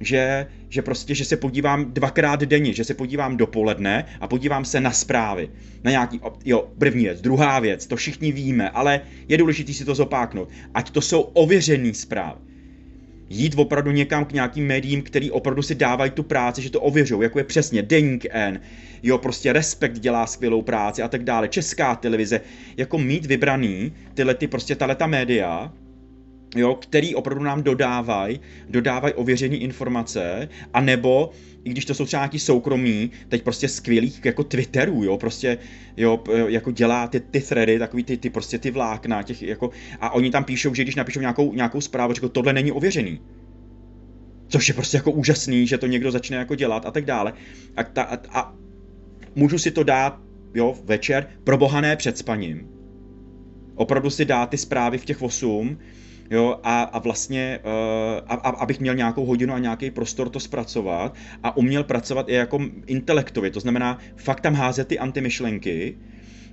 že, 0.00 0.46
že 0.68 0.82
prostě, 0.82 1.14
že 1.14 1.24
se 1.24 1.36
podívám 1.36 1.92
dvakrát 1.92 2.40
denně, 2.40 2.72
že 2.72 2.84
se 2.84 2.94
podívám 2.94 3.36
dopoledne 3.36 4.04
a 4.20 4.28
podívám 4.28 4.64
se 4.64 4.80
na 4.80 4.90
zprávy. 4.90 5.50
Na 5.84 5.90
nějaký, 5.90 6.20
jo, 6.44 6.68
první 6.78 7.04
věc, 7.04 7.20
druhá 7.20 7.60
věc, 7.60 7.86
to 7.86 7.96
všichni 7.96 8.32
víme, 8.32 8.70
ale 8.70 9.00
je 9.28 9.38
důležité 9.38 9.72
si 9.72 9.84
to 9.84 9.94
zopáknout. 9.94 10.48
Ať 10.74 10.90
to 10.90 11.00
jsou 11.00 11.20
ověřený 11.20 11.94
zprávy 11.94 12.40
jít 13.30 13.54
opravdu 13.56 13.90
někam 13.90 14.24
k 14.24 14.32
nějakým 14.32 14.66
médiím, 14.66 15.02
který 15.02 15.30
opravdu 15.30 15.62
si 15.62 15.74
dávají 15.74 16.10
tu 16.10 16.22
práci, 16.22 16.62
že 16.62 16.70
to 16.70 16.80
ověřují, 16.80 17.22
jako 17.22 17.38
je 17.38 17.44
přesně 17.44 17.82
Deník 17.82 18.26
N, 18.30 18.60
jo, 19.02 19.18
prostě 19.18 19.52
Respekt 19.52 19.98
dělá 19.98 20.26
skvělou 20.26 20.62
práci 20.62 21.02
a 21.02 21.08
tak 21.08 21.24
dále, 21.24 21.48
Česká 21.48 21.94
televize, 21.94 22.40
jako 22.76 22.98
mít 22.98 23.26
vybraný 23.26 23.92
tyhle 24.14 24.34
ty 24.34 24.46
prostě 24.46 24.76
taleta 24.76 25.06
média, 25.06 25.72
jo, 26.56 26.74
který 26.74 27.14
opravdu 27.14 27.44
nám 27.44 27.62
dodávají, 27.62 28.40
dodávají 28.68 29.14
ověřené 29.14 29.56
informace, 29.56 30.48
a 30.74 30.80
nebo 30.80 31.30
i 31.64 31.70
když 31.70 31.84
to 31.84 31.94
jsou 31.94 32.04
třeba 32.04 32.22
nějaký 32.22 32.38
soukromí, 32.38 33.10
teď 33.28 33.42
prostě 33.42 33.68
skvělých 33.68 34.24
jako 34.24 34.44
Twitterů, 34.44 35.04
jo, 35.04 35.16
prostě, 35.16 35.58
jo, 35.96 36.24
jako 36.46 36.70
dělá 36.70 37.08
ty, 37.08 37.20
ty 37.20 37.40
thready, 37.40 37.78
takový 37.78 38.04
ty, 38.04 38.16
ty 38.16 38.30
prostě 38.30 38.58
ty 38.58 38.70
vlákna, 38.70 39.22
těch 39.22 39.42
jako, 39.42 39.70
a 40.00 40.10
oni 40.10 40.30
tam 40.30 40.44
píšou, 40.44 40.74
že 40.74 40.82
když 40.82 40.94
napíšou 40.94 41.20
nějakou, 41.20 41.52
nějakou 41.52 41.80
zprávu, 41.80 42.14
že 42.14 42.28
tohle 42.28 42.52
není 42.52 42.72
ověřený. 42.72 43.20
Což 44.48 44.68
je 44.68 44.74
prostě 44.74 44.96
jako 44.96 45.10
úžasný, 45.10 45.66
že 45.66 45.78
to 45.78 45.86
někdo 45.86 46.10
začne 46.10 46.36
jako 46.36 46.54
dělat 46.54 46.86
a 46.86 46.90
tak 46.90 47.04
dále. 47.04 47.32
A, 47.76 47.82
ta, 47.82 48.02
a, 48.02 48.40
a 48.40 48.54
můžu 49.38 49.58
si 49.58 49.70
to 49.70 49.82
dát, 49.82 50.20
jo, 50.54 50.74
večer, 50.84 51.26
probohané 51.44 51.96
před 51.96 52.18
spaním. 52.18 52.68
Opravdu 53.74 54.10
si 54.10 54.24
dát 54.24 54.50
ty 54.50 54.58
zprávy 54.58 54.98
v 54.98 55.04
těch 55.04 55.22
8, 55.22 55.78
jo, 56.30 56.60
a, 56.62 56.82
a 56.82 56.98
vlastně, 56.98 57.58
uh, 57.64 58.24
a, 58.26 58.34
a, 58.34 58.48
abych 58.50 58.80
měl 58.80 58.94
nějakou 58.94 59.26
hodinu 59.26 59.54
a 59.54 59.58
nějaký 59.58 59.90
prostor 59.90 60.28
to 60.28 60.40
zpracovat 60.40 61.14
a 61.42 61.56
uměl 61.56 61.84
pracovat 61.84 62.28
i 62.28 62.34
jako 62.34 62.58
intelektově, 62.86 63.50
to 63.50 63.60
znamená 63.60 63.98
fakt 64.16 64.40
tam 64.40 64.54
házet 64.54 64.88
ty 64.88 64.98
antimyšlenky, 64.98 65.98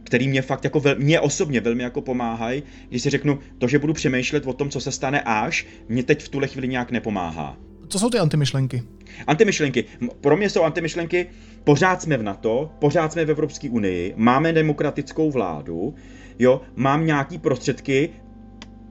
který 0.04 0.28
mě 0.28 0.42
fakt 0.42 0.64
jako 0.64 0.80
vel, 0.80 0.96
mě 1.00 1.20
osobně 1.20 1.62
velmi 1.62 1.84
jako 1.84 2.02
pomáhají, 2.02 2.64
když 2.90 3.02
si 3.02 3.10
řeknu, 3.10 3.40
to, 3.58 3.68
že 3.68 3.80
budu 3.80 3.94
přemýšlet 3.94 4.48
o 4.48 4.54
tom, 4.54 4.70
co 4.70 4.82
se 4.82 4.92
stane 4.92 5.22
až, 5.22 5.66
mě 5.90 6.04
teď 6.04 6.24
v 6.24 6.30
tuhle 6.30 6.48
chvíli 6.48 6.68
nějak 6.68 6.92
nepomáhá. 6.92 7.58
Co 7.88 8.00
jsou 8.00 8.10
ty 8.10 8.20
antimyšlenky? 8.20 8.84
Antimyšlenky. 9.28 9.86
Pro 10.22 10.38
mě 10.38 10.50
jsou 10.50 10.64
antimyšlenky, 10.64 11.28
pořád 11.64 12.02
jsme 12.02 12.18
v 12.18 12.24
NATO, 12.24 12.72
pořád 12.80 13.12
jsme 13.12 13.26
v 13.26 13.32
Evropské 13.32 13.70
unii, 13.70 14.14
máme 14.18 14.54
demokratickou 14.54 15.32
vládu, 15.32 15.96
jo, 16.40 16.62
mám 16.76 17.06
nějaký 17.06 17.38
prostředky, 17.38 18.10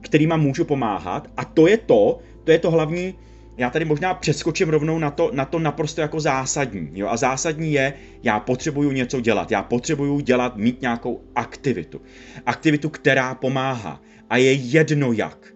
kterýma 0.01 0.37
můžu 0.37 0.65
pomáhat 0.65 1.31
a 1.37 1.45
to 1.45 1.67
je 1.67 1.77
to, 1.79 2.19
to 2.45 2.53
je 2.53 2.59
to 2.59 2.71
hlavní, 2.71 3.15
já 3.57 3.71
tady 3.71 3.85
možná 3.85 4.15
přeskočím 4.15 4.69
rovnou 4.69 4.99
na 4.99 5.11
to, 5.11 5.31
na 5.33 5.45
to 5.45 5.59
naprosto 5.59 6.01
jako 6.01 6.21
zásadní. 6.21 6.91
Jo? 6.93 7.09
A 7.09 7.17
zásadní 7.17 7.73
je, 7.73 7.93
já 8.23 8.41
potřebuju 8.41 8.91
něco 8.93 9.21
dělat. 9.21 9.51
Já 9.51 9.63
potřebuju 9.63 10.21
dělat, 10.21 10.57
mít 10.57 10.83
nějakou 10.83 11.25
aktivitu. 11.35 12.01
Aktivitu, 12.47 12.89
která 12.89 13.35
pomáhá. 13.35 14.01
A 14.31 14.37
je 14.37 14.53
jedno 14.53 15.13
jak. 15.13 15.54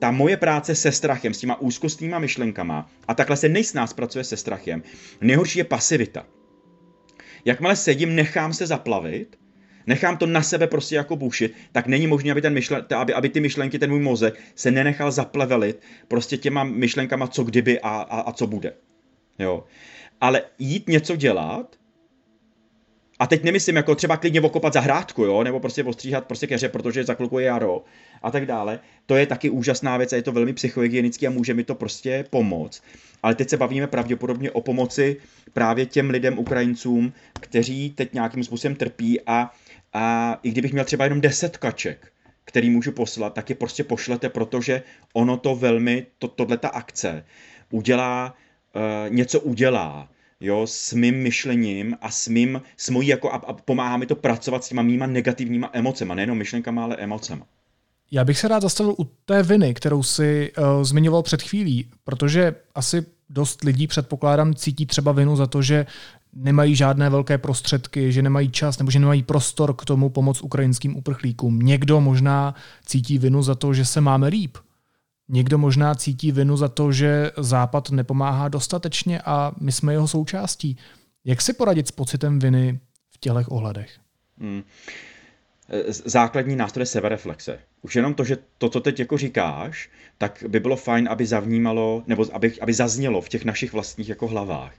Ta 0.00 0.10
moje 0.10 0.36
práce 0.36 0.74
se 0.74 0.92
strachem, 0.92 1.34
s 1.34 1.38
těma 1.38 1.60
úzkostnýma 1.60 2.18
myšlenkama, 2.18 2.90
a 3.08 3.14
takhle 3.14 3.36
se 3.36 3.48
nejsnáz 3.48 3.92
pracuje 3.92 4.24
se 4.24 4.36
strachem, 4.36 4.82
nejhorší 5.20 5.58
je 5.58 5.64
pasivita. 5.64 6.26
Jakmile 7.44 7.76
sedím, 7.76 8.14
nechám 8.14 8.52
se 8.52 8.66
zaplavit, 8.66 9.38
nechám 9.86 10.16
to 10.16 10.26
na 10.26 10.42
sebe 10.42 10.66
prostě 10.66 10.96
jako 10.96 11.16
bušit, 11.16 11.54
tak 11.72 11.86
není 11.86 12.06
možné, 12.06 12.32
aby, 12.32 12.42
ten 12.42 12.52
myšlen, 12.52 12.86
aby, 12.96 13.14
aby 13.14 13.28
ty 13.28 13.40
myšlenky, 13.40 13.78
ten 13.78 13.90
můj 13.90 14.00
mozek 14.00 14.40
se 14.54 14.70
nenechal 14.70 15.10
zaplevelit 15.10 15.80
prostě 16.08 16.36
těma 16.36 16.64
myšlenkama, 16.64 17.26
co 17.26 17.44
kdyby 17.44 17.80
a, 17.80 17.88
a, 17.88 18.20
a 18.20 18.32
co 18.32 18.46
bude. 18.46 18.72
Jo. 19.38 19.64
Ale 20.20 20.42
jít 20.58 20.88
něco 20.88 21.16
dělat, 21.16 21.76
a 23.20 23.26
teď 23.26 23.44
nemyslím 23.44 23.76
jako 23.76 23.94
třeba 23.94 24.16
klidně 24.16 24.40
okopat 24.40 24.72
zahrádku, 24.72 25.24
jo, 25.24 25.44
nebo 25.44 25.60
prostě 25.60 25.84
ostříhat 25.84 26.24
prostě 26.24 26.46
keře, 26.46 26.68
protože 26.68 27.04
za 27.04 27.14
chvilku 27.14 27.38
je 27.38 27.46
jaro 27.46 27.84
a 28.22 28.30
tak 28.30 28.46
dále. 28.46 28.80
To 29.06 29.16
je 29.16 29.26
taky 29.26 29.50
úžasná 29.50 29.96
věc 29.96 30.12
a 30.12 30.16
je 30.16 30.22
to 30.22 30.32
velmi 30.32 30.52
psychohygienický 30.52 31.26
a 31.26 31.30
může 31.30 31.54
mi 31.54 31.64
to 31.64 31.74
prostě 31.74 32.24
pomoct. 32.30 32.82
Ale 33.22 33.34
teď 33.34 33.48
se 33.48 33.56
bavíme 33.56 33.86
pravděpodobně 33.86 34.50
o 34.50 34.60
pomoci 34.60 35.16
právě 35.52 35.86
těm 35.86 36.10
lidem, 36.10 36.38
Ukrajincům, 36.38 37.12
kteří 37.40 37.90
teď 37.90 38.12
nějakým 38.12 38.44
způsobem 38.44 38.76
trpí 38.76 39.20
a 39.26 39.50
a 39.92 40.38
i 40.42 40.50
kdybych 40.50 40.72
měl 40.72 40.84
třeba 40.84 41.04
jenom 41.04 41.20
10 41.20 41.56
kaček, 41.56 42.12
který 42.44 42.70
můžu 42.70 42.92
poslat, 42.92 43.34
tak 43.34 43.50
je 43.50 43.56
prostě 43.56 43.84
pošlete, 43.84 44.28
protože 44.28 44.82
ono 45.12 45.36
to 45.36 45.56
velmi, 45.56 46.06
to, 46.18 46.28
tohle 46.28 46.56
ta 46.56 46.68
akce 46.68 47.24
udělá, 47.70 48.34
uh, 48.74 49.14
něco 49.14 49.40
udělá, 49.40 50.08
jo, 50.40 50.66
s 50.66 50.92
mým 50.92 51.14
myšlením 51.14 51.96
a 52.00 52.10
s 52.10 52.28
mým, 52.28 52.62
s 52.76 52.90
mojí 52.90 53.08
jako, 53.08 53.32
a, 53.32 53.36
a 53.36 53.52
pomáhá 53.52 53.96
mi 53.96 54.06
to 54.06 54.16
pracovat 54.16 54.64
s 54.64 54.68
těma 54.68 54.82
mýma 54.82 55.06
negativníma 55.06 55.70
emocema, 55.72 56.14
nejenom 56.14 56.38
myšlenkama, 56.38 56.84
ale 56.84 56.96
emocema. 56.96 57.46
Já 58.10 58.24
bych 58.24 58.38
se 58.38 58.48
rád 58.48 58.62
zastavil 58.62 58.94
u 58.98 59.04
té 59.04 59.42
viny, 59.42 59.74
kterou 59.74 60.02
si 60.02 60.52
uh, 60.58 60.84
zmiňoval 60.84 61.22
před 61.22 61.42
chvílí, 61.42 61.90
protože 62.04 62.54
asi 62.74 63.06
dost 63.28 63.64
lidí, 63.64 63.86
předpokládám, 63.86 64.54
cítí 64.54 64.86
třeba 64.86 65.12
vinu 65.12 65.36
za 65.36 65.46
to, 65.46 65.62
že 65.62 65.86
nemají 66.32 66.74
žádné 66.74 67.10
velké 67.10 67.38
prostředky, 67.38 68.12
že 68.12 68.22
nemají 68.22 68.50
čas 68.50 68.78
nebo 68.78 68.90
že 68.90 68.98
nemají 68.98 69.22
prostor 69.22 69.74
k 69.74 69.84
tomu 69.84 70.08
pomoct 70.08 70.42
ukrajinským 70.42 70.96
uprchlíkům. 70.96 71.58
Někdo 71.58 72.00
možná 72.00 72.54
cítí 72.86 73.18
vinu 73.18 73.42
za 73.42 73.54
to, 73.54 73.74
že 73.74 73.84
se 73.84 74.00
máme 74.00 74.28
líp. 74.28 74.58
Někdo 75.32 75.58
možná 75.58 75.94
cítí 75.94 76.32
vinu 76.32 76.56
za 76.56 76.68
to, 76.68 76.92
že 76.92 77.30
Západ 77.38 77.90
nepomáhá 77.90 78.48
dostatečně 78.48 79.20
a 79.24 79.52
my 79.60 79.72
jsme 79.72 79.92
jeho 79.92 80.08
součástí. 80.08 80.76
Jak 81.24 81.42
si 81.42 81.52
poradit 81.52 81.88
s 81.88 81.90
pocitem 81.90 82.38
viny 82.38 82.80
v 83.10 83.18
těchto 83.18 83.40
ohledech? 83.48 83.90
Hmm. 84.38 84.62
Základní 85.88 86.56
nástroj 86.56 86.86
sebereflexe. 86.86 87.58
Už 87.82 87.96
jenom 87.96 88.14
to, 88.14 88.24
že 88.24 88.38
to, 88.58 88.68
co 88.68 88.80
teď 88.80 89.00
jako 89.00 89.18
říkáš, 89.18 89.90
tak 90.18 90.44
by 90.48 90.60
bylo 90.60 90.76
fajn, 90.76 91.08
aby 91.10 91.26
zavnímalo, 91.26 92.02
nebo 92.06 92.26
aby, 92.32 92.60
aby 92.60 92.72
zaznělo 92.72 93.20
v 93.20 93.28
těch 93.28 93.44
našich 93.44 93.72
vlastních 93.72 94.08
jako 94.08 94.26
hlavách 94.26 94.72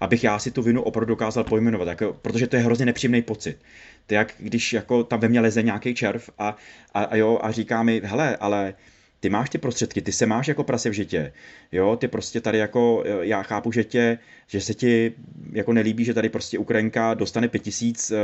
abych 0.00 0.24
já 0.24 0.38
si 0.38 0.50
tu 0.50 0.62
vinu 0.62 0.82
opravdu 0.82 1.08
dokázal 1.08 1.44
pojmenovat, 1.44 1.88
jako, 1.88 2.12
protože 2.22 2.46
to 2.46 2.56
je 2.56 2.62
hrozně 2.62 2.86
nepříjemný 2.86 3.22
pocit. 3.22 3.58
To 4.06 4.14
jak 4.14 4.34
když 4.38 4.72
jako 4.72 5.04
tam 5.04 5.20
ve 5.20 5.28
mně 5.28 5.40
leze 5.40 5.62
nějaký 5.62 5.94
červ 5.94 6.30
a, 6.38 6.56
a, 6.94 7.02
a, 7.02 7.16
jo, 7.16 7.38
a 7.42 7.52
říká 7.52 7.82
mi, 7.82 8.02
hele, 8.04 8.36
ale 8.36 8.74
ty 9.20 9.28
máš 9.28 9.50
ty 9.50 9.58
prostředky, 9.58 10.02
ty 10.02 10.12
se 10.12 10.26
máš 10.26 10.48
jako 10.48 10.64
prase 10.64 10.90
v 10.90 10.92
žitě, 10.92 11.32
jo, 11.72 11.96
ty 11.96 12.08
prostě 12.08 12.40
tady 12.40 12.58
jako, 12.58 13.04
já 13.20 13.42
chápu, 13.42 13.72
že 13.72 13.84
tě, 13.84 14.18
že 14.46 14.60
se 14.60 14.74
ti 14.74 15.12
jako 15.52 15.72
nelíbí, 15.72 16.04
že 16.04 16.14
tady 16.14 16.28
prostě 16.28 16.58
Ukrajinka 16.58 17.14
dostane 17.14 17.48
pět 17.48 17.62
tisíc 17.62 18.10
uh, 18.10 18.16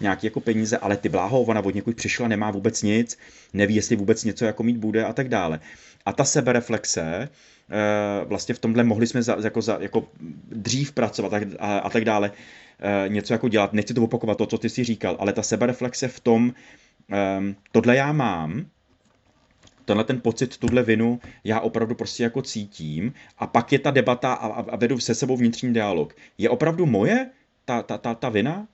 nějaký 0.00 0.26
jako 0.26 0.40
peníze, 0.40 0.78
ale 0.78 0.96
ty 0.96 1.08
bláho, 1.08 1.42
ona 1.42 1.60
od 1.64 1.74
někud 1.74 1.96
přišla, 1.96 2.28
nemá 2.28 2.50
vůbec 2.50 2.82
nic, 2.82 3.18
neví, 3.52 3.74
jestli 3.74 3.96
vůbec 3.96 4.24
něco 4.24 4.44
jako 4.44 4.62
mít 4.62 4.76
bude 4.76 5.04
a 5.04 5.12
tak 5.12 5.28
dále. 5.28 5.60
A 6.06 6.12
ta 6.12 6.24
sebereflexe, 6.24 7.28
Eh, 7.70 8.24
vlastně 8.24 8.54
v 8.54 8.58
tomhle 8.58 8.84
mohli 8.84 9.06
jsme 9.06 9.22
za, 9.22 9.36
jako, 9.44 9.62
za, 9.62 9.78
jako 9.80 10.08
dřív 10.50 10.92
pracovat 10.92 11.32
a, 11.32 11.40
a, 11.58 11.78
a 11.78 11.90
tak 11.90 12.04
dále, 12.04 12.32
něco 13.08 13.34
jako 13.34 13.48
dělat. 13.48 13.72
Nechci 13.72 13.94
to 13.94 14.02
opakovat, 14.02 14.38
to, 14.38 14.46
co 14.46 14.58
ty 14.58 14.68
si 14.68 14.84
říkal, 14.84 15.16
ale 15.20 15.32
ta 15.32 15.42
sebereflexe 15.42 16.08
v 16.08 16.20
tom, 16.20 16.54
tohle 17.72 17.96
já 17.96 18.12
mám, 18.12 18.66
tenhle 19.84 20.04
ten 20.04 20.20
pocit, 20.20 20.56
tuhle 20.56 20.82
vinu, 20.82 21.20
já 21.44 21.60
opravdu 21.60 21.94
prostě 21.94 22.22
jako 22.22 22.42
cítím 22.42 23.12
a 23.38 23.46
pak 23.46 23.72
je 23.72 23.78
ta 23.78 23.90
debata 23.90 24.32
a, 24.32 24.46
a 24.46 24.76
vedu 24.76 25.00
se 25.00 25.14
sebou 25.14 25.36
vnitřní 25.36 25.72
dialog. 25.72 26.16
Je 26.38 26.48
opravdu 26.48 26.86
moje 26.86 27.30
ta, 27.64 27.82
ta, 27.82 27.98
ta, 27.98 28.14
ta 28.14 28.28
vina? 28.28 28.66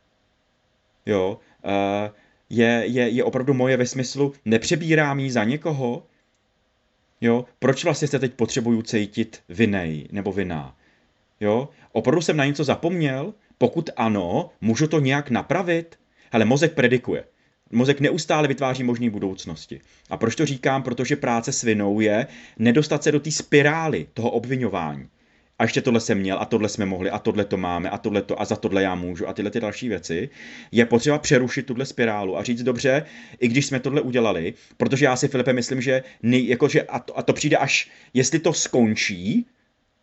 Jo, 1.07 1.39
uh, 1.65 1.71
je, 2.51 2.83
je, 2.87 3.09
je 3.09 3.25
opravdu 3.25 3.55
moje 3.55 3.77
ve 3.77 3.87
smyslu, 3.87 4.33
nepřebírám 4.45 5.21
ji 5.21 5.31
za 5.31 5.45
někoho, 5.45 6.03
Jo? 7.21 7.45
Proč 7.59 7.85
vlastně 7.85 8.09
se 8.09 8.19
teď 8.19 8.35
potřebuju 8.35 8.83
cítit 8.83 9.43
vinej 9.49 10.09
nebo 10.13 10.33
viná? 10.33 10.77
Jo? 11.41 11.69
Opravdu 11.93 12.23
jsem 12.23 12.37
na 12.37 12.45
něco 12.45 12.65
zapomněl? 12.65 13.35
Pokud 13.59 13.91
ano, 13.97 14.51
můžu 14.61 14.87
to 14.87 15.01
nějak 15.01 15.31
napravit? 15.31 15.99
Hele, 16.33 16.45
mozek 16.45 16.75
predikuje. 16.75 17.25
Mozek 17.73 18.01
neustále 18.01 18.49
vytváří 18.49 18.83
možné 18.83 19.11
budoucnosti. 19.11 19.81
A 20.11 20.17
proč 20.17 20.35
to 20.35 20.47
říkám? 20.47 20.83
Protože 20.83 21.17
práce 21.17 21.53
s 21.53 21.63
vinou 21.63 22.01
je 22.01 22.27
nedostat 22.59 23.03
se 23.03 23.13
do 23.13 23.21
té 23.21 23.31
spirály 23.31 24.07
toho 24.15 24.31
obvinování. 24.31 25.09
A 25.59 25.63
ještě 25.65 25.83
tohle 25.83 26.01
jsem 26.01 26.19
měl, 26.19 26.39
a 26.39 26.45
tohle 26.45 26.69
jsme 26.69 26.87
mohli, 26.87 27.11
a 27.11 27.19
tohle 27.19 27.45
to 27.45 27.57
máme, 27.57 27.91
a 27.91 27.99
tohle 27.99 28.23
to, 28.23 28.41
a 28.41 28.45
za 28.45 28.57
tohle 28.57 28.83
já 28.83 28.95
můžu, 28.95 29.29
a 29.29 29.33
tyhle 29.33 29.51
ty 29.51 29.61
další 29.61 29.89
věci. 29.89 30.29
Je 30.73 30.87
potřeba 30.87 31.19
přerušit 31.19 31.67
tuhle 31.67 31.87
spirálu 31.87 32.39
a 32.39 32.43
říct 32.43 32.63
dobře, 32.63 33.07
i 33.41 33.49
když 33.49 33.67
jsme 33.67 33.81
tohle 33.81 34.01
udělali, 34.01 34.55
protože 34.77 35.05
já 35.05 35.17
si, 35.17 35.29
Filipe, 35.29 35.53
myslím, 35.53 35.81
že, 35.81 36.03
nej, 36.23 36.49
jako, 36.49 36.69
že 36.69 36.83
a, 36.83 36.99
to, 36.99 37.19
a 37.19 37.23
to 37.23 37.33
přijde 37.33 37.57
až, 37.57 37.91
jestli 38.15 38.39
to 38.39 38.53
skončí, 38.53 39.47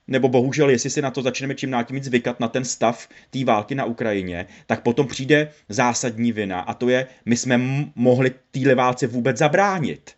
nebo 0.07 0.29
bohužel, 0.29 0.69
jestli 0.69 0.89
si 0.89 1.01
na 1.01 1.11
to 1.11 1.21
začneme 1.21 1.55
čím 1.55 1.71
dál 1.71 1.83
tím 1.83 1.95
víc 1.95 2.03
zvykat 2.03 2.39
na 2.39 2.47
ten 2.47 2.65
stav 2.65 3.07
té 3.29 3.45
války 3.45 3.75
na 3.75 3.85
Ukrajině, 3.85 4.45
tak 4.65 4.81
potom 4.81 5.07
přijde 5.07 5.49
zásadní 5.69 6.31
vina 6.31 6.59
a 6.59 6.73
to 6.73 6.89
je, 6.89 7.07
my 7.25 7.37
jsme 7.37 7.61
mohli 7.95 8.31
téhle 8.51 8.75
válce 8.75 9.07
vůbec 9.07 9.37
zabránit. 9.37 10.11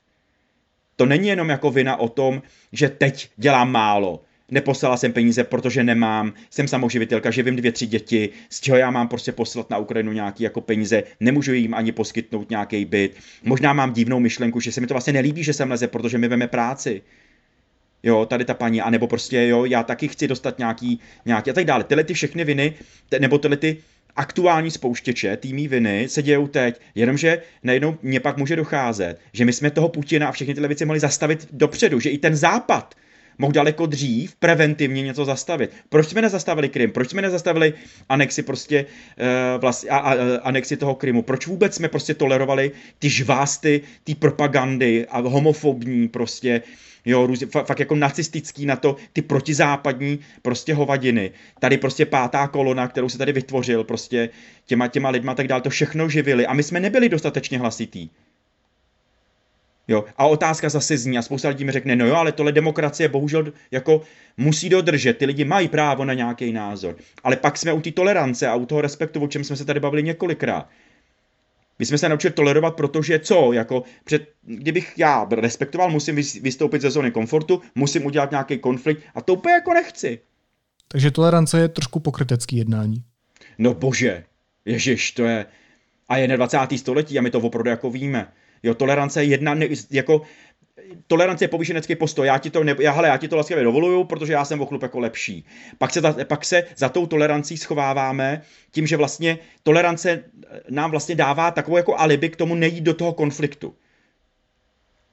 To 0.96 1.06
není 1.06 1.28
jenom 1.28 1.50
jako 1.50 1.72
vina 1.72 1.96
o 1.98 2.10
tom, 2.10 2.42
že 2.72 2.90
teď 2.90 3.30
dělám 3.38 3.72
málo, 3.72 4.24
neposlala 4.52 4.98
jsem 4.98 5.14
peníze, 5.14 5.44
protože 5.44 5.84
nemám, 5.84 6.34
jsem 6.50 6.68
samoživitelka, 6.68 7.32
živím 7.32 7.56
dvě, 7.56 7.72
tři 7.72 7.88
děti, 7.88 8.30
z 8.50 8.62
čeho 8.62 8.78
já 8.78 8.92
mám 8.92 9.08
prostě 9.08 9.32
poslat 9.32 9.70
na 9.70 9.78
Ukrajinu 9.78 10.12
nějaký 10.12 10.44
jako 10.44 10.62
peníze, 10.62 11.04
nemůžu 11.20 11.54
jim 11.54 11.74
ani 11.74 11.92
poskytnout 11.92 12.50
nějaký 12.50 12.86
byt. 12.86 13.16
Možná 13.44 13.74
mám 13.74 13.94
divnou 13.94 14.20
myšlenku, 14.20 14.60
že 14.60 14.72
se 14.72 14.82
mi 14.82 14.88
to 14.88 14.94
vlastně 14.94 15.14
nelíbí, 15.14 15.44
že 15.44 15.54
jsem 15.54 15.72
leze, 15.72 15.88
protože 15.88 16.18
mi 16.18 16.28
veme 16.28 16.48
práci 16.48 17.02
jo, 18.06 18.26
tady 18.26 18.46
ta 18.46 18.54
paní, 18.54 18.82
anebo 18.82 19.08
prostě, 19.08 19.48
jo, 19.48 19.66
já 19.66 19.84
taky 19.84 20.08
chci 20.08 20.28
dostat 20.28 20.60
nějaký, 20.60 21.00
nějaký 21.26 21.50
a 21.50 21.54
tak 21.54 21.66
dále. 21.66 21.84
Tyhle 21.84 22.04
ty 22.04 22.14
všechny 22.14 22.44
viny, 22.44 22.74
te, 23.10 23.20
nebo 23.20 23.38
tyhle 23.38 23.58
ty 23.58 23.78
aktuální 24.16 24.72
spouštěče, 24.72 25.38
týmí 25.38 25.68
viny 25.68 26.10
se 26.10 26.22
dějou 26.22 26.48
teď, 26.48 26.82
jenomže 26.96 27.42
najednou 27.64 27.98
mě 28.02 28.20
pak 28.20 28.38
může 28.38 28.56
docházet, 28.56 29.20
že 29.34 29.46
my 29.46 29.54
jsme 29.54 29.72
toho 29.72 29.90
Putina 29.90 30.28
a 30.28 30.32
všechny 30.32 30.54
tyhle 30.54 30.68
věci 30.68 30.86
mohli 30.86 31.00
zastavit 31.00 31.48
dopředu, 31.52 32.00
že 32.00 32.10
i 32.10 32.18
ten 32.18 32.36
západ 32.36 32.96
mohl 33.38 33.54
daleko 33.54 33.86
dřív 33.86 34.36
preventivně 34.36 35.02
něco 35.02 35.26
zastavit. 35.26 35.72
Proč 35.90 36.08
jsme 36.08 36.22
nezastavili 36.22 36.70
Krym? 36.70 36.92
Proč 36.92 37.10
jsme 37.10 37.22
nezastavili 37.22 37.74
anexi 38.10 38.44
prostě 38.44 38.86
uh, 38.86 39.62
vlast, 39.62 39.86
a, 39.90 39.98
a, 39.98 40.14
anexi 40.44 40.78
toho 40.78 40.96
Krymu? 40.96 41.22
Proč 41.22 41.48
vůbec 41.48 41.76
jsme 41.76 41.88
prostě 41.88 42.14
tolerovali 42.14 42.72
ty 43.00 43.10
žvásty, 43.10 43.82
ty 44.04 44.16
propagandy 44.16 45.06
a 45.10 45.20
homofobní 45.20 46.08
prostě 46.08 46.62
jo, 47.06 47.28
růz, 47.28 47.44
fakt 47.66 47.80
jako 47.80 47.96
nacistický 47.96 48.66
na 48.66 48.76
to, 48.76 48.96
ty 49.14 49.22
protizápadní 49.22 50.20
prostě 50.42 50.74
hovadiny. 50.74 51.32
Tady 51.60 51.78
prostě 51.78 52.06
pátá 52.06 52.48
kolona, 52.48 52.88
kterou 52.88 53.10
se 53.10 53.18
tady 53.18 53.32
vytvořil 53.32 53.84
prostě 53.84 54.30
těma, 54.66 54.88
těma 54.88 55.10
lidma 55.10 55.36
tak 55.36 55.48
dál, 55.48 55.62
to 55.62 55.70
všechno 55.70 56.10
živili 56.10 56.48
a 56.48 56.54
my 56.54 56.64
jsme 56.64 56.80
nebyli 56.80 57.10
dostatečně 57.10 57.60
hlasitý. 57.60 58.10
Jo, 59.88 60.06
a 60.18 60.26
otázka 60.28 60.70
zase 60.70 60.98
zní 60.98 61.18
a 61.18 61.22
spousta 61.22 61.50
lidí 61.50 61.66
mi 61.66 61.72
řekne, 61.72 61.96
no 61.96 62.08
jo, 62.08 62.16
ale 62.16 62.32
tohle 62.32 62.52
demokracie 62.52 63.10
bohužel 63.10 63.54
jako 63.72 64.02
musí 64.38 64.70
dodržet, 64.70 65.18
ty 65.18 65.26
lidi 65.26 65.46
mají 65.46 65.68
právo 65.68 66.06
na 66.06 66.14
nějaký 66.14 66.52
názor. 66.52 66.96
Ale 67.24 67.36
pak 67.36 67.58
jsme 67.58 67.74
u 67.74 67.82
té 67.82 67.92
tolerance 67.92 68.48
a 68.48 68.56
u 68.56 68.66
toho 68.66 68.82
respektu, 68.82 69.24
o 69.24 69.28
čem 69.28 69.44
jsme 69.44 69.56
se 69.56 69.66
tady 69.66 69.80
bavili 69.80 70.04
několikrát. 70.04 70.70
My 71.80 71.86
jsme 71.86 71.98
se 71.98 72.10
naučili 72.10 72.34
tolerovat, 72.34 72.76
protože 72.76 73.20
co? 73.20 73.54
Jako 73.54 73.84
před, 74.04 74.30
kdybych 74.42 74.94
já 74.98 75.28
respektoval, 75.32 75.90
musím 75.90 76.16
vystoupit 76.42 76.82
ze 76.82 76.90
zóny 76.90 77.12
komfortu, 77.12 77.62
musím 77.76 78.06
udělat 78.06 78.32
nějaký 78.32 78.58
konflikt 78.58 79.04
a 79.16 79.22
to 79.22 79.34
úplně 79.34 79.54
jako 79.54 79.74
nechci. 79.74 80.20
Takže 80.88 81.12
tolerance 81.12 81.60
je 81.60 81.68
trošku 81.68 82.00
pokrytecký 82.00 82.58
jednání. 82.58 83.04
No 83.58 83.74
bože, 83.74 84.24
ježiš, 84.66 85.12
to 85.12 85.24
je... 85.24 85.46
A 86.10 86.18
je 86.18 86.28
20. 86.28 86.58
století 86.78 87.20
a 87.20 87.22
my 87.22 87.32
to 87.32 87.40
opravdu 87.40 87.70
jako 87.70 87.90
víme. 87.90 88.28
Jo, 88.64 88.74
tolerance 88.74 89.24
je 89.24 89.30
jedna, 89.30 89.54
ne, 89.54 89.68
jako 89.92 90.22
tolerance 91.08 91.44
je 91.44 91.48
povýšenecký 91.48 91.96
postoj, 91.96 92.28
já 92.28 92.38
ti 92.38 92.50
to, 92.50 92.64
ne, 92.64 92.76
já, 92.80 92.92
hele, 92.92 93.08
já 93.08 93.18
ti 93.18 93.28
to 93.28 93.36
laskavě 93.36 93.64
dovoluju, 93.64 94.04
protože 94.04 94.34
já 94.34 94.46
jsem 94.46 94.62
o 94.62 94.66
chlup 94.66 94.82
jako 94.82 95.00
lepší. 95.00 95.46
Pak 95.78 95.92
se, 95.92 96.02
za, 96.02 96.16
pak 96.28 96.46
se 96.46 96.64
za 96.76 96.90
tou 96.90 97.06
tolerancí 97.06 97.58
schováváme 97.58 98.42
tím, 98.72 98.88
že 98.88 98.98
vlastně 98.98 99.40
tolerance 99.64 100.24
nám 100.70 100.92
vlastně 100.92 101.16
dává 101.16 101.52
takovou 101.52 101.78
jako 101.78 101.98
alibi 101.98 102.30
k 102.30 102.36
tomu 102.36 102.56
nejít 102.56 102.84
do 102.84 102.94
toho 102.94 103.14
konfliktu 103.14 103.76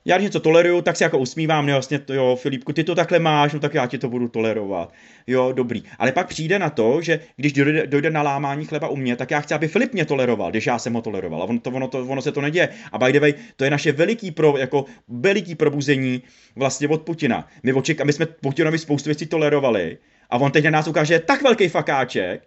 já 0.04 0.16
když 0.16 0.24
něco 0.24 0.40
toleruju, 0.40 0.82
tak 0.82 0.96
si 0.96 1.02
jako 1.02 1.18
usmívám, 1.18 1.66
ne, 1.66 1.72
vlastně 1.72 1.98
to, 1.98 2.14
jo, 2.14 2.36
Filipku, 2.36 2.72
ty 2.72 2.84
to 2.84 2.94
takhle 2.94 3.18
máš, 3.18 3.52
no 3.52 3.60
tak 3.60 3.74
já 3.74 3.86
ti 3.86 3.98
to 3.98 4.08
budu 4.08 4.28
tolerovat. 4.28 4.92
Jo, 5.26 5.52
dobrý. 5.52 5.82
Ale 5.98 6.12
pak 6.12 6.28
přijde 6.28 6.58
na 6.58 6.70
to, 6.70 7.00
že 7.00 7.20
když 7.36 7.52
dojde, 7.52 7.86
dojde 7.86 8.10
na 8.10 8.22
lámání 8.22 8.64
chleba 8.64 8.88
u 8.88 8.96
mě, 8.96 9.16
tak 9.16 9.30
já 9.30 9.40
chci, 9.40 9.54
aby 9.54 9.68
Filip 9.68 9.92
mě 9.92 10.04
toleroval, 10.04 10.50
když 10.50 10.66
já 10.66 10.78
jsem 10.78 10.92
ho 10.92 11.02
toleroval. 11.02 11.42
A 11.42 11.44
ono, 11.44 11.60
to, 11.60 11.70
ono, 11.70 11.88
to, 11.88 12.06
ono 12.06 12.22
se 12.22 12.32
to 12.32 12.40
neděje. 12.40 12.68
A 12.92 12.98
by 12.98 13.12
the 13.12 13.20
way, 13.20 13.34
to 13.56 13.64
je 13.64 13.70
naše 13.70 13.92
veliký, 13.92 14.30
pro, 14.30 14.56
jako 14.56 14.84
veliký 15.08 15.54
probuzení 15.54 16.22
vlastně 16.56 16.88
od 16.88 17.02
Putina. 17.02 17.48
My, 17.62 17.72
oček, 17.72 18.04
my 18.04 18.12
jsme 18.12 18.26
Putinovi 18.26 18.78
spoustu 18.78 19.08
věcí 19.08 19.26
tolerovali 19.26 19.98
a 20.30 20.36
on 20.36 20.50
teď 20.50 20.64
na 20.64 20.70
nás 20.70 20.88
ukáže 20.88 21.18
tak 21.18 21.42
velký 21.42 21.68
fakáček, 21.68 22.42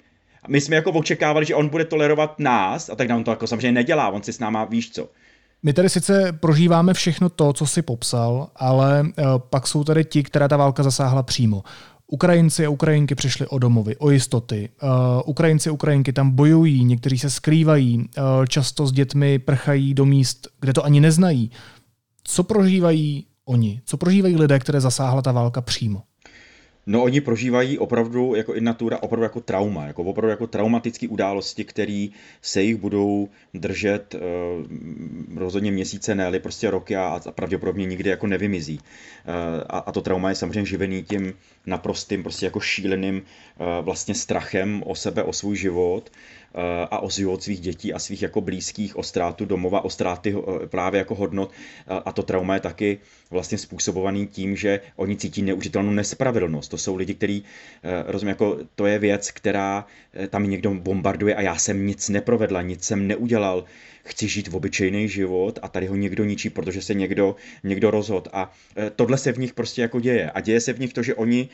my 0.48 0.62
jsme 0.62 0.76
jako 0.76 0.92
očekávali, 0.92 1.46
že 1.46 1.56
on 1.56 1.70
bude 1.70 1.86
tolerovat 1.86 2.40
nás, 2.40 2.90
a 2.90 2.96
tak 2.96 3.10
on 3.10 3.24
to 3.24 3.32
jako 3.32 3.48
samozřejmě 3.48 3.72
nedělá, 3.72 4.10
on 4.10 4.24
si 4.24 4.34
s 4.34 4.40
náma 4.40 4.66
víš 4.66 4.92
co. 4.92 5.10
My 5.66 5.74
tady 5.74 5.90
sice 5.90 6.32
prožíváme 6.32 6.94
všechno 6.94 7.30
to, 7.30 7.54
co 7.54 7.66
si 7.66 7.82
popsal, 7.82 8.48
ale 8.56 9.02
uh, 9.02 9.26
pak 9.38 9.68
jsou 9.68 9.84
tady 9.84 10.06
ti, 10.06 10.24
která 10.24 10.48
ta 10.48 10.58
válka 10.58 10.84
zasáhla 10.84 11.24
přímo. 11.24 11.64
Ukrajinci 12.08 12.66
a 12.66 12.70
Ukrajinky 12.70 13.16
přišli 13.16 13.48
o 13.48 13.60
domovy, 13.60 13.98
o 13.98 14.10
jistoty. 14.10 14.70
Uh, 14.84 14.90
Ukrajinci 15.26 15.70
a 15.70 15.72
Ukrajinky 15.72 16.14
tam 16.14 16.32
bojují, 16.32 16.84
někteří 16.84 17.20
se 17.20 17.30
skrývají, 17.30 17.98
uh, 17.98 18.46
často 18.46 18.88
s 18.88 18.92
dětmi 18.92 19.40
prchají 19.40 19.94
do 19.94 20.06
míst, 20.06 20.48
kde 20.60 20.74
to 20.74 20.86
ani 20.86 21.02
neznají. 21.02 21.52
Co 22.24 22.44
prožívají 22.44 23.26
oni? 23.46 23.82
Co 23.86 23.98
prožívají 23.98 24.36
lidé, 24.36 24.60
které 24.60 24.82
zasáhla 24.82 25.22
ta 25.22 25.32
válka 25.32 25.62
přímo? 25.62 26.02
No 26.88 27.04
oni 27.04 27.22
prožívají 27.22 27.78
opravdu 27.78 28.36
jako 28.36 28.54
natura, 28.60 28.98
opravdu 29.04 29.24
jako 29.24 29.42
trauma, 29.42 29.86
jako 29.86 30.04
opravdu 30.04 30.30
jako 30.30 30.48
traumatické 30.48 31.08
události, 31.08 31.64
které 31.66 32.08
se 32.42 32.62
jich 32.62 32.76
budou 32.76 33.30
držet 33.54 34.16
uh, 34.16 35.38
rozhodně 35.38 35.72
měsíce, 35.72 36.16
ne, 36.16 36.26
ale 36.26 36.40
prostě 36.40 36.70
roky 36.70 36.96
a, 36.96 37.22
a 37.28 37.32
pravděpodobně 37.32 37.86
nikdy 37.86 38.10
jako 38.10 38.28
nevymizí. 38.28 38.80
Uh, 38.80 39.64
a, 39.70 39.78
a 39.78 39.92
to 39.92 40.02
trauma 40.02 40.30
je 40.30 40.36
samozřejmě 40.36 40.66
živený 40.66 41.04
tím 41.04 41.34
naprostým 41.66 42.24
prostě 42.24 42.46
jako 42.46 42.60
šíleným 42.60 43.16
uh, 43.16 43.86
vlastně 43.86 44.16
strachem 44.16 44.84
o 44.86 44.96
sebe, 44.96 45.24
o 45.24 45.34
svůj 45.34 45.56
život, 45.56 46.12
Eh, 46.58 46.88
a 46.92 47.00
o 47.00 47.10
život 47.10 47.44
svých 47.44 47.60
dětí 47.60 47.94
a 47.94 48.00
svých 48.00 48.22
jako 48.22 48.42
blízkých, 48.42 48.98
o 48.98 49.04
ztrátu 49.04 49.46
domova, 49.46 49.86
o 49.86 49.90
ztráty 49.90 50.36
eh, 50.36 50.68
právě 50.68 50.98
jako 50.98 51.16
hodnot 51.16 51.52
a 52.06 52.12
to 52.12 52.24
trauma 52.24 52.54
je 52.54 52.60
taky 52.60 53.00
vlastně 53.32 53.58
způsobovaný 53.58 54.28
tím, 54.28 54.56
že 54.56 54.82
oni 54.96 55.18
cítí 55.18 55.42
neužitelnou 55.42 55.92
nespravedlnost. 55.92 56.72
To 56.72 56.78
jsou 56.78 56.96
lidi, 56.96 57.14
kteří, 57.14 57.44
eh, 57.84 58.04
rozumím, 58.08 58.30
jako 58.30 58.58
to 58.76 58.86
je 58.86 59.00
věc, 59.00 59.32
která 59.32 59.86
tam 60.30 60.50
někdo 60.50 60.74
bombarduje 60.74 61.36
a 61.36 61.42
já 61.42 61.56
jsem 61.58 61.88
nic 61.88 62.10
neprovedla, 62.10 62.62
nic 62.62 62.84
jsem 62.84 63.08
neudělal, 63.08 63.66
chci 64.06 64.28
žít 64.28 64.48
v 64.48 64.56
obyčejný 64.56 65.10
život 65.10 65.60
a 65.62 65.68
tady 65.68 65.88
ho 65.88 65.96
někdo 65.96 66.24
ničí, 66.24 66.50
protože 66.50 66.82
se 66.82 66.94
někdo, 66.94 67.36
někdo 67.64 67.92
rozhod. 67.92 68.28
A 68.34 68.52
tohle 68.96 69.18
se 69.18 69.32
v 69.32 69.40
nich 69.40 69.54
prostě 69.54 69.82
jako 69.82 70.00
děje. 70.00 70.32
A 70.32 70.42
děje 70.42 70.62
se 70.62 70.74
v 70.74 70.80
nich 70.80 70.94
to, 70.94 71.04
že 71.04 71.16
oni, 71.16 71.50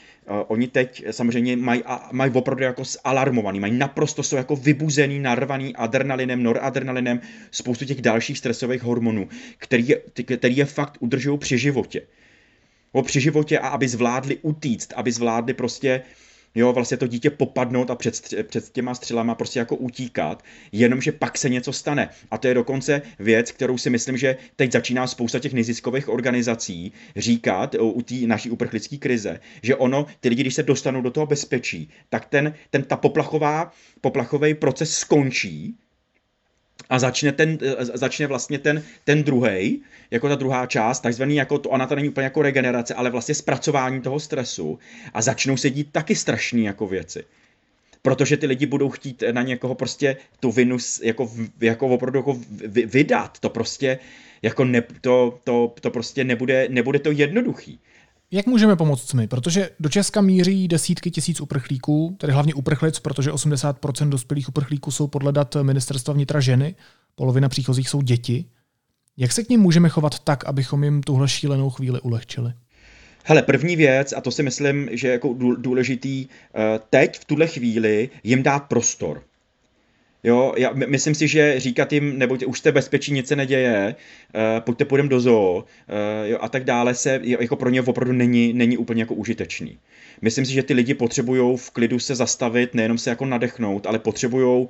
oni 0.47 0.67
teď 0.67 1.03
samozřejmě 1.11 1.55
mají, 1.57 1.83
mají 2.11 2.31
opravdu 2.31 2.63
jako 2.63 2.83
alarmovaný, 3.03 3.59
mají 3.59 3.77
naprosto 3.77 4.23
jsou 4.23 4.35
jako 4.35 4.55
vybuzený, 4.55 5.19
narvaný 5.19 5.75
adrenalinem, 5.75 6.43
noradrenalinem, 6.43 7.21
spoustu 7.51 7.85
těch 7.85 8.01
dalších 8.01 8.37
stresových 8.37 8.83
hormonů, 8.83 9.29
který 9.57 9.87
je, 9.87 10.01
který 10.37 10.57
je 10.57 10.65
fakt 10.65 10.97
udržují 10.99 11.37
při 11.37 11.57
životě. 11.61 12.01
O 12.91 13.01
při 13.01 13.21
životě 13.21 13.59
a 13.59 13.67
aby 13.67 13.87
zvládli 13.87 14.37
utíct, 14.41 14.93
aby 14.95 15.11
zvládli 15.11 15.53
prostě 15.53 16.01
jo, 16.55 16.73
vlastně 16.73 16.97
to 16.97 17.07
dítě 17.07 17.29
popadnout 17.29 17.91
a 17.91 17.95
před, 17.95 18.33
před 18.43 18.69
těma 18.69 18.95
střelama 18.95 19.35
prostě 19.35 19.59
jako 19.59 19.75
utíkat, 19.75 20.43
jenomže 20.71 21.11
pak 21.11 21.37
se 21.37 21.49
něco 21.49 21.73
stane. 21.73 22.09
A 22.31 22.37
to 22.37 22.47
je 22.47 22.53
dokonce 22.53 23.01
věc, 23.19 23.51
kterou 23.51 23.77
si 23.77 23.89
myslím, 23.89 24.17
že 24.17 24.37
teď 24.55 24.71
začíná 24.71 25.07
spousta 25.07 25.39
těch 25.39 25.53
neziskových 25.53 26.09
organizací 26.09 26.91
říkat 27.15 27.75
u 27.79 28.01
té 28.01 28.15
naší 28.15 28.49
uprchlické 28.49 28.97
krize, 28.97 29.39
že 29.63 29.75
ono, 29.75 30.05
ty 30.19 30.29
lidi, 30.29 30.41
když 30.41 30.53
se 30.53 30.63
dostanou 30.63 31.01
do 31.01 31.11
toho 31.11 31.25
bezpečí, 31.25 31.89
tak 32.09 32.25
ten, 32.25 32.53
ten 32.69 32.83
ta 32.83 32.95
poplachová, 32.97 33.71
poplachový 34.01 34.53
proces 34.53 34.97
skončí, 34.97 35.75
a 36.89 36.99
začne, 36.99 37.31
ten, 37.31 37.57
začne 37.79 38.27
vlastně 38.27 38.59
ten, 38.59 38.83
ten 39.03 39.23
druhý, 39.23 39.81
jako 40.11 40.29
ta 40.29 40.35
druhá 40.35 40.65
část, 40.65 40.99
takzvaný 40.99 41.35
jako 41.35 41.57
to, 41.57 41.69
ona 41.69 41.87
to 41.87 41.95
není 41.95 42.09
úplně 42.09 42.23
jako 42.23 42.41
regenerace, 42.41 42.93
ale 42.93 43.09
vlastně 43.09 43.35
zpracování 43.35 44.01
toho 44.01 44.19
stresu 44.19 44.79
a 45.13 45.21
začnou 45.21 45.57
se 45.57 45.69
dít 45.69 45.87
taky 45.91 46.15
strašný 46.15 46.63
jako 46.63 46.87
věci. 46.87 47.23
Protože 48.01 48.37
ty 48.37 48.45
lidi 48.45 48.65
budou 48.65 48.89
chtít 48.89 49.23
na 49.31 49.41
někoho 49.41 49.75
prostě 49.75 50.17
tu 50.39 50.51
vinu 50.51 50.77
jako, 51.03 51.31
jako 51.61 51.87
opravdu 51.87 52.19
jako 52.19 52.39
vydat. 52.85 53.39
To 53.39 53.49
prostě 53.49 53.99
jako 54.41 54.65
ne, 54.65 54.83
to, 55.01 55.39
to, 55.43 55.73
to 55.81 55.91
prostě 55.91 56.23
nebude, 56.23 56.67
nebude 56.69 56.99
to 56.99 57.11
jednoduchý. 57.11 57.79
Jak 58.33 58.45
můžeme 58.45 58.75
pomoct 58.75 59.13
my? 59.13 59.27
Protože 59.27 59.69
do 59.79 59.89
Česka 59.89 60.21
míří 60.21 60.67
desítky 60.67 61.11
tisíc 61.11 61.41
uprchlíků, 61.41 62.15
tedy 62.19 62.33
hlavně 62.33 62.53
uprchlic, 62.53 62.99
protože 62.99 63.31
80% 63.31 64.09
dospělých 64.09 64.49
uprchlíků 64.49 64.91
jsou 64.91 65.07
podle 65.07 65.31
dat 65.31 65.55
ministerstva 65.61 66.13
vnitra 66.13 66.39
ženy, 66.39 66.75
polovina 67.15 67.49
příchozích 67.49 67.89
jsou 67.89 68.01
děti. 68.01 68.45
Jak 69.17 69.31
se 69.31 69.43
k 69.43 69.49
ním 69.49 69.59
můžeme 69.59 69.89
chovat 69.89 70.19
tak, 70.19 70.45
abychom 70.45 70.83
jim 70.83 71.03
tuhle 71.03 71.27
šílenou 71.27 71.69
chvíli 71.69 72.01
ulehčili? 72.01 72.53
Hele, 73.23 73.41
první 73.41 73.75
věc, 73.75 74.13
a 74.13 74.21
to 74.21 74.31
si 74.31 74.43
myslím, 74.43 74.89
že 74.91 75.07
je 75.07 75.11
jako 75.11 75.35
důležitý, 75.57 76.27
eh, 76.55 76.79
teď 76.89 77.19
v 77.19 77.25
tuhle 77.25 77.47
chvíli 77.47 78.09
jim 78.23 78.43
dát 78.43 78.59
prostor. 78.59 79.23
Jo, 80.23 80.53
já 80.57 80.71
myslím 80.73 81.15
si, 81.15 81.27
že 81.27 81.59
říkat 81.59 81.93
jim, 81.93 82.19
nebo 82.19 82.37
už 82.45 82.59
jste 82.59 82.71
bezpečí, 82.71 83.13
nic 83.13 83.27
se 83.27 83.35
neděje, 83.35 83.95
uh, 84.35 84.41
pojďte 84.59 84.85
půjdem 84.85 85.09
do 85.09 85.19
zoo 85.19 85.55
uh, 85.55 86.29
jo, 86.29 86.37
a 86.41 86.49
tak 86.49 86.63
dále, 86.63 86.95
se 86.95 87.19
jako 87.23 87.55
pro 87.55 87.69
ně 87.69 87.81
opravdu 87.81 88.13
není, 88.13 88.53
není 88.53 88.77
úplně 88.77 89.01
jako 89.01 89.13
užitečný. 89.13 89.77
Myslím 90.21 90.45
si, 90.45 90.53
že 90.53 90.63
ty 90.63 90.73
lidi 90.73 90.93
potřebují 90.93 91.57
v 91.57 91.71
klidu 91.71 91.99
se 91.99 92.15
zastavit, 92.15 92.73
nejenom 92.73 92.97
se 92.97 93.09
jako 93.09 93.25
nadechnout, 93.25 93.85
ale 93.85 93.99
potřebují 93.99 94.67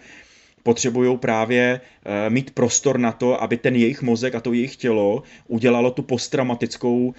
potřebují 0.63 1.17
právě 1.17 1.81
uh, 2.05 2.33
mít 2.33 2.51
prostor 2.51 2.99
na 2.99 3.11
to, 3.11 3.43
aby 3.43 3.57
ten 3.57 3.75
jejich 3.75 4.01
mozek 4.01 4.35
a 4.35 4.39
to 4.39 4.53
jejich 4.53 4.75
tělo 4.75 5.23
udělalo 5.47 5.91
tu 5.91 6.01
posttraumatickou, 6.01 7.07
uh, 7.07 7.13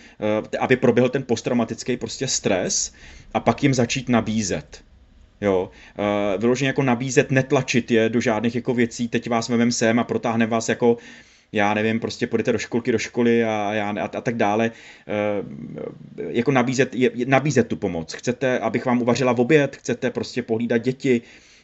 aby 0.60 0.76
proběhl 0.76 1.08
ten 1.08 1.22
posttraumatický 1.22 1.96
prostě 1.96 2.28
stres 2.28 2.92
a 3.34 3.40
pak 3.40 3.62
jim 3.62 3.74
začít 3.74 4.08
nabízet. 4.08 4.84
Jo, 5.42 5.70
uh, 5.98 6.40
vyloženě 6.40 6.68
jako 6.68 6.82
nabízet, 6.82 7.30
netlačit 7.30 7.90
je 7.90 8.08
do 8.08 8.20
žádných 8.20 8.54
jako 8.54 8.74
věcí, 8.74 9.08
teď 9.08 9.28
vás 9.28 9.48
vemem 9.48 9.72
sem 9.72 9.98
a 9.98 10.04
protáhne 10.04 10.46
vás 10.46 10.68
jako 10.68 10.96
já 11.52 11.74
nevím, 11.74 12.00
prostě 12.00 12.26
půjdete 12.26 12.52
do 12.52 12.58
školky, 12.58 12.92
do 12.92 12.98
školy 12.98 13.44
a, 13.44 13.74
já, 13.74 13.90
a, 13.90 14.04
a 14.04 14.20
tak 14.20 14.36
dále, 14.36 14.66
e, 14.66 14.72
jako 16.28 16.52
nabízet, 16.52 16.94
je, 16.94 17.10
nabízet 17.26 17.68
tu 17.68 17.76
pomoc. 17.76 18.12
Chcete, 18.12 18.58
abych 18.58 18.86
vám 18.86 19.02
uvařila 19.02 19.32
v 19.32 19.40
oběd, 19.40 19.76
chcete 19.76 20.10
prostě 20.10 20.42
pohlídat 20.42 20.82
děti, 20.82 21.20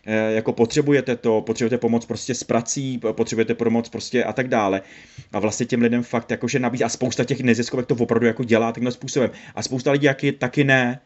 e, 0.07 0.33
jako 0.33 0.53
potřebujete 0.53 1.17
to, 1.17 1.41
potřebujete 1.41 1.79
pomoc 1.79 2.07
prostě 2.07 2.35
s 2.35 2.45
prací, 2.45 3.01
potřebujete 3.13 3.55
pomoc 3.55 3.89
prostě 3.89 4.25
a 4.25 4.33
tak 4.33 4.49
dále. 4.49 4.83
A 5.33 5.39
vlastně 5.39 5.67
těm 5.67 5.83
lidem 5.83 6.03
fakt 6.03 6.31
jakože 6.31 6.59
nabízí, 6.59 6.85
a 6.85 6.89
spousta 6.89 7.25
těch 7.25 7.41
neziskovek 7.41 7.87
to 7.87 7.95
opravdu 7.95 8.27
jako 8.27 8.45
dělá 8.45 8.73
tímhle 8.73 8.93
způsobem. 8.93 9.31
A 9.55 9.63
spousta 9.63 9.93
lidí 9.93 10.07
taky, 10.07 10.33
taky 10.33 10.65
ne, 10.65 11.01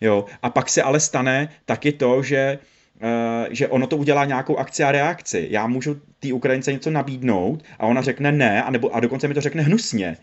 Jo? 0.00 0.24
A 0.42 0.50
pak 0.50 0.68
se 0.68 0.82
ale 0.82 1.00
stane 1.00 1.48
taky 1.64 1.92
to, 1.92 2.22
že 2.22 2.58
Uh, 3.02 3.46
že 3.50 3.68
ono 3.68 3.86
to 3.86 3.96
udělá 3.96 4.24
nějakou 4.24 4.56
akci 4.56 4.84
a 4.84 4.92
reakci. 4.92 5.46
Já 5.50 5.66
můžu 5.66 6.00
té 6.20 6.32
Ukrajince 6.32 6.72
něco 6.72 6.90
nabídnout 6.90 7.64
a 7.78 7.86
ona 7.86 8.02
řekne 8.02 8.32
ne, 8.32 8.62
a, 8.62 8.70
nebo, 8.70 8.94
a 8.94 9.00
dokonce 9.00 9.28
mi 9.28 9.34
to 9.34 9.40
řekne 9.40 9.62
hnusně. 9.62 10.16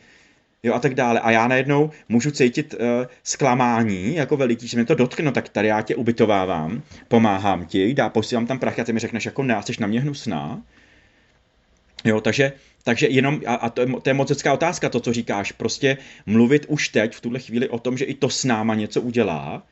Jo, 0.63 0.73
a 0.73 0.79
tak 0.79 0.95
dále. 0.95 1.19
A 1.19 1.31
já 1.31 1.47
najednou 1.47 1.89
můžu 2.09 2.31
cítit 2.31 2.73
uh, 2.73 2.79
zklamání 3.23 4.15
jako 4.15 4.37
veliký, 4.37 4.67
že 4.67 4.77
mě 4.77 4.85
to 4.85 4.95
dotkne, 4.95 5.25
no 5.25 5.31
tak 5.31 5.49
tady 5.49 5.67
já 5.67 5.81
tě 5.81 5.95
ubytovávám, 5.95 6.81
pomáhám 7.07 7.65
ti, 7.65 7.93
dá, 7.93 8.09
posílám 8.09 8.47
tam 8.47 8.59
prachy 8.59 8.81
a 8.81 8.83
ty 8.83 8.93
mi 8.93 8.99
řekneš 8.99 9.25
jako 9.25 9.43
ne, 9.43 9.61
jsi 9.65 9.73
na 9.79 9.87
mě 9.87 10.01
hnusná. 10.01 10.61
Jo, 12.05 12.21
takže, 12.21 12.53
takže 12.85 13.07
jenom, 13.07 13.41
a, 13.45 13.55
a 13.55 13.69
to, 13.69 13.81
je, 13.81 13.87
to 14.01 14.09
je 14.09 14.13
moc 14.13 14.29
hezká 14.29 14.53
otázka, 14.53 14.89
to, 14.89 14.99
co 14.99 15.13
říkáš, 15.13 15.51
prostě 15.51 15.97
mluvit 16.25 16.65
už 16.67 16.89
teď 16.89 17.15
v 17.15 17.21
tuhle 17.21 17.39
chvíli 17.39 17.69
o 17.69 17.79
tom, 17.79 17.97
že 17.97 18.05
i 18.05 18.13
to 18.13 18.29
s 18.29 18.43
náma 18.43 18.75
něco 18.75 19.01
udělá, 19.01 19.63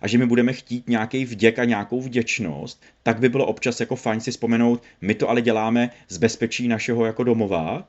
a 0.00 0.08
že 0.08 0.18
my 0.18 0.26
budeme 0.26 0.52
chtít 0.52 0.88
nějaký 0.88 1.24
vděk 1.24 1.58
a 1.58 1.64
nějakou 1.64 2.02
vděčnost, 2.02 2.82
tak 3.02 3.20
by 3.20 3.28
bylo 3.28 3.46
občas 3.46 3.80
jako 3.80 3.96
fajn 3.96 4.20
si 4.20 4.30
vzpomenout, 4.30 4.82
my 5.00 5.14
to 5.14 5.30
ale 5.30 5.42
děláme 5.42 5.90
z 6.08 6.16
bezpečí 6.16 6.68
našeho 6.68 7.06
jako 7.06 7.24
domova 7.24 7.88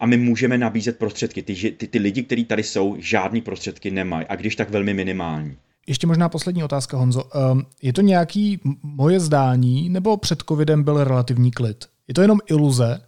a 0.00 0.06
my 0.06 0.16
můžeme 0.16 0.58
nabízet 0.58 0.98
prostředky. 0.98 1.42
Ty, 1.42 1.54
ty, 1.54 1.86
ty 1.86 1.98
lidi, 1.98 2.22
kteří 2.22 2.44
tady 2.44 2.62
jsou, 2.62 2.96
žádný 2.98 3.40
prostředky 3.40 3.90
nemají 3.90 4.26
a 4.26 4.36
když 4.36 4.56
tak 4.56 4.70
velmi 4.70 4.94
minimální. 4.94 5.56
Ještě 5.86 6.06
možná 6.06 6.28
poslední 6.28 6.64
otázka, 6.64 6.96
Honzo. 6.96 7.22
Ehm, 7.34 7.62
je 7.82 7.92
to 7.92 8.00
nějaký 8.00 8.60
moje 8.82 9.20
zdání, 9.20 9.88
nebo 9.88 10.16
před 10.16 10.42
covidem 10.48 10.82
byl 10.82 11.04
relativní 11.04 11.50
klid? 11.50 11.84
Je 12.08 12.14
to 12.14 12.22
jenom 12.22 12.38
iluze? 12.50 13.00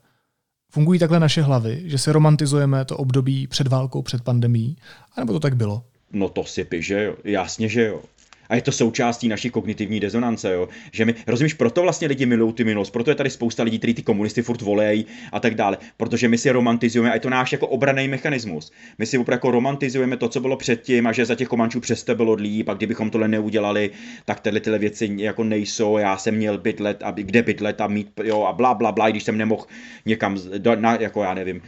Fungují 0.75 0.99
takhle 0.99 1.21
naše 1.21 1.43
hlavy, 1.43 1.83
že 1.85 1.99
si 1.99 2.13
romantizujeme 2.13 2.85
to 2.85 2.97
období 2.97 3.47
před 3.47 3.67
válkou, 3.67 4.03
před 4.03 4.23
pandemí? 4.23 4.77
A 5.17 5.21
nebo 5.21 5.33
to 5.33 5.41
tak 5.41 5.57
bylo? 5.57 5.83
No 6.13 6.29
to 6.29 6.45
si 6.45 6.65
že 6.83 7.05
jo. 7.05 7.17
Jasně, 7.25 7.69
že 7.69 7.85
jo. 7.85 8.03
A 8.49 8.55
je 8.55 8.63
to 8.63 8.73
součástí 8.73 9.29
naší 9.29 9.51
kognitivní 9.51 9.99
rezonance, 9.99 10.53
jo. 10.53 10.69
Že 10.93 11.05
my, 11.05 11.15
rozumíš, 11.27 11.55
proto 11.55 11.83
vlastně 11.83 12.09
lidi 12.09 12.27
milují 12.27 12.53
ty 12.53 12.65
minulost, 12.65 12.91
proto 12.91 13.11
je 13.11 13.15
tady 13.15 13.31
spousta 13.31 13.63
lidí, 13.63 13.79
kteří 13.79 13.95
ty 13.95 14.03
komunisty 14.03 14.43
furt 14.43 14.61
volejí 14.61 15.07
a 15.33 15.41
tak 15.41 15.55
dále, 15.55 15.79
protože 15.97 16.29
my 16.29 16.39
si 16.39 16.51
romantizujeme, 16.51 17.11
a 17.11 17.15
je 17.15 17.21
to 17.21 17.31
náš 17.31 17.53
jako 17.53 17.67
obraný 17.67 18.09
mechanismus. 18.09 18.73
My 18.99 19.07
si 19.07 19.19
opravdu 19.19 19.37
jako 19.37 19.51
romantizujeme 19.51 20.17
to, 20.17 20.29
co 20.29 20.41
bylo 20.41 20.57
předtím 20.57 21.07
a 21.07 21.13
že 21.13 21.25
za 21.25 21.35
těch 21.35 21.49
komančů 21.49 21.81
přeste 21.81 22.15
bylo 22.15 22.33
líp 22.33 22.69
a 22.69 22.75
kdybychom 22.75 23.11
tohle 23.11 23.29
neudělali, 23.29 23.91
tak 24.25 24.41
tyhle 24.41 24.61
tyhle 24.61 24.79
věci 24.79 25.15
jako 25.17 25.45
nejsou, 25.45 25.99
já 25.99 26.17
jsem 26.17 26.35
měl 26.35 26.59
bydlet, 26.59 27.03
a 27.03 27.11
kde 27.11 27.43
bydlet 27.43 27.81
a 27.81 27.87
mít, 27.87 28.09
jo, 28.23 28.43
a 28.43 28.53
bla, 28.53 28.75
bla, 28.75 28.93
bla, 28.93 29.11
když 29.11 29.23
jsem 29.23 29.39
nemohl 29.39 29.67
někam, 30.07 30.39
do, 30.59 30.77
na, 30.77 30.95
jako 31.01 31.23
já 31.23 31.35
nevím, 31.35 31.63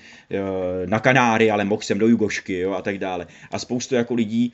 na 0.87 0.99
Kanáry, 0.99 1.51
ale 1.51 1.65
mohl 1.65 1.83
jsem 1.83 1.99
do 1.99 2.09
Jugošky, 2.09 2.59
jo, 2.59 2.73
a 2.73 2.83
tak 2.83 2.99
dále. 2.99 3.27
A 3.51 3.59
spoustu 3.59 3.95
jako 3.95 4.15
lidí, 4.15 4.53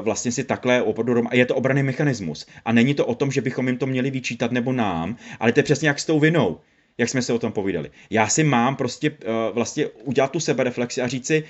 vlastně 0.00 0.32
si 0.32 0.44
takhle 0.44 0.82
opravdu, 0.82 1.22
a 1.30 1.34
je 1.34 1.46
to 1.46 1.54
obraný 1.54 1.82
mechanismus. 1.82 2.46
A 2.64 2.72
není 2.72 2.94
to 2.94 3.06
o 3.06 3.14
tom, 3.14 3.30
že 3.30 3.40
bychom 3.40 3.66
jim 3.66 3.78
to 3.78 3.86
měli 3.86 4.10
vyčítat 4.10 4.52
nebo 4.52 4.72
nám, 4.72 5.16
ale 5.40 5.52
to 5.52 5.60
je 5.60 5.64
přesně 5.64 5.88
jak 5.88 6.00
s 6.00 6.06
tou 6.06 6.20
vinou, 6.20 6.60
jak 6.98 7.08
jsme 7.08 7.22
se 7.22 7.32
o 7.32 7.38
tom 7.38 7.52
povídali. 7.52 7.90
Já 8.10 8.28
si 8.28 8.44
mám 8.44 8.76
prostě 8.76 9.10
uh, 9.10 9.16
vlastně 9.54 9.86
udělat 9.86 10.32
tu 10.32 10.40
sebereflexi 10.40 11.02
a 11.02 11.06
říct 11.06 11.26
si, 11.26 11.44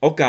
OK, 0.00 0.20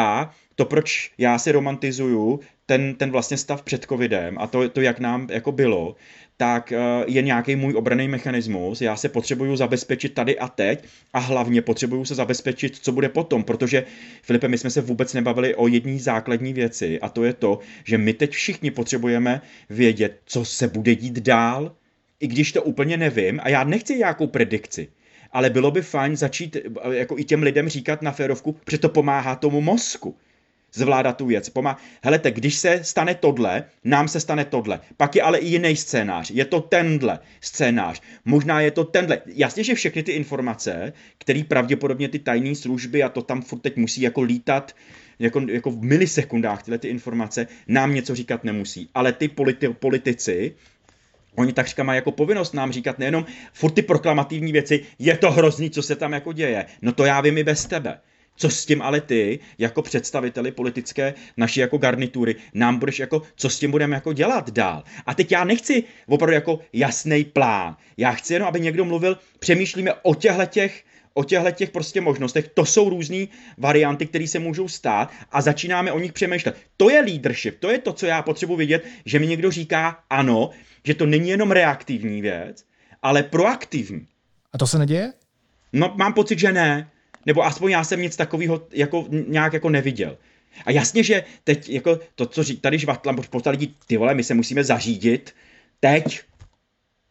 to 0.56 0.66
proč 0.66 1.12
já 1.18 1.40
si 1.40 1.52
romantizuju 1.52 2.40
ten, 2.66 2.96
ten 2.96 3.12
vlastně 3.12 3.38
stav 3.38 3.62
před 3.62 3.86
covidem 3.86 4.38
a 4.40 4.48
to, 4.48 4.70
to 4.70 4.82
jak 4.82 5.00
nám 5.00 5.28
jako 5.32 5.52
bylo, 5.52 5.96
tak 6.44 6.72
eh, 6.72 6.78
je 7.08 7.22
nějaký 7.22 7.56
můj 7.56 7.76
obraný 7.76 8.08
mechanismus, 8.08 8.82
já 8.82 8.96
se 8.96 9.10
potřebuju 9.10 9.56
zabezpečit 9.56 10.14
tady 10.14 10.40
a 10.40 10.48
teď 10.48 10.84
a 11.14 11.20
hlavně 11.20 11.62
potřebuju 11.62 12.06
se 12.06 12.16
zabezpečit, 12.16 12.78
co 12.82 12.92
bude 12.92 13.10
potom, 13.10 13.44
protože 13.44 13.86
Filipe, 14.22 14.48
my 14.48 14.58
jsme 14.58 14.70
se 14.70 14.82
vůbec 14.82 15.14
nebavili 15.14 15.56
o 15.56 15.68
jedné 15.68 16.00
základní 16.00 16.54
věci 16.54 17.00
a 17.00 17.10
to 17.10 17.24
je 17.24 17.34
to, 17.34 17.60
že 17.84 17.98
my 17.98 18.14
teď 18.14 18.32
všichni 18.32 18.72
potřebujeme 18.72 19.42
vědět, 19.70 20.20
co 20.26 20.46
se 20.46 20.68
bude 20.68 20.96
dít 20.96 21.20
dál, 21.20 21.76
i 22.20 22.28
když 22.28 22.52
to 22.52 22.64
úplně 22.64 22.98
nevím 22.98 23.40
a 23.44 23.50
já 23.50 23.64
nechci 23.64 23.96
nějakou 23.96 24.28
predikci, 24.28 24.88
ale 25.32 25.50
bylo 25.50 25.72
by 25.72 25.82
fajn 25.82 26.16
začít 26.16 26.56
eh, 26.56 26.96
jako 26.96 27.20
i 27.20 27.24
těm 27.24 27.44
lidem 27.44 27.70
říkat 27.70 28.02
na 28.02 28.12
férovku, 28.12 28.52
protože 28.52 28.78
to 28.78 28.90
pomáhá 28.90 29.36
tomu 29.36 29.62
mozku 29.62 30.16
zvládat 30.74 31.18
tu 31.18 31.26
věc. 31.26 31.50
Pomá... 31.50 31.78
Helete, 32.04 32.32
když 32.32 32.56
se 32.56 32.84
stane 32.84 33.16
tohle, 33.16 33.64
nám 33.84 34.08
se 34.08 34.20
stane 34.20 34.46
tohle. 34.46 34.80
Pak 34.98 35.16
je 35.16 35.22
ale 35.22 35.38
i 35.38 35.48
jiný 35.48 35.76
scénář. 35.76 36.32
Je 36.32 36.46
to 36.46 36.62
tenhle 36.62 37.20
scénář. 37.42 38.02
Možná 38.26 38.62
je 38.62 38.72
to 38.72 38.84
tenhle. 38.84 39.22
Jasně, 39.26 39.64
že 39.64 39.76
všechny 39.76 40.04
ty 40.04 40.12
informace, 40.12 40.94
které 41.18 41.44
pravděpodobně 41.48 42.10
ty 42.10 42.20
tajné 42.20 42.56
služby 42.56 43.04
a 43.04 43.10
to 43.10 43.22
tam 43.22 43.42
furt 43.42 43.60
teď 43.60 43.78
musí 43.78 44.02
jako 44.02 44.22
lítat, 44.22 44.76
jako, 45.20 45.42
jako 45.48 45.72
v 45.72 45.84
milisekundách 45.84 46.64
tyhle 46.64 46.78
ty 46.78 46.88
informace, 46.88 47.48
nám 47.68 47.94
něco 47.94 48.16
říkat 48.16 48.44
nemusí. 48.44 48.90
Ale 48.94 49.14
ty 49.14 49.28
politi- 49.28 49.74
politici, 49.74 50.56
Oni 51.36 51.54
tak 51.54 51.80
mají 51.80 51.98
jako 51.98 52.12
povinnost 52.12 52.54
nám 52.54 52.72
říkat 52.72 53.00
nejenom 53.00 53.26
furt 53.54 53.72
ty 53.72 53.82
proklamativní 53.82 54.52
věci, 54.52 54.86
je 55.00 55.18
to 55.18 55.32
hrozný, 55.32 55.70
co 55.70 55.82
se 55.82 55.96
tam 55.96 56.14
jako 56.14 56.34
děje. 56.34 56.66
No 56.82 56.92
to 56.92 57.06
já 57.06 57.22
vím 57.22 57.38
i 57.38 57.44
bez 57.44 57.66
tebe. 57.66 58.00
Co 58.36 58.50
s 58.50 58.66
tím 58.66 58.82
ale 58.82 59.02
ty, 59.02 59.40
jako 59.58 59.82
představiteli 59.82 60.52
politické 60.52 61.14
naší 61.38 61.60
jako 61.60 61.78
garnitury, 61.78 62.36
nám 62.54 62.78
budeš 62.78 63.00
jako, 63.00 63.22
co 63.36 63.50
s 63.50 63.60
tím 63.60 63.72
budeme 63.72 63.96
jako 63.96 64.14
dělat 64.14 64.50
dál. 64.50 64.84
A 65.06 65.14
teď 65.14 65.32
já 65.32 65.44
nechci 65.44 65.84
opravdu 66.08 66.34
jako 66.34 66.60
jasný 66.74 67.24
plán. 67.24 67.76
Já 67.98 68.12
chci 68.12 68.34
jenom, 68.34 68.48
aby 68.48 68.60
někdo 68.60 68.86
mluvil, 68.86 69.18
přemýšlíme 69.40 69.94
o 69.94 70.16
těchto 70.16 70.46
těch, 70.46 70.84
o 71.14 71.24
těchto 71.24 71.52
těch 71.52 71.70
prostě 71.70 72.02
možnostech. 72.02 72.48
To 72.48 72.66
jsou 72.66 72.90
různé 72.90 73.26
varianty, 73.58 74.06
které 74.06 74.28
se 74.28 74.40
můžou 74.40 74.68
stát 74.68 75.12
a 75.32 75.42
začínáme 75.42 75.92
o 75.92 76.00
nich 76.00 76.14
přemýšlet. 76.14 76.58
To 76.78 76.90
je 76.90 77.02
leadership, 77.02 77.60
to 77.60 77.70
je 77.70 77.78
to, 77.78 77.94
co 77.94 78.06
já 78.06 78.22
potřebuji 78.22 78.56
vidět, 78.56 78.86
že 79.06 79.20
mi 79.20 79.28
někdo 79.28 79.52
říká 79.52 80.04
ano, 80.10 80.50
že 80.86 80.94
to 80.94 81.06
není 81.06 81.30
jenom 81.30 81.52
reaktivní 81.52 82.22
věc, 82.22 82.66
ale 83.02 83.24
proaktivní. 83.24 84.08
A 84.54 84.58
to 84.58 84.68
se 84.68 84.80
neděje? 84.80 85.14
No, 85.74 85.94
mám 85.98 86.14
pocit, 86.14 86.40
že 86.40 86.54
ne. 86.54 86.90
Nebo 87.26 87.46
aspoň 87.46 87.72
já 87.72 87.84
jsem 87.84 88.02
nic 88.02 88.16
takového 88.16 88.68
jako 88.72 89.06
nějak 89.10 89.54
jako 89.54 89.70
neviděl. 89.70 90.18
A 90.66 90.72
jasně, 90.72 91.04
že 91.04 91.24
teď 91.44 91.70
jako 91.70 92.00
to, 92.16 92.26
co 92.26 92.44
ří, 92.44 92.58
tady 92.58 92.78
žvatlam, 92.78 93.24
spousta 93.24 93.50
lidí, 93.50 93.76
ty 93.88 93.98
vole, 93.98 94.14
my 94.14 94.24
se 94.24 94.34
musíme 94.34 94.64
zařídit 94.64 95.36
teď, 95.80 96.22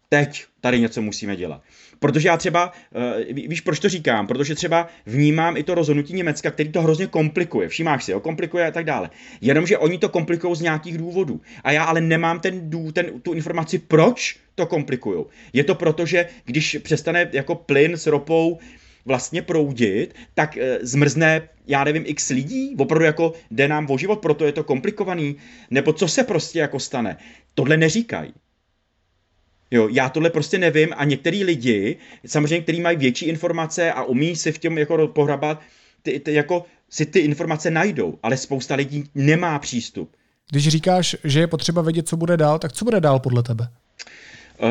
teď 0.09 0.45
tady 0.61 0.81
něco 0.81 1.03
musíme 1.03 1.37
dělat. 1.37 1.63
Protože 1.99 2.29
já 2.29 2.37
třeba, 2.37 2.73
uh, 2.95 3.37
víš, 3.49 3.61
proč 3.61 3.79
to 3.79 3.89
říkám? 3.89 4.27
Protože 4.27 4.55
třeba 4.55 4.89
vnímám 5.07 5.57
i 5.57 5.63
to 5.63 5.75
rozhodnutí 5.75 6.13
Německa, 6.13 6.51
který 6.51 6.73
to 6.73 6.83
hrozně 6.83 7.07
komplikuje. 7.07 7.69
Všimáš 7.69 8.05
si, 8.05 8.13
jo, 8.13 8.21
komplikuje 8.21 8.67
a 8.67 8.71
tak 8.71 8.85
dále. 8.85 9.11
Jenomže 9.41 9.79
oni 9.79 9.99
to 9.99 10.09
komplikují 10.09 10.57
z 10.57 10.61
nějakých 10.61 10.99
důvodů. 10.99 11.41
A 11.65 11.73
já 11.73 11.85
ale 11.85 12.01
nemám 12.01 12.41
ten, 12.41 12.71
dů, 12.71 12.93
ten, 12.93 13.21
tu 13.21 13.33
informaci, 13.33 13.79
proč 13.79 14.37
to 14.55 14.67
komplikují. 14.67 15.25
Je 15.53 15.65
to 15.65 15.75
proto, 15.75 16.07
že 16.07 16.29
když 16.45 16.77
přestane 16.83 17.31
jako 17.33 17.55
plyn 17.55 17.93
s 17.93 18.07
ropou 18.07 18.59
vlastně 19.05 19.43
proudit, 19.43 20.15
tak 20.35 20.57
e, 20.57 20.79
zmrzne, 20.83 21.49
já 21.67 21.85
nevím, 21.85 22.03
x 22.07 22.29
lidí, 22.29 22.77
opravdu 22.79 23.05
jako 23.05 23.33
jde 23.51 23.69
nám 23.69 23.91
o 23.91 23.99
život, 23.99 24.19
proto 24.19 24.45
je 24.45 24.53
to 24.53 24.65
komplikovaný, 24.65 25.37
nebo 25.71 25.93
co 25.93 26.09
se 26.09 26.25
prostě 26.25 26.59
jako 26.59 26.81
stane. 26.81 27.17
Tohle 27.55 27.77
neříkají. 27.77 28.33
Jo, 29.71 29.89
já 29.93 30.09
tohle 30.09 30.31
prostě 30.31 30.59
nevím 30.59 30.89
a 30.97 31.05
některý 31.05 31.45
lidi, 31.45 31.97
samozřejmě, 32.27 32.61
kteří 32.61 32.81
mají 32.81 32.97
větší 32.97 33.27
informace 33.27 33.93
a 33.93 34.03
umí 34.03 34.37
si 34.37 34.53
v 34.53 34.59
tom 34.59 34.79
jako 34.79 35.09
pohrabat, 35.09 35.61
ty, 36.03 36.21
ty, 36.21 36.35
jako 36.35 36.65
si 36.91 37.07
ty 37.07 37.19
informace 37.19 37.71
najdou, 37.71 38.19
ale 38.23 38.37
spousta 38.37 38.75
lidí 38.75 39.05
nemá 39.15 39.59
přístup. 39.59 40.17
Když 40.51 40.69
říkáš, 40.69 41.17
že 41.25 41.41
je 41.41 41.47
potřeba 41.47 41.83
vědět, 41.83 42.09
co 42.09 42.17
bude 42.17 42.37
dál, 42.37 42.59
tak 42.59 42.73
co 42.73 42.85
bude 42.85 43.01
dál 43.01 43.19
podle 43.19 43.43
tebe? 43.43 43.69
Uh, 44.63 44.69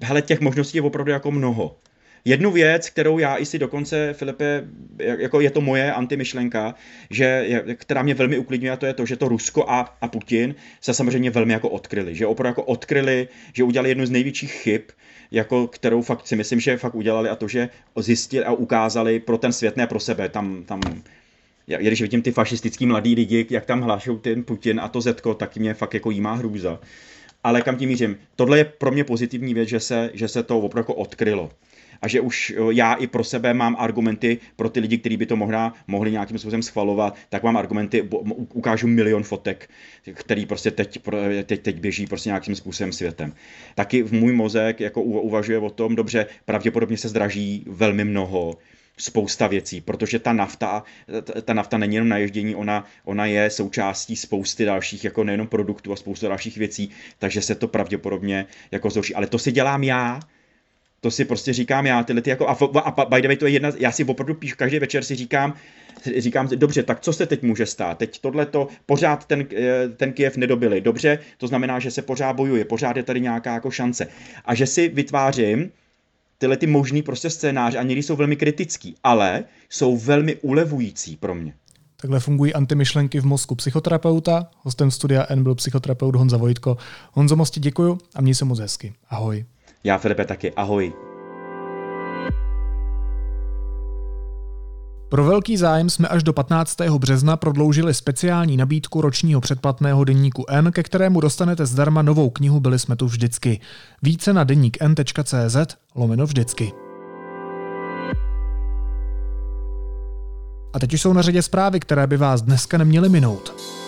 hele, 0.00 0.22
těch 0.22 0.40
možností 0.40 0.78
je 0.78 0.82
opravdu 0.82 1.12
jako 1.12 1.30
mnoho. 1.30 1.76
Jednu 2.24 2.50
věc, 2.50 2.90
kterou 2.90 3.18
já 3.18 3.36
i 3.36 3.46
si 3.46 3.58
dokonce, 3.58 4.12
Filipe, 4.12 4.64
jako 4.98 5.40
je 5.40 5.50
to 5.50 5.60
moje 5.60 5.92
antimyšlenka, 5.92 6.74
že, 7.10 7.46
která 7.74 8.02
mě 8.02 8.14
velmi 8.14 8.38
uklidňuje, 8.38 8.72
a 8.72 8.76
to 8.76 8.86
je 8.86 8.94
to, 8.94 9.06
že 9.06 9.16
to 9.16 9.28
Rusko 9.28 9.64
a, 9.68 9.96
a 10.00 10.08
Putin 10.08 10.54
se 10.80 10.94
samozřejmě 10.94 11.30
velmi 11.30 11.52
jako 11.52 11.68
odkryli. 11.68 12.14
Že 12.14 12.26
opravdu 12.26 12.50
jako 12.50 12.62
odkryli, 12.62 13.28
že 13.52 13.64
udělali 13.64 13.88
jednu 13.88 14.06
z 14.06 14.10
největších 14.10 14.52
chyb, 14.52 14.82
jako 15.30 15.66
kterou 15.66 16.02
fakt 16.02 16.26
si 16.26 16.36
myslím, 16.36 16.60
že 16.60 16.76
fakt 16.76 16.94
udělali 16.94 17.28
a 17.28 17.36
to, 17.36 17.48
že 17.48 17.68
zjistili 17.96 18.44
a 18.44 18.52
ukázali 18.52 19.20
pro 19.20 19.38
ten 19.38 19.52
svět, 19.52 19.76
ne 19.76 19.86
pro 19.86 20.00
sebe, 20.00 20.28
tam, 20.28 20.64
tam 20.64 20.80
já, 21.66 21.78
když 21.78 22.02
vidím 22.02 22.22
ty 22.22 22.32
fašistický 22.32 22.86
mladý 22.86 23.14
lidi, 23.14 23.46
jak 23.50 23.66
tam 23.66 23.80
hlášou 23.80 24.18
ten 24.18 24.44
Putin 24.44 24.80
a 24.80 24.88
to 24.88 25.00
Zetko, 25.00 25.34
tak 25.34 25.56
mě 25.56 25.74
fakt 25.74 25.94
jako 25.94 26.10
jímá 26.10 26.34
hrůza. 26.34 26.80
Ale 27.44 27.62
kam 27.62 27.76
tím 27.76 27.88
mířím? 27.88 28.16
Tohle 28.36 28.58
je 28.58 28.64
pro 28.64 28.90
mě 28.90 29.04
pozitivní 29.04 29.54
věc, 29.54 29.68
že 29.68 29.80
se, 29.80 30.10
že 30.14 30.28
se 30.28 30.42
to 30.42 30.58
opravdu 30.58 30.80
jako 30.80 30.94
odkrylo 30.94 31.50
a 32.02 32.08
že 32.08 32.20
už 32.20 32.54
já 32.70 32.94
i 32.94 33.06
pro 33.06 33.24
sebe 33.24 33.54
mám 33.54 33.76
argumenty 33.78 34.38
pro 34.56 34.70
ty 34.70 34.80
lidi, 34.80 34.98
kteří 34.98 35.16
by 35.16 35.26
to 35.26 35.36
možná 35.36 35.74
mohli 35.86 36.12
nějakým 36.12 36.38
způsobem 36.38 36.62
schvalovat, 36.62 37.16
tak 37.28 37.42
mám 37.42 37.56
argumenty, 37.56 38.08
ukážu 38.54 38.86
milion 38.86 39.22
fotek, 39.22 39.70
který 40.14 40.46
prostě 40.46 40.70
teď, 40.70 40.98
teď, 41.44 41.62
teď 41.62 41.80
běží 41.80 42.06
prostě 42.06 42.28
nějakým 42.28 42.54
způsobem 42.54 42.92
světem. 42.92 43.32
Taky 43.74 44.02
v 44.02 44.12
můj 44.12 44.32
mozek 44.32 44.80
jako 44.80 45.02
uvažuje 45.02 45.58
o 45.58 45.70
tom, 45.70 45.96
dobře, 45.96 46.26
pravděpodobně 46.44 46.96
se 46.96 47.08
zdraží 47.08 47.64
velmi 47.68 48.04
mnoho, 48.04 48.58
spousta 48.98 49.46
věcí, 49.46 49.80
protože 49.80 50.18
ta 50.18 50.32
nafta, 50.32 50.82
ta 51.42 51.54
nafta 51.54 51.78
není 51.78 51.94
jenom 51.94 52.08
na 52.08 52.16
ježdění, 52.16 52.54
ona, 52.54 52.84
ona 53.04 53.26
je 53.26 53.50
součástí 53.50 54.16
spousty 54.16 54.64
dalších, 54.64 55.04
jako 55.04 55.24
nejenom 55.24 55.46
produktů 55.46 55.92
a 55.92 55.96
spoustu 55.96 56.28
dalších 56.28 56.56
věcí, 56.56 56.90
takže 57.18 57.42
se 57.42 57.54
to 57.54 57.68
pravděpodobně 57.68 58.46
jako 58.70 58.90
zhorší. 58.90 59.14
Ale 59.14 59.26
to 59.26 59.38
si 59.38 59.52
dělám 59.52 59.84
já, 59.84 60.20
to 61.00 61.10
si 61.10 61.24
prostě 61.24 61.52
říkám 61.52 61.86
já, 61.86 62.02
tyhle 62.02 62.22
ty 62.22 62.30
jako, 62.30 62.48
a, 62.48 62.52
a 62.80 63.04
by 63.04 63.22
the 63.22 63.28
way, 63.28 63.36
to 63.36 63.46
je 63.46 63.52
jedna, 63.52 63.72
já 63.78 63.92
si 63.92 64.04
opravdu 64.04 64.34
píšu, 64.34 64.54
každý 64.58 64.78
večer 64.78 65.04
si 65.04 65.14
říkám, 65.14 65.54
říkám, 66.18 66.48
dobře, 66.48 66.82
tak 66.82 67.00
co 67.00 67.12
se 67.12 67.26
teď 67.26 67.42
může 67.42 67.66
stát? 67.66 67.98
Teď 67.98 68.20
tohle 68.20 68.46
to, 68.46 68.68
pořád 68.86 69.24
ten, 69.24 69.46
eh, 69.56 69.88
ten 69.88 70.12
Kiev 70.12 70.36
nedobili, 70.36 70.80
dobře, 70.80 71.18
to 71.38 71.46
znamená, 71.46 71.78
že 71.78 71.90
se 71.90 72.02
pořád 72.02 72.32
bojuje, 72.32 72.64
pořád 72.64 72.96
je 72.96 73.02
tady 73.02 73.20
nějaká 73.20 73.54
jako 73.54 73.70
šance. 73.70 74.06
A 74.44 74.54
že 74.54 74.66
si 74.66 74.88
vytvářím 74.88 75.70
tyhle 76.38 76.56
ty 76.56 76.66
možný 76.66 77.02
prostě 77.02 77.30
scénáře 77.30 77.78
a 77.78 77.82
někdy 77.82 78.02
jsou 78.02 78.16
velmi 78.16 78.36
kritický, 78.36 78.94
ale 79.04 79.44
jsou 79.68 79.96
velmi 79.96 80.34
ulevující 80.34 81.16
pro 81.16 81.34
mě. 81.34 81.54
Takhle 81.96 82.20
fungují 82.20 82.54
antimyšlenky 82.54 83.20
v 83.20 83.24
mozku 83.24 83.54
psychoterapeuta. 83.54 84.50
Hostem 84.62 84.90
studia 84.90 85.26
N 85.28 85.42
byl 85.42 85.54
psychoterapeut 85.54 86.16
Honza 86.16 86.36
Vojtko. 86.36 86.76
Honzo, 87.12 87.36
moc 87.36 87.50
ti 87.50 87.60
děkuju 87.60 87.98
a 88.14 88.20
měj 88.20 88.34
se 88.34 88.44
moc 88.44 88.58
hezky. 88.58 88.92
Ahoj. 89.10 89.44
Já 89.84 89.98
Filipe 89.98 90.24
taky, 90.24 90.52
ahoj. 90.52 90.92
Pro 95.08 95.24
velký 95.24 95.56
zájem 95.56 95.90
jsme 95.90 96.08
až 96.08 96.22
do 96.22 96.32
15. 96.32 96.76
března 96.98 97.36
prodloužili 97.36 97.94
speciální 97.94 98.56
nabídku 98.56 99.00
ročního 99.00 99.40
předplatného 99.40 100.04
denníku 100.04 100.44
N, 100.48 100.72
ke 100.72 100.82
kterému 100.82 101.20
dostanete 101.20 101.66
zdarma 101.66 102.02
novou 102.02 102.30
knihu 102.30 102.60
Byli 102.60 102.78
jsme 102.78 102.96
tu 102.96 103.06
vždycky. 103.06 103.60
Více 104.02 104.32
na 104.32 104.44
deník 104.44 104.76
n.cz 104.80 105.76
lomeno 105.94 106.26
vždycky. 106.26 106.72
A 110.72 110.78
teď 110.78 110.94
už 110.94 111.02
jsou 111.02 111.12
na 111.12 111.22
řadě 111.22 111.42
zprávy, 111.42 111.80
které 111.80 112.06
by 112.06 112.16
vás 112.16 112.42
dneska 112.42 112.78
neměly 112.78 113.08
minout. 113.08 113.79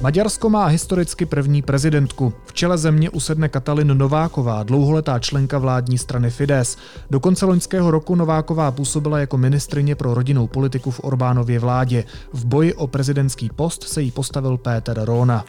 Maďarsko 0.00 0.50
má 0.50 0.66
historicky 0.66 1.26
první 1.26 1.62
prezidentku. 1.62 2.32
V 2.44 2.52
čele 2.52 2.78
země 2.78 3.10
usedne 3.10 3.48
Katalin 3.48 3.98
Nováková, 3.98 4.62
dlouholetá 4.62 5.18
členka 5.18 5.58
vládní 5.58 5.98
strany 5.98 6.30
Fides. 6.30 6.76
Do 7.10 7.20
konce 7.20 7.46
loňského 7.46 7.90
roku 7.90 8.14
Nováková 8.14 8.70
působila 8.70 9.18
jako 9.18 9.38
ministrině 9.38 9.94
pro 9.94 10.14
rodinnou 10.14 10.46
politiku 10.46 10.90
v 10.90 11.00
Orbánově 11.00 11.58
vládě. 11.58 12.04
V 12.32 12.44
boji 12.44 12.74
o 12.74 12.86
prezidentský 12.86 13.50
post 13.56 13.82
se 13.82 14.02
jí 14.02 14.10
postavil 14.10 14.56
Péter 14.56 15.00
Róna. 15.04 15.44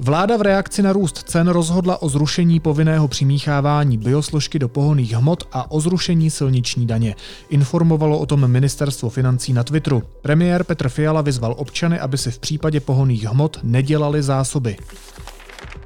Vláda 0.00 0.36
v 0.36 0.42
reakci 0.42 0.82
na 0.82 0.92
růst 0.92 1.22
cen 1.22 1.48
rozhodla 1.48 2.02
o 2.02 2.08
zrušení 2.08 2.60
povinného 2.60 3.08
přimíchávání 3.08 3.98
biosložky 3.98 4.58
do 4.58 4.68
pohoných 4.68 5.12
hmot 5.12 5.48
a 5.52 5.70
o 5.70 5.80
zrušení 5.80 6.30
silniční 6.30 6.86
daně. 6.86 7.14
Informovalo 7.48 8.18
o 8.18 8.26
tom 8.26 8.48
ministerstvo 8.50 9.10
financí 9.10 9.52
na 9.52 9.64
Twitteru. 9.64 10.02
Premiér 10.22 10.64
Petr 10.64 10.88
Fiala 10.88 11.20
vyzval 11.20 11.54
občany, 11.58 12.00
aby 12.00 12.18
si 12.18 12.30
v 12.30 12.38
případě 12.38 12.80
pohoných 12.80 13.24
hmot 13.24 13.60
nedělali 13.62 14.22
zásoby. 14.22 14.76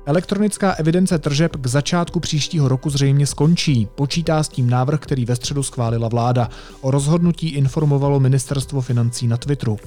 Elektronická 0.06 0.72
evidence 0.72 1.18
tržeb 1.18 1.56
k 1.56 1.66
začátku 1.66 2.20
příštího 2.20 2.68
roku 2.68 2.90
zřejmě 2.90 3.26
skončí. 3.26 3.88
Počítá 3.94 4.42
s 4.42 4.48
tím 4.48 4.70
návrh, 4.70 5.00
který 5.00 5.24
ve 5.24 5.36
středu 5.36 5.62
schválila 5.62 6.08
vláda. 6.08 6.48
O 6.80 6.90
rozhodnutí 6.90 7.48
informovalo 7.48 8.20
ministerstvo 8.20 8.80
financí 8.80 9.28
na 9.28 9.36
Twitteru. 9.36 9.78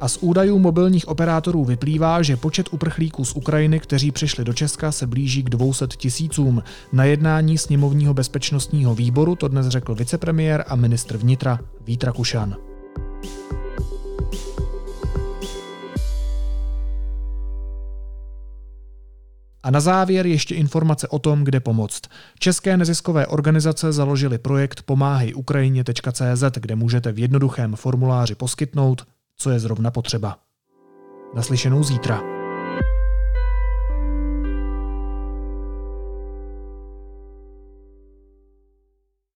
A 0.00 0.08
z 0.08 0.18
údajů 0.20 0.58
mobilních 0.58 1.08
operátorů 1.08 1.64
vyplývá, 1.64 2.22
že 2.22 2.36
počet 2.36 2.68
uprchlíků 2.72 3.24
z 3.24 3.32
Ukrajiny, 3.32 3.80
kteří 3.80 4.10
přišli 4.10 4.44
do 4.44 4.52
Česka, 4.52 4.92
se 4.92 5.06
blíží 5.06 5.42
k 5.42 5.50
200 5.50 5.86
tisícům. 5.96 6.62
Na 6.92 7.04
jednání 7.04 7.58
sněmovního 7.58 8.14
bezpečnostního 8.14 8.94
výboru 8.94 9.36
to 9.36 9.48
dnes 9.48 9.68
řekl 9.68 9.94
vicepremiér 9.94 10.64
a 10.68 10.76
ministr 10.76 11.16
vnitra 11.16 11.58
Vít 11.86 12.04
Rakušan. 12.04 12.56
A 19.62 19.70
na 19.70 19.80
závěr 19.80 20.26
ještě 20.26 20.54
informace 20.54 21.08
o 21.08 21.18
tom, 21.18 21.44
kde 21.44 21.60
pomoct. 21.60 22.02
České 22.38 22.76
neziskové 22.76 23.26
organizace 23.26 23.92
založily 23.92 24.38
projekt 24.38 24.82
pomáhejukrajině.cz, 24.82 26.44
kde 26.60 26.76
můžete 26.76 27.12
v 27.12 27.18
jednoduchém 27.18 27.76
formuláři 27.76 28.34
poskytnout 28.34 29.04
co 29.40 29.50
je 29.50 29.60
zrovna 29.60 29.90
potřeba. 29.90 30.38
Naslyšenou 31.34 31.82
zítra. 31.82 32.39